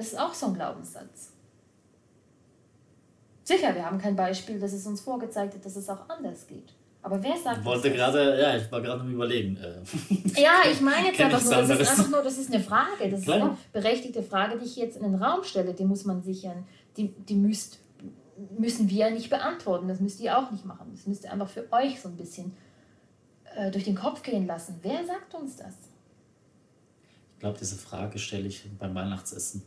Das 0.00 0.14
ist 0.14 0.18
auch 0.18 0.32
so 0.32 0.46
ein 0.46 0.54
Glaubenssatz. 0.54 1.32
Sicher, 3.44 3.74
wir 3.74 3.84
haben 3.84 3.98
kein 3.98 4.16
Beispiel, 4.16 4.58
das 4.58 4.72
es 4.72 4.86
uns 4.86 5.02
vorgezeigt 5.02 5.52
hat, 5.52 5.62
dass 5.62 5.76
es 5.76 5.90
auch 5.90 6.08
anders 6.08 6.46
geht. 6.46 6.72
Aber 7.02 7.22
wer 7.22 7.36
sagt 7.36 7.58
ich 7.58 7.64
wollte 7.66 7.92
gerade, 7.92 8.40
ja, 8.40 8.56
ich 8.56 8.72
war 8.72 8.80
gerade 8.80 9.02
am 9.02 9.12
überlegen. 9.12 9.58
Äh. 9.58 10.40
Ja, 10.40 10.62
ich 10.72 10.80
meine 10.80 11.08
jetzt 11.08 11.20
einfach 11.20 11.44
nur, 11.44 11.54
das 11.54 11.80
ist 11.80 11.90
einfach 11.90 12.08
nur, 12.08 12.22
das 12.22 12.38
ist 12.38 12.50
eine 12.50 12.64
Frage, 12.64 13.10
das 13.10 13.24
Klar. 13.24 13.36
ist 13.36 13.42
eine 13.42 13.56
berechtigte 13.74 14.22
Frage, 14.22 14.58
die 14.58 14.64
ich 14.64 14.76
jetzt 14.76 14.96
in 14.96 15.02
den 15.02 15.16
Raum 15.16 15.44
stelle, 15.44 15.74
die 15.74 15.84
muss 15.84 16.06
man 16.06 16.22
sich 16.22 16.44
ja, 16.44 16.54
die, 16.96 17.08
die 17.08 17.34
müsst, 17.34 17.78
müssen 18.56 18.88
wir 18.88 19.08
ja 19.08 19.10
nicht 19.10 19.28
beantworten, 19.28 19.86
das 19.86 20.00
müsst 20.00 20.20
ihr 20.20 20.38
auch 20.38 20.50
nicht 20.50 20.64
machen. 20.64 20.92
Das 20.94 21.06
müsst 21.06 21.24
ihr 21.24 21.32
einfach 21.32 21.50
für 21.50 21.70
euch 21.72 22.00
so 22.00 22.08
ein 22.08 22.16
bisschen 22.16 22.56
äh, 23.54 23.70
durch 23.70 23.84
den 23.84 23.96
Kopf 23.96 24.22
gehen 24.22 24.46
lassen. 24.46 24.78
Wer 24.80 25.04
sagt 25.04 25.34
uns 25.34 25.56
das? 25.56 25.74
Ich 27.40 27.42
glaube, 27.42 27.58
diese 27.58 27.76
Frage 27.76 28.18
stelle 28.18 28.48
ich 28.48 28.68
beim 28.78 28.94
Weihnachtsessen. 28.94 29.62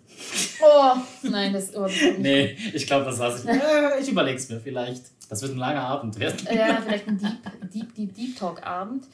Oh, 0.62 0.96
nein, 1.24 1.52
das 1.54 1.76
oh, 1.76 1.88
Nee, 2.20 2.56
ich 2.72 2.86
glaube, 2.86 3.06
das 3.06 3.18
lasse 3.18 3.50
ich. 3.50 4.04
ich 4.04 4.10
überlege 4.12 4.38
es 4.38 4.48
mir 4.48 4.60
vielleicht. 4.60 5.06
Das 5.28 5.42
wird 5.42 5.54
ein 5.54 5.58
langer 5.58 5.82
Abend 5.82 6.20
werden. 6.20 6.38
Ja, 6.56 6.80
vielleicht 6.80 7.08
ein 7.08 7.18
Deep, 7.18 7.72
Deep, 7.74 7.96
Deep, 7.96 8.14
Deep 8.14 8.38
Talk-Abend. 8.38 9.08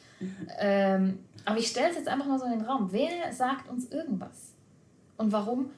Ähm, 0.59 1.19
aber 1.45 1.57
ich 1.57 1.67
stelle 1.67 1.91
es 1.91 1.95
jetzt 1.95 2.09
einfach 2.09 2.25
mal 2.25 2.37
so 2.37 2.43
in 2.43 2.51
den 2.51 2.63
Raum. 2.63 2.89
Wer 2.91 3.31
sagt 3.31 3.69
uns 3.69 3.89
irgendwas? 3.91 4.51
Und 5.15 5.31
warum 5.31 5.69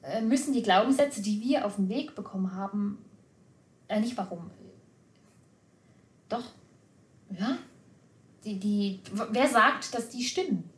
äh, 0.00 0.22
müssen 0.22 0.54
die 0.54 0.62
Glaubenssätze, 0.62 1.20
die 1.20 1.42
wir 1.42 1.66
auf 1.66 1.76
den 1.76 1.90
Weg 1.90 2.14
bekommen 2.14 2.54
haben, 2.54 3.04
äh, 3.86 4.00
nicht 4.00 4.16
warum? 4.16 4.50
Doch. 6.30 6.54
Ja? 7.38 7.58
Die, 8.44 8.58
die, 8.58 9.00
wer 9.30 9.46
sagt, 9.46 9.92
dass 9.92 10.08
die 10.08 10.24
stimmen? 10.24 10.70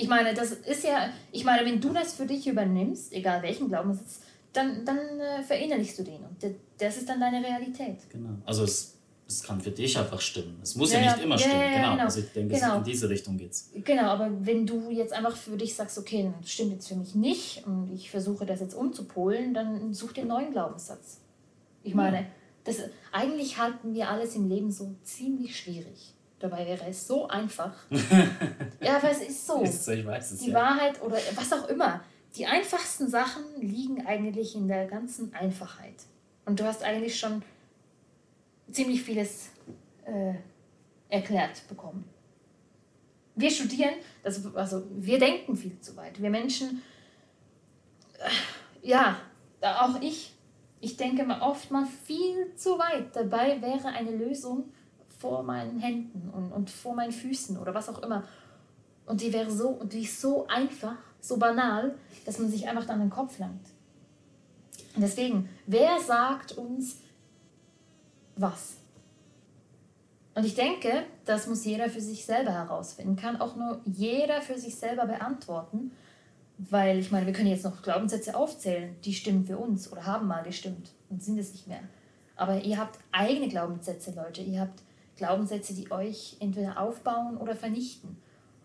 Ich 0.00 0.08
meine, 0.08 0.32
das 0.32 0.52
ist 0.52 0.84
ja, 0.84 1.10
ich 1.30 1.44
meine, 1.44 1.66
wenn 1.66 1.78
du 1.78 1.92
das 1.92 2.14
für 2.14 2.24
dich 2.24 2.46
übernimmst, 2.46 3.12
egal 3.12 3.42
welchen 3.42 3.68
Glaubenssatz, 3.68 4.20
dann, 4.50 4.82
dann 4.86 4.98
äh, 4.98 5.42
verinnerlichst 5.42 5.98
du 5.98 6.02
den 6.04 6.24
und 6.24 6.54
das 6.78 6.96
ist 6.96 7.06
dann 7.06 7.20
deine 7.20 7.46
Realität. 7.46 7.98
Genau. 8.08 8.30
Also 8.46 8.64
es, 8.64 8.96
es 9.28 9.42
kann 9.42 9.60
für 9.60 9.70
dich 9.70 9.98
einfach 9.98 10.20
stimmen. 10.20 10.58
Es 10.62 10.74
muss 10.74 10.92
ja, 10.92 11.00
ja 11.00 11.12
nicht 11.12 11.24
immer 11.24 11.34
ja, 11.34 11.40
stimmen. 11.40 11.60
Ja, 11.60 11.76
genau. 11.76 11.90
genau. 11.92 12.04
Also 12.04 12.20
ich 12.20 12.32
denke, 12.32 12.54
genau. 12.54 12.78
in 12.78 12.84
diese 12.84 13.10
Richtung 13.10 13.36
geht's. 13.36 13.70
Genau, 13.74 14.04
aber 14.04 14.30
wenn 14.40 14.66
du 14.66 14.90
jetzt 14.90 15.12
einfach 15.12 15.36
für 15.36 15.58
dich 15.58 15.74
sagst, 15.74 15.98
okay, 15.98 16.32
das 16.40 16.50
stimmt 16.50 16.72
jetzt 16.72 16.88
für 16.88 16.96
mich 16.96 17.14
nicht 17.14 17.66
und 17.66 17.92
ich 17.92 18.10
versuche 18.10 18.46
das 18.46 18.60
jetzt 18.60 18.74
umzupolen, 18.74 19.52
dann 19.52 19.92
such 19.92 20.12
den 20.12 20.28
neuen 20.28 20.50
Glaubenssatz. 20.50 21.20
Ich 21.82 21.94
meine, 21.94 22.26
das, 22.64 22.76
eigentlich 23.12 23.58
halten 23.58 23.92
wir 23.92 24.08
alles 24.08 24.34
im 24.34 24.48
Leben 24.48 24.72
so 24.72 24.94
ziemlich 25.04 25.58
schwierig. 25.58 26.14
Dabei 26.40 26.66
wäre 26.66 26.86
es 26.88 27.06
so 27.06 27.28
einfach. 27.28 27.72
ja, 28.80 28.96
aber 28.96 29.10
es 29.10 29.20
ist 29.20 29.46
so. 29.46 29.62
Ist 29.62 29.84
so 29.84 29.92
ich 29.92 30.06
weiß 30.06 30.32
es, 30.32 30.40
Die 30.40 30.50
ja. 30.50 30.58
Wahrheit 30.58 31.00
oder 31.02 31.18
was 31.34 31.52
auch 31.52 31.68
immer. 31.68 32.02
Die 32.34 32.46
einfachsten 32.46 33.08
Sachen 33.08 33.44
liegen 33.60 34.06
eigentlich 34.06 34.54
in 34.54 34.66
der 34.66 34.86
ganzen 34.86 35.34
Einfachheit. 35.34 35.96
Und 36.46 36.58
du 36.58 36.64
hast 36.64 36.82
eigentlich 36.82 37.18
schon 37.18 37.42
ziemlich 38.72 39.02
vieles 39.02 39.50
äh, 40.06 40.34
erklärt 41.10 41.68
bekommen. 41.68 42.08
Wir 43.34 43.50
studieren, 43.50 43.94
das, 44.22 44.54
also 44.54 44.84
wir 44.92 45.18
denken 45.18 45.54
viel 45.56 45.78
zu 45.80 45.94
weit. 45.96 46.22
Wir 46.22 46.30
Menschen, 46.30 46.82
äh, 48.18 48.88
ja, 48.88 49.18
auch 49.60 50.00
ich, 50.00 50.32
ich 50.80 50.96
denke 50.96 51.24
mal 51.24 51.42
oft 51.42 51.70
mal 51.70 51.86
viel 52.04 52.54
zu 52.54 52.78
weit. 52.78 53.14
Dabei 53.14 53.60
wäre 53.60 53.88
eine 53.88 54.12
Lösung 54.12 54.72
vor 55.20 55.42
meinen 55.42 55.78
Händen 55.78 56.30
und, 56.30 56.50
und 56.50 56.70
vor 56.70 56.94
meinen 56.94 57.12
Füßen 57.12 57.58
oder 57.58 57.74
was 57.74 57.88
auch 57.88 58.02
immer. 58.02 58.24
Und 59.04 59.20
die 59.20 59.32
wäre 59.32 59.50
so, 59.50 59.80
die 59.84 60.02
ist 60.02 60.20
so 60.20 60.46
einfach, 60.46 60.96
so 61.20 61.36
banal, 61.36 61.94
dass 62.24 62.38
man 62.38 62.50
sich 62.50 62.66
einfach 62.66 62.86
dann 62.86 63.00
den 63.00 63.10
Kopf 63.10 63.38
langt. 63.38 63.66
Und 64.96 65.02
deswegen, 65.02 65.48
wer 65.66 66.00
sagt 66.00 66.52
uns 66.52 66.96
was? 68.36 68.76
Und 70.34 70.46
ich 70.46 70.54
denke, 70.54 71.04
das 71.26 71.46
muss 71.46 71.64
jeder 71.64 71.90
für 71.90 72.00
sich 72.00 72.24
selber 72.24 72.52
herausfinden, 72.52 73.16
kann 73.16 73.40
auch 73.40 73.56
nur 73.56 73.80
jeder 73.84 74.40
für 74.40 74.58
sich 74.58 74.76
selber 74.76 75.06
beantworten, 75.06 75.92
weil 76.56 76.98
ich 76.98 77.10
meine, 77.10 77.26
wir 77.26 77.32
können 77.34 77.48
jetzt 77.48 77.64
noch 77.64 77.82
Glaubenssätze 77.82 78.34
aufzählen, 78.34 78.96
die 79.04 79.12
stimmen 79.12 79.44
für 79.44 79.58
uns 79.58 79.90
oder 79.92 80.06
haben 80.06 80.26
mal 80.26 80.44
gestimmt 80.44 80.92
und 81.10 81.22
sind 81.22 81.38
es 81.38 81.52
nicht 81.52 81.66
mehr. 81.66 81.82
Aber 82.36 82.62
ihr 82.62 82.78
habt 82.78 82.98
eigene 83.12 83.48
Glaubenssätze, 83.48 84.12
Leute. 84.12 84.40
Ihr 84.40 84.62
habt 84.62 84.82
Glaubenssätze, 85.20 85.74
die 85.74 85.90
euch 85.92 86.36
entweder 86.40 86.80
aufbauen 86.80 87.36
oder 87.36 87.54
vernichten. 87.54 88.16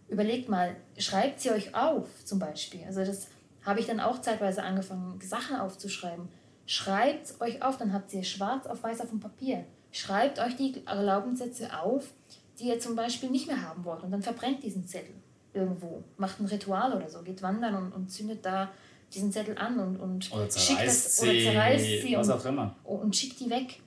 Überlegt 0.08 0.48
mal, 0.48 0.76
schreibt 0.98 1.42
sie 1.42 1.52
euch 1.52 1.76
auf 1.76 2.08
zum 2.24 2.40
Beispiel. 2.40 2.82
Also 2.88 3.04
das 3.04 3.28
habe 3.64 3.82
ich 3.82 3.88
dann 3.88 4.00
auch 4.00 4.22
zeitweise 4.22 4.64
angefangen, 4.64 5.20
Sachen 5.22 5.58
aufzuschreiben. 5.58 6.30
Schreibt 6.66 7.26
es 7.26 7.42
euch 7.42 7.62
auf, 7.62 7.78
dann 7.78 7.92
habt 7.92 8.14
ihr 8.14 8.24
schwarz 8.24 8.68
auf 8.68 8.84
weiß 8.84 9.02
auf 9.02 9.10
dem 9.10 9.20
Papier. 9.20 9.66
Schreibt 9.92 10.40
euch 10.40 10.56
die 10.56 10.72
Glaubenssätze 10.72 11.78
auf, 11.78 12.08
die 12.58 12.70
ihr 12.70 12.80
zum 12.80 12.96
Beispiel 12.96 13.30
nicht 13.30 13.48
mehr 13.48 13.62
haben 13.62 13.84
wollt. 13.84 14.04
Und 14.04 14.12
dann 14.12 14.22
verbrennt 14.22 14.64
diesen 14.64 14.88
Zettel 14.88 15.16
irgendwo. 15.54 16.04
Macht 16.18 16.40
ein 16.40 16.46
Ritual 16.46 16.94
oder 16.94 17.10
so, 17.10 17.22
geht 17.22 17.42
wandern 17.42 17.76
und, 17.76 17.92
und 17.92 18.10
zündet 18.10 18.46
da 18.46 18.72
diesen 19.14 19.32
Zettel 19.32 19.58
an 19.58 19.80
und, 19.80 19.98
und 19.98 20.26
schickt 20.26 20.86
das, 20.86 21.22
oder 21.22 21.32
zerreißt 21.32 21.86
sie 22.02 22.16
was 22.16 22.30
und, 22.30 22.34
auch 22.34 22.46
immer. 22.46 22.76
und 22.84 23.16
schickt 23.16 23.40
die 23.40 23.50
weg. 23.50 23.80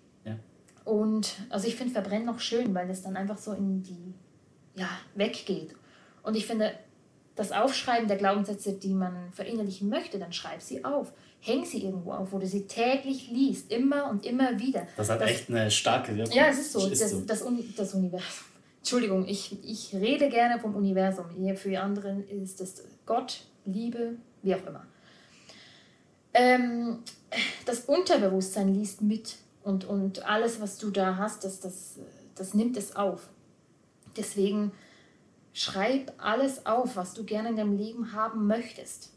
Und 0.88 1.34
also 1.50 1.68
ich 1.68 1.76
finde 1.76 1.92
Verbrennen 1.92 2.24
noch 2.24 2.40
schön, 2.40 2.74
weil 2.74 2.88
es 2.88 3.02
dann 3.02 3.14
einfach 3.14 3.36
so 3.36 3.52
in 3.52 3.82
die, 3.82 4.14
ja, 4.74 4.88
weggeht. 5.14 5.74
Und 6.22 6.34
ich 6.34 6.46
finde, 6.46 6.72
das 7.36 7.52
Aufschreiben 7.52 8.08
der 8.08 8.16
Glaubenssätze, 8.16 8.72
die 8.72 8.94
man 8.94 9.30
verinnerlichen 9.32 9.90
möchte, 9.90 10.18
dann 10.18 10.32
schreib 10.32 10.62
sie 10.62 10.86
auf. 10.86 11.12
Häng 11.40 11.66
sie 11.66 11.84
irgendwo 11.84 12.12
auf, 12.12 12.32
wo 12.32 12.38
du 12.38 12.46
sie 12.46 12.66
täglich 12.66 13.30
liest, 13.30 13.70
immer 13.70 14.08
und 14.08 14.24
immer 14.24 14.58
wieder. 14.58 14.86
Das 14.96 15.10
hat 15.10 15.20
das, 15.20 15.30
echt 15.30 15.50
eine 15.50 15.70
starke 15.70 16.16
Wirkung. 16.16 16.34
Ja, 16.34 16.46
es 16.46 16.58
ist 16.58 16.72
so. 16.72 16.88
Ist 16.88 17.02
das, 17.02 17.10
so. 17.10 17.20
Das, 17.20 17.44
das, 17.76 17.92
Universum. 17.92 18.28
Entschuldigung, 18.78 19.28
ich, 19.28 19.62
ich 19.62 19.94
rede 19.94 20.30
gerne 20.30 20.58
vom 20.58 20.74
Universum. 20.74 21.26
Hier 21.36 21.54
für 21.54 21.68
die 21.68 21.76
anderen 21.76 22.26
ist 22.28 22.62
es 22.62 22.82
Gott, 23.04 23.42
Liebe, 23.66 24.16
wie 24.42 24.54
auch 24.54 24.66
immer. 24.66 24.86
Ähm, 26.32 27.00
das 27.66 27.80
Unterbewusstsein 27.80 28.74
liest 28.74 29.02
mit. 29.02 29.36
Und, 29.62 29.84
und 29.84 30.24
alles, 30.24 30.60
was 30.60 30.78
du 30.78 30.90
da 30.90 31.16
hast, 31.16 31.44
das, 31.44 31.60
das, 31.60 31.98
das 32.34 32.54
nimmt 32.54 32.76
es 32.76 32.96
auf. 32.96 33.28
Deswegen 34.16 34.72
schreib 35.52 36.12
alles 36.18 36.66
auf, 36.66 36.96
was 36.96 37.14
du 37.14 37.24
gerne 37.24 37.50
in 37.50 37.56
deinem 37.56 37.76
Leben 37.76 38.12
haben 38.12 38.46
möchtest. 38.46 39.12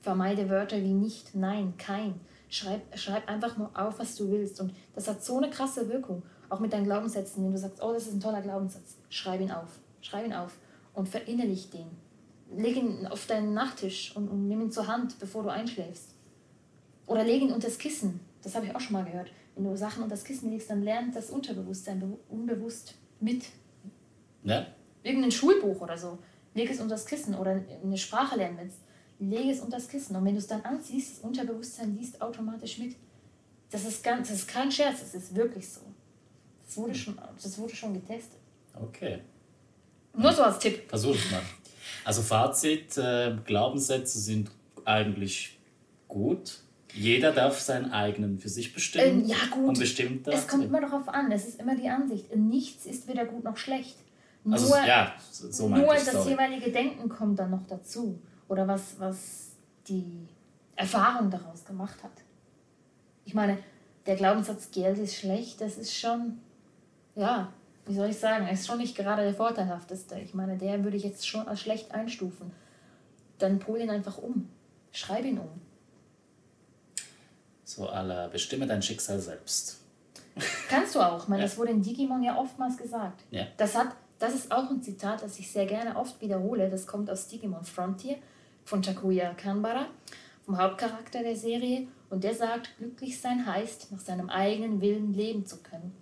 Vermeide 0.00 0.48
Wörter 0.48 0.78
wie 0.78 0.94
nicht, 0.94 1.34
nein, 1.34 1.74
kein. 1.76 2.20
Schreib, 2.48 2.80
schreib 2.98 3.28
einfach 3.28 3.58
nur 3.58 3.70
auf, 3.74 3.98
was 3.98 4.16
du 4.16 4.30
willst. 4.30 4.60
Und 4.60 4.74
das 4.94 5.06
hat 5.06 5.22
so 5.24 5.36
eine 5.36 5.50
krasse 5.50 5.88
Wirkung. 5.88 6.22
Auch 6.48 6.58
mit 6.58 6.72
deinen 6.72 6.84
Glaubenssätzen. 6.84 7.44
Wenn 7.44 7.52
du 7.52 7.58
sagst, 7.58 7.82
oh, 7.82 7.92
das 7.92 8.06
ist 8.06 8.14
ein 8.14 8.20
toller 8.20 8.42
Glaubenssatz, 8.42 8.96
schreib 9.08 9.40
ihn 9.40 9.52
auf. 9.52 9.78
Schreib 10.00 10.26
ihn 10.26 10.32
auf 10.32 10.56
und 10.94 11.08
verinnerlich 11.08 11.70
den. 11.70 11.86
Leg 12.56 12.76
ihn 12.76 13.06
auf 13.06 13.26
deinen 13.26 13.54
Nachttisch 13.54 14.16
und, 14.16 14.28
und 14.28 14.48
nimm 14.48 14.60
ihn 14.60 14.72
zur 14.72 14.88
Hand, 14.88 15.18
bevor 15.20 15.42
du 15.42 15.50
einschläfst. 15.50 16.14
Oder 17.06 17.24
leg 17.24 17.42
ihn 17.42 17.52
unter 17.52 17.68
das 17.68 17.78
Kissen. 17.78 18.20
Das 18.42 18.54
habe 18.54 18.66
ich 18.66 18.74
auch 18.74 18.80
schon 18.80 18.94
mal 18.94 19.04
gehört. 19.04 19.30
Wenn 19.54 19.64
du 19.64 19.76
Sachen 19.76 20.02
unter 20.02 20.14
das 20.14 20.24
Kissen 20.24 20.50
legst, 20.50 20.70
dann 20.70 20.82
lernt 20.82 21.14
das 21.16 21.30
Unterbewusstsein 21.30 22.02
unbewusst 22.28 22.94
mit. 23.20 23.44
Ja. 24.44 24.66
Irgendein 25.02 25.30
Schulbuch 25.30 25.80
oder 25.80 25.98
so. 25.98 26.18
Leg 26.54 26.70
es 26.70 26.80
unter 26.80 26.94
das 26.94 27.06
Kissen 27.06 27.34
oder 27.34 27.60
eine 27.82 27.98
Sprache 27.98 28.36
lernen 28.36 28.58
willst. 28.60 28.78
Lege 29.18 29.50
es 29.50 29.60
unter 29.60 29.76
das 29.76 29.88
Kissen. 29.88 30.16
Und 30.16 30.24
wenn 30.24 30.34
du 30.34 30.38
es 30.38 30.46
dann 30.46 30.62
anziehst, 30.62 31.18
das 31.18 31.24
Unterbewusstsein 31.24 31.96
liest 31.96 32.20
automatisch 32.20 32.78
mit. 32.78 32.96
Das 33.70 33.84
ist, 33.84 34.02
ganz, 34.02 34.28
das 34.28 34.38
ist 34.38 34.48
kein 34.48 34.72
Scherz, 34.72 35.00
das 35.00 35.14
ist 35.14 35.34
wirklich 35.34 35.68
so. 35.68 35.80
Das 36.64 36.76
wurde 36.76 36.94
schon, 36.94 37.18
das 37.40 37.58
wurde 37.58 37.74
schon 37.74 37.94
getestet. 37.94 38.38
Okay. 38.74 39.20
Nur 40.16 40.32
so 40.32 40.42
als 40.42 40.58
Tipp. 40.58 40.88
Versuch 40.88 41.14
es 41.14 41.30
mal. 41.30 41.42
Also 42.04 42.22
Fazit, 42.22 42.96
äh, 42.96 43.36
Glaubenssätze 43.44 44.18
sind 44.18 44.50
eigentlich 44.84 45.58
gut. 46.08 46.60
Jeder 46.94 47.32
darf 47.32 47.58
seinen 47.60 47.92
eigenen 47.92 48.38
für 48.38 48.48
sich 48.48 48.72
bestimmen. 48.74 49.22
Ähm, 49.22 49.26
ja, 49.26 49.36
gut. 49.50 49.68
Und 49.68 49.78
bestimmt 49.78 50.26
Es 50.28 50.34
das. 50.34 50.48
kommt 50.48 50.64
immer 50.64 50.80
darauf 50.80 51.08
an, 51.08 51.30
es 51.32 51.46
ist 51.46 51.60
immer 51.60 51.76
die 51.76 51.88
Ansicht. 51.88 52.34
Nichts 52.34 52.86
ist 52.86 53.08
weder 53.08 53.24
gut 53.24 53.44
noch 53.44 53.56
schlecht. 53.56 53.96
Nur, 54.44 54.54
Also, 54.54 54.74
ja, 54.74 55.14
so 55.30 55.68
nur 55.68 55.94
das 55.94 56.26
jeweilige 56.26 56.70
Denken 56.72 57.08
kommt 57.08 57.38
dann 57.38 57.50
noch 57.50 57.66
dazu. 57.66 58.20
Oder 58.48 58.66
was, 58.66 58.98
was 58.98 59.50
die 59.86 60.26
Erfahrung 60.76 61.30
daraus 61.30 61.64
gemacht 61.64 62.02
hat. 62.02 62.12
Ich 63.24 63.34
meine, 63.34 63.58
der 64.06 64.16
Glaubenssatz, 64.16 64.70
Geld 64.70 64.98
ist 64.98 65.14
schlecht, 65.16 65.60
das 65.60 65.76
ist 65.76 65.94
schon, 65.94 66.38
ja, 67.14 67.52
wie 67.86 67.94
soll 67.94 68.08
ich 68.08 68.18
sagen, 68.18 68.48
ist 68.48 68.66
schon 68.66 68.78
nicht 68.78 68.96
gerade 68.96 69.22
der 69.22 69.34
vorteilhafteste. 69.34 70.18
Ich 70.20 70.34
meine, 70.34 70.56
der 70.56 70.82
würde 70.82 70.96
ich 70.96 71.04
jetzt 71.04 71.28
schon 71.28 71.46
als 71.46 71.60
schlecht 71.60 71.92
einstufen. 71.92 72.50
Dann 73.38 73.58
pol 73.58 73.80
ihn 73.80 73.90
einfach 73.90 74.18
um. 74.18 74.48
Schreib 74.90 75.24
ihn 75.24 75.38
um. 75.38 75.50
So 77.70 77.88
aller 77.88 78.28
bestimme 78.28 78.66
dein 78.66 78.82
Schicksal 78.82 79.20
selbst. 79.20 79.78
Kannst 80.68 80.96
du 80.96 81.00
auch. 81.00 81.28
Meine, 81.28 81.42
Ja. 81.42 81.48
das 81.48 81.56
wurde 81.56 81.70
in 81.70 81.82
Digimon 81.82 82.20
ja 82.22 82.36
oftmals 82.36 82.76
gesagt. 82.76 83.22
Ja. 83.30 83.46
Das, 83.56 83.76
hat, 83.76 83.94
das 84.18 84.34
ist 84.34 84.50
auch 84.50 84.68
ein 84.70 84.82
Zitat, 84.82 85.22
das 85.22 85.38
ich 85.38 85.52
sehr 85.52 85.66
gerne 85.66 85.94
oft 85.94 86.20
wiederhole. 86.20 86.68
Das 86.68 86.84
kommt 86.84 87.08
aus 87.08 87.28
Digimon 87.28 87.64
Frontier 87.64 88.16
von 88.64 88.82
Takuya 88.82 89.34
Kanbara, 89.34 89.86
vom 90.44 90.58
Hauptcharakter 90.58 91.22
der 91.22 91.36
Serie. 91.36 91.86
Und 92.08 92.24
der 92.24 92.34
sagt, 92.34 92.76
glücklich 92.78 93.20
sein 93.20 93.46
heißt, 93.46 93.92
nach 93.92 94.00
seinem 94.00 94.30
eigenen 94.30 94.80
Willen 94.80 95.14
leben 95.14 95.46
zu 95.46 95.58
können. 95.58 95.92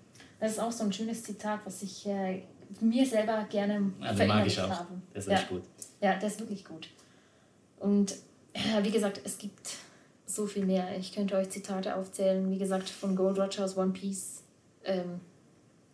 Das 0.41 0.53
ist 0.53 0.61
auch 0.61 0.73
so 0.73 0.85
ein 0.85 0.93
schönes 0.93 1.23
Zitat, 1.23 1.61
was 1.67 1.83
ich 1.83 2.07
äh, 2.07 2.45
mir 2.81 3.05
selber 3.05 3.45
gerne 3.51 3.81
mag 3.81 4.17
verinnerlicht 4.17 4.59
habe. 4.59 5.03
Der 5.13 5.19
ist 5.19 5.29
ja. 5.29 5.35
echt 5.35 5.49
gut. 5.51 5.65
Ja, 6.01 6.17
der 6.17 6.29
ist 6.29 6.41
wirklich 6.41 6.65
gut. 6.65 6.89
Und 7.79 8.15
ja, 8.55 8.83
wie 8.83 8.91
gesagt, 8.91 9.21
es 9.23 9.37
gibt 9.37 9.69
so 10.39 10.47
viel 10.47 10.65
mehr. 10.65 10.97
Ich 10.97 11.13
könnte 11.13 11.37
euch 11.37 11.51
Zitate 11.51 11.97
aufzählen, 11.97 12.49
wie 12.49 12.59
gesagt, 12.59 12.89
von 12.89 13.17
Gold 13.17 13.39
Roger 13.39 13.65
aus 13.65 13.77
One 13.77 13.91
Piece. 13.91 14.45
Ähm, 14.85 15.21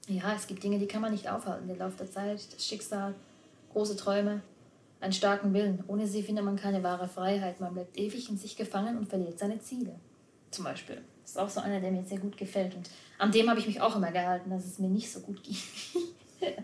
ja, 0.07 0.35
es 0.35 0.47
gibt 0.47 0.63
Dinge, 0.63 0.79
die 0.79 0.87
kann 0.87 1.01
man 1.01 1.13
nicht 1.13 1.31
aufhalten. 1.31 1.67
Der 1.67 1.79
Lauf 1.79 1.97
der 1.97 2.11
Zeit, 2.11 2.53
das 2.55 2.65
Schicksal, 2.65 3.15
große 3.73 3.97
Träume, 3.97 4.43
einen 5.01 5.15
starken 5.15 5.55
Willen. 5.55 5.83
Ohne 5.87 6.07
sie 6.07 6.23
findet 6.23 6.45
man 6.45 6.57
keine 6.57 6.83
wahre 6.83 7.09
Freiheit. 7.09 7.59
Man 7.59 7.73
bleibt 7.73 7.99
ewig 7.99 8.29
in 8.29 8.37
sich 8.37 8.55
gefangen 8.55 8.99
und 8.99 9.09
verliert 9.09 9.39
seine 9.39 9.59
Ziele. 9.61 9.95
Zum 10.51 10.65
Beispiel. 10.65 11.01
Das 11.23 11.31
ist 11.31 11.39
auch 11.39 11.49
so 11.49 11.61
einer, 11.61 11.81
der 11.81 11.91
mir 11.91 12.05
sehr 12.05 12.19
gut 12.19 12.37
gefällt. 12.37 12.75
Und 12.75 12.91
an 13.17 13.33
dem 13.33 13.49
habe 13.49 13.59
ich 13.59 13.67
mich 13.67 13.81
auch 13.81 13.97
immer 13.97 14.13
gehalten, 14.13 14.51
dass 14.51 14.67
es 14.67 14.79
mir 14.79 14.91
nicht 14.91 15.11
so 15.11 15.21
gut 15.21 15.43
ging. 15.43 15.57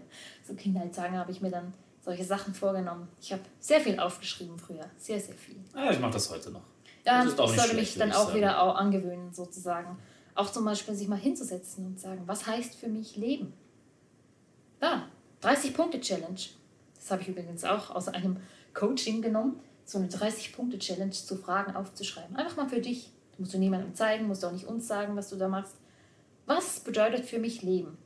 so 0.46 0.52
Kindheitstagen 0.52 1.16
habe 1.16 1.32
ich 1.32 1.40
mir 1.40 1.50
dann 1.50 1.72
solche 2.04 2.24
Sachen 2.24 2.52
vorgenommen. 2.52 3.08
Ich 3.22 3.32
habe 3.32 3.42
sehr 3.58 3.80
viel 3.80 3.98
aufgeschrieben 3.98 4.58
früher. 4.58 4.84
Sehr, 4.98 5.18
sehr 5.18 5.34
viel. 5.34 5.56
Ah, 5.72 5.90
ich 5.90 5.98
mache 5.98 6.12
das 6.12 6.30
heute 6.30 6.50
noch. 6.50 6.64
Ja, 7.04 7.24
Das 7.24 7.36
sollte 7.36 7.54
schlecht, 7.54 7.74
mich 7.74 7.94
dann 7.96 8.12
auch 8.12 8.34
wieder 8.34 8.62
auch 8.62 8.76
angewöhnen, 8.76 9.32
sozusagen. 9.32 9.98
Auch 10.34 10.50
zum 10.50 10.64
Beispiel 10.64 10.94
sich 10.94 11.08
mal 11.08 11.18
hinzusetzen 11.18 11.86
und 11.86 12.00
sagen, 12.00 12.22
was 12.26 12.46
heißt 12.46 12.74
für 12.74 12.88
mich 12.88 13.16
Leben? 13.16 13.52
Ja, 14.80 15.08
30-Punkte-Challenge. 15.42 16.40
Das 16.94 17.10
habe 17.10 17.22
ich 17.22 17.28
übrigens 17.28 17.64
auch 17.64 17.90
aus 17.90 18.08
einem 18.08 18.38
Coaching 18.74 19.22
genommen. 19.22 19.60
So 19.84 19.98
eine 19.98 20.08
30-Punkte-Challenge 20.08 21.10
zu 21.10 21.36
Fragen 21.36 21.74
aufzuschreiben. 21.74 22.36
Einfach 22.36 22.56
mal 22.56 22.68
für 22.68 22.80
dich. 22.80 23.10
Du 23.36 23.42
musst 23.42 23.54
du 23.54 23.58
niemandem 23.58 23.94
zeigen, 23.94 24.26
musst 24.26 24.44
auch 24.44 24.52
nicht 24.52 24.66
uns 24.66 24.86
sagen, 24.86 25.16
was 25.16 25.30
du 25.30 25.36
da 25.36 25.48
machst. 25.48 25.76
Was 26.46 26.80
bedeutet 26.80 27.24
für 27.24 27.38
mich 27.38 27.62
Leben? 27.62 27.96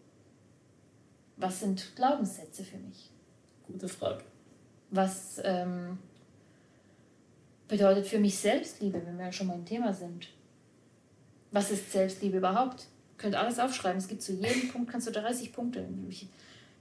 Was 1.36 1.60
sind 1.60 1.96
Glaubenssätze 1.96 2.62
für 2.64 2.78
mich? 2.78 3.10
Gute 3.66 3.88
Frage. 3.88 4.22
Was 4.90 5.40
ähm, 5.42 5.98
bedeutet 7.68 8.06
für 8.06 8.18
mich 8.18 8.38
Selbstliebe, 8.38 9.02
wenn 9.04 9.18
wir 9.18 9.32
schon 9.32 9.46
mal 9.46 9.54
im 9.54 9.64
Thema 9.64 9.92
sind? 9.92 10.28
Was 11.50 11.70
ist 11.70 11.92
Selbstliebe 11.92 12.38
überhaupt? 12.38 12.88
Ihr 13.12 13.18
könnt 13.18 13.34
alles 13.36 13.58
aufschreiben. 13.58 13.98
Es 13.98 14.08
gibt 14.08 14.22
zu 14.22 14.32
jedem 14.32 14.68
Punkt 14.70 14.90
kannst 14.90 15.06
du 15.06 15.12
30 15.12 15.52
Punkte. 15.52 15.86
Ich 16.08 16.28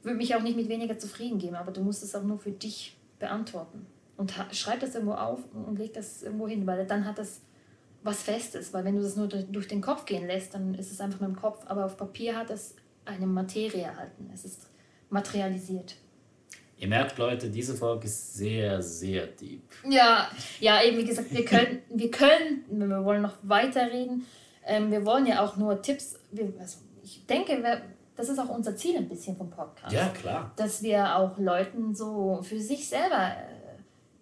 würde 0.02 0.18
mich 0.18 0.36
auch 0.36 0.42
nicht 0.42 0.58
mit 0.58 0.68
weniger 0.70 0.98
zufrieden 0.98 1.40
geben, 1.40 1.56
aber 1.56 1.72
du 1.72 1.82
musst 1.82 2.04
es 2.04 2.16
auch 2.16 2.24
nur 2.24 2.40
für 2.40 2.52
dich 2.52 2.98
beantworten. 3.20 3.86
Und 4.18 4.34
schreib 4.52 4.80
das 4.80 4.96
irgendwo 4.96 5.14
auf 5.14 5.40
und 5.54 5.78
leg 5.78 5.94
das 5.94 6.24
irgendwo 6.24 6.48
hin, 6.48 6.68
weil 6.68 6.86
dann 6.86 7.06
hat 7.06 7.18
das 7.18 7.42
was 8.04 8.22
Festes. 8.22 8.74
Weil 8.74 8.84
wenn 8.84 8.96
du 8.96 9.02
das 9.02 9.16
nur 9.16 9.28
durch 9.28 9.46
durch 9.46 9.68
den 9.68 9.82
Kopf 9.82 10.06
gehen 10.06 10.28
lässt, 10.28 10.54
dann 10.54 10.76
ist 10.76 10.92
es 10.92 11.00
einfach 11.00 11.20
nur 11.20 11.30
im 11.30 11.36
Kopf. 11.36 11.64
Aber 11.68 11.86
auf 11.86 11.98
Papier 11.98 12.38
hat 12.38 12.50
es 12.50 12.76
eine 13.06 13.26
Materie 13.26 13.84
erhalten. 13.84 14.30
Es 14.34 14.46
ist 14.46 14.68
materialisiert. 15.10 15.96
Ihr 16.84 16.90
merkt, 16.90 17.18
Leute, 17.18 17.50
diese 17.50 17.76
Folge 17.76 18.08
ist 18.08 18.34
sehr, 18.34 18.82
sehr 18.82 19.28
deep. 19.28 19.62
Ja, 19.90 20.28
ja, 20.60 20.84
eben 20.84 20.98
wie 20.98 21.06
gesagt, 21.06 21.34
wir 21.34 21.46
können, 21.46 21.82
wir 21.88 22.12
können, 22.12 22.66
wenn 22.70 22.90
wir 22.90 23.06
wollen 23.06 23.22
noch 23.22 23.38
weiterreden, 23.42 24.26
ähm, 24.66 24.92
wir 24.92 25.06
wollen 25.06 25.26
ja 25.26 25.42
auch 25.46 25.56
nur 25.56 25.82
Tipps. 25.82 26.20
Wir, 26.34 26.52
also 26.60 26.80
ich 27.02 27.26
denke, 27.26 27.64
wir, 27.64 27.84
das 28.18 28.28
ist 28.28 28.38
auch 28.38 28.50
unser 28.50 28.76
Ziel 28.76 28.98
ein 28.98 29.08
bisschen 29.08 29.38
vom 29.38 29.50
Podcast. 29.50 29.94
Ja, 29.94 30.10
klar. 30.10 30.52
Dass 30.58 30.84
wir 30.84 31.16
auch 31.16 31.38
Leuten 31.38 31.96
so 31.96 32.42
für 32.44 32.60
sich 32.60 32.90
selber, 32.90 33.28
äh, 33.30 33.80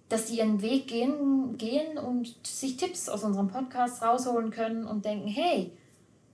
dass 0.07 0.26
die 0.26 0.38
ihren 0.38 0.62
Weg 0.62 0.88
gehen, 0.88 1.57
gehen 1.57 1.97
und 1.97 2.45
sich 2.45 2.78
Tipps 2.78 3.09
aus 3.09 3.24
unserem 3.24 3.47
Podcast 3.47 4.03
rausholen 4.03 4.51
können 4.51 4.86
und 4.86 5.03
denken, 5.03 5.28
hey, 5.28 5.72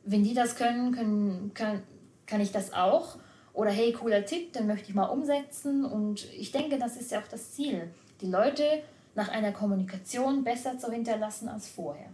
wenn 0.04 0.26
die 0.26 0.34
das 0.34 0.58
können, 0.58 0.92
können 0.92 1.52
kann, 1.54 1.84
kann 2.26 2.42
ich 2.42 2.52
das 2.52 2.74
auch. 2.74 3.16
Oder 3.58 3.72
hey, 3.72 3.92
cooler 3.92 4.24
Tipp, 4.24 4.54
den 4.54 4.68
möchte 4.68 4.90
ich 4.90 4.94
mal 4.94 5.08
umsetzen. 5.08 5.84
Und 5.84 6.32
ich 6.32 6.52
denke, 6.52 6.78
das 6.78 6.96
ist 6.96 7.10
ja 7.10 7.20
auch 7.20 7.28
das 7.28 7.54
Ziel, 7.54 7.90
die 8.22 8.28
Leute 8.28 8.84
nach 9.16 9.30
einer 9.30 9.52
Kommunikation 9.52 10.44
besser 10.44 10.78
zu 10.78 10.92
hinterlassen 10.92 11.50
als 11.50 11.68
vorher. 11.68 12.10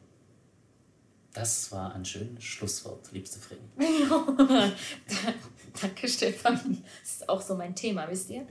Das 1.33 1.69
war 1.73 1.93
ein 1.93 2.05
schönes 2.05 2.45
Schlusswort, 2.45 3.11
liebste 3.11 3.39
Freni. 3.39 3.61
Danke, 5.81 6.07
Stefan. 6.07 6.81
Das 7.01 7.11
ist 7.11 7.27
auch 7.27 7.41
so 7.41 7.55
mein 7.55 7.75
Thema, 7.75 8.09
wisst 8.09 8.29
ihr? 8.29 8.47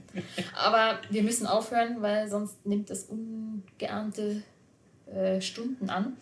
Aber 0.55 1.01
wir 1.09 1.23
müssen 1.23 1.47
aufhören, 1.47 1.99
weil 1.99 2.29
sonst 2.29 2.63
nimmt 2.63 2.91
das 2.91 3.05
ungeahnte 3.05 4.43
äh, 5.07 5.41
Stunden 5.41 5.89
an. 5.89 6.15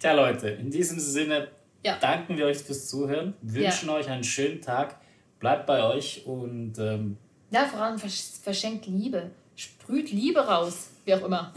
Tja, 0.00 0.12
Leute, 0.12 0.50
in 0.50 0.70
diesem 0.70 1.00
Sinne 1.00 1.48
Ja. 1.84 1.96
danken 2.00 2.36
wir 2.36 2.46
euch 2.46 2.58
fürs 2.58 2.88
Zuhören, 2.88 3.34
wünschen 3.40 3.88
euch 3.90 4.08
einen 4.08 4.24
schönen 4.24 4.60
Tag, 4.60 4.96
bleibt 5.38 5.66
bei 5.66 5.82
euch 5.82 6.26
und 6.26 6.78
ähm, 6.78 7.16
Ja, 7.50 7.64
vor 7.64 7.80
allem 7.80 7.98
versch 7.98 8.22
verschenkt 8.42 8.86
Liebe. 8.86 9.30
Sprüht 9.54 10.10
Liebe 10.12 10.40
raus. 10.40 10.90
Wie 11.04 11.14
auch 11.14 11.24
immer. 11.24 11.52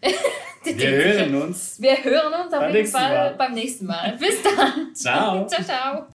wir 0.64 0.90
hören 0.90 1.34
uns. 1.42 1.80
Wir 1.80 2.02
hören 2.02 2.32
uns 2.44 2.54
auf 2.54 2.72
jeden 2.72 2.86
Fall 2.86 3.14
Mal. 3.14 3.34
beim 3.34 3.54
nächsten 3.54 3.86
Mal. 3.86 4.16
Bis 4.18 4.42
dann. 4.42 4.90
Ciao. 4.94 5.46
ciao, 5.46 5.64
ciao. 5.64 6.06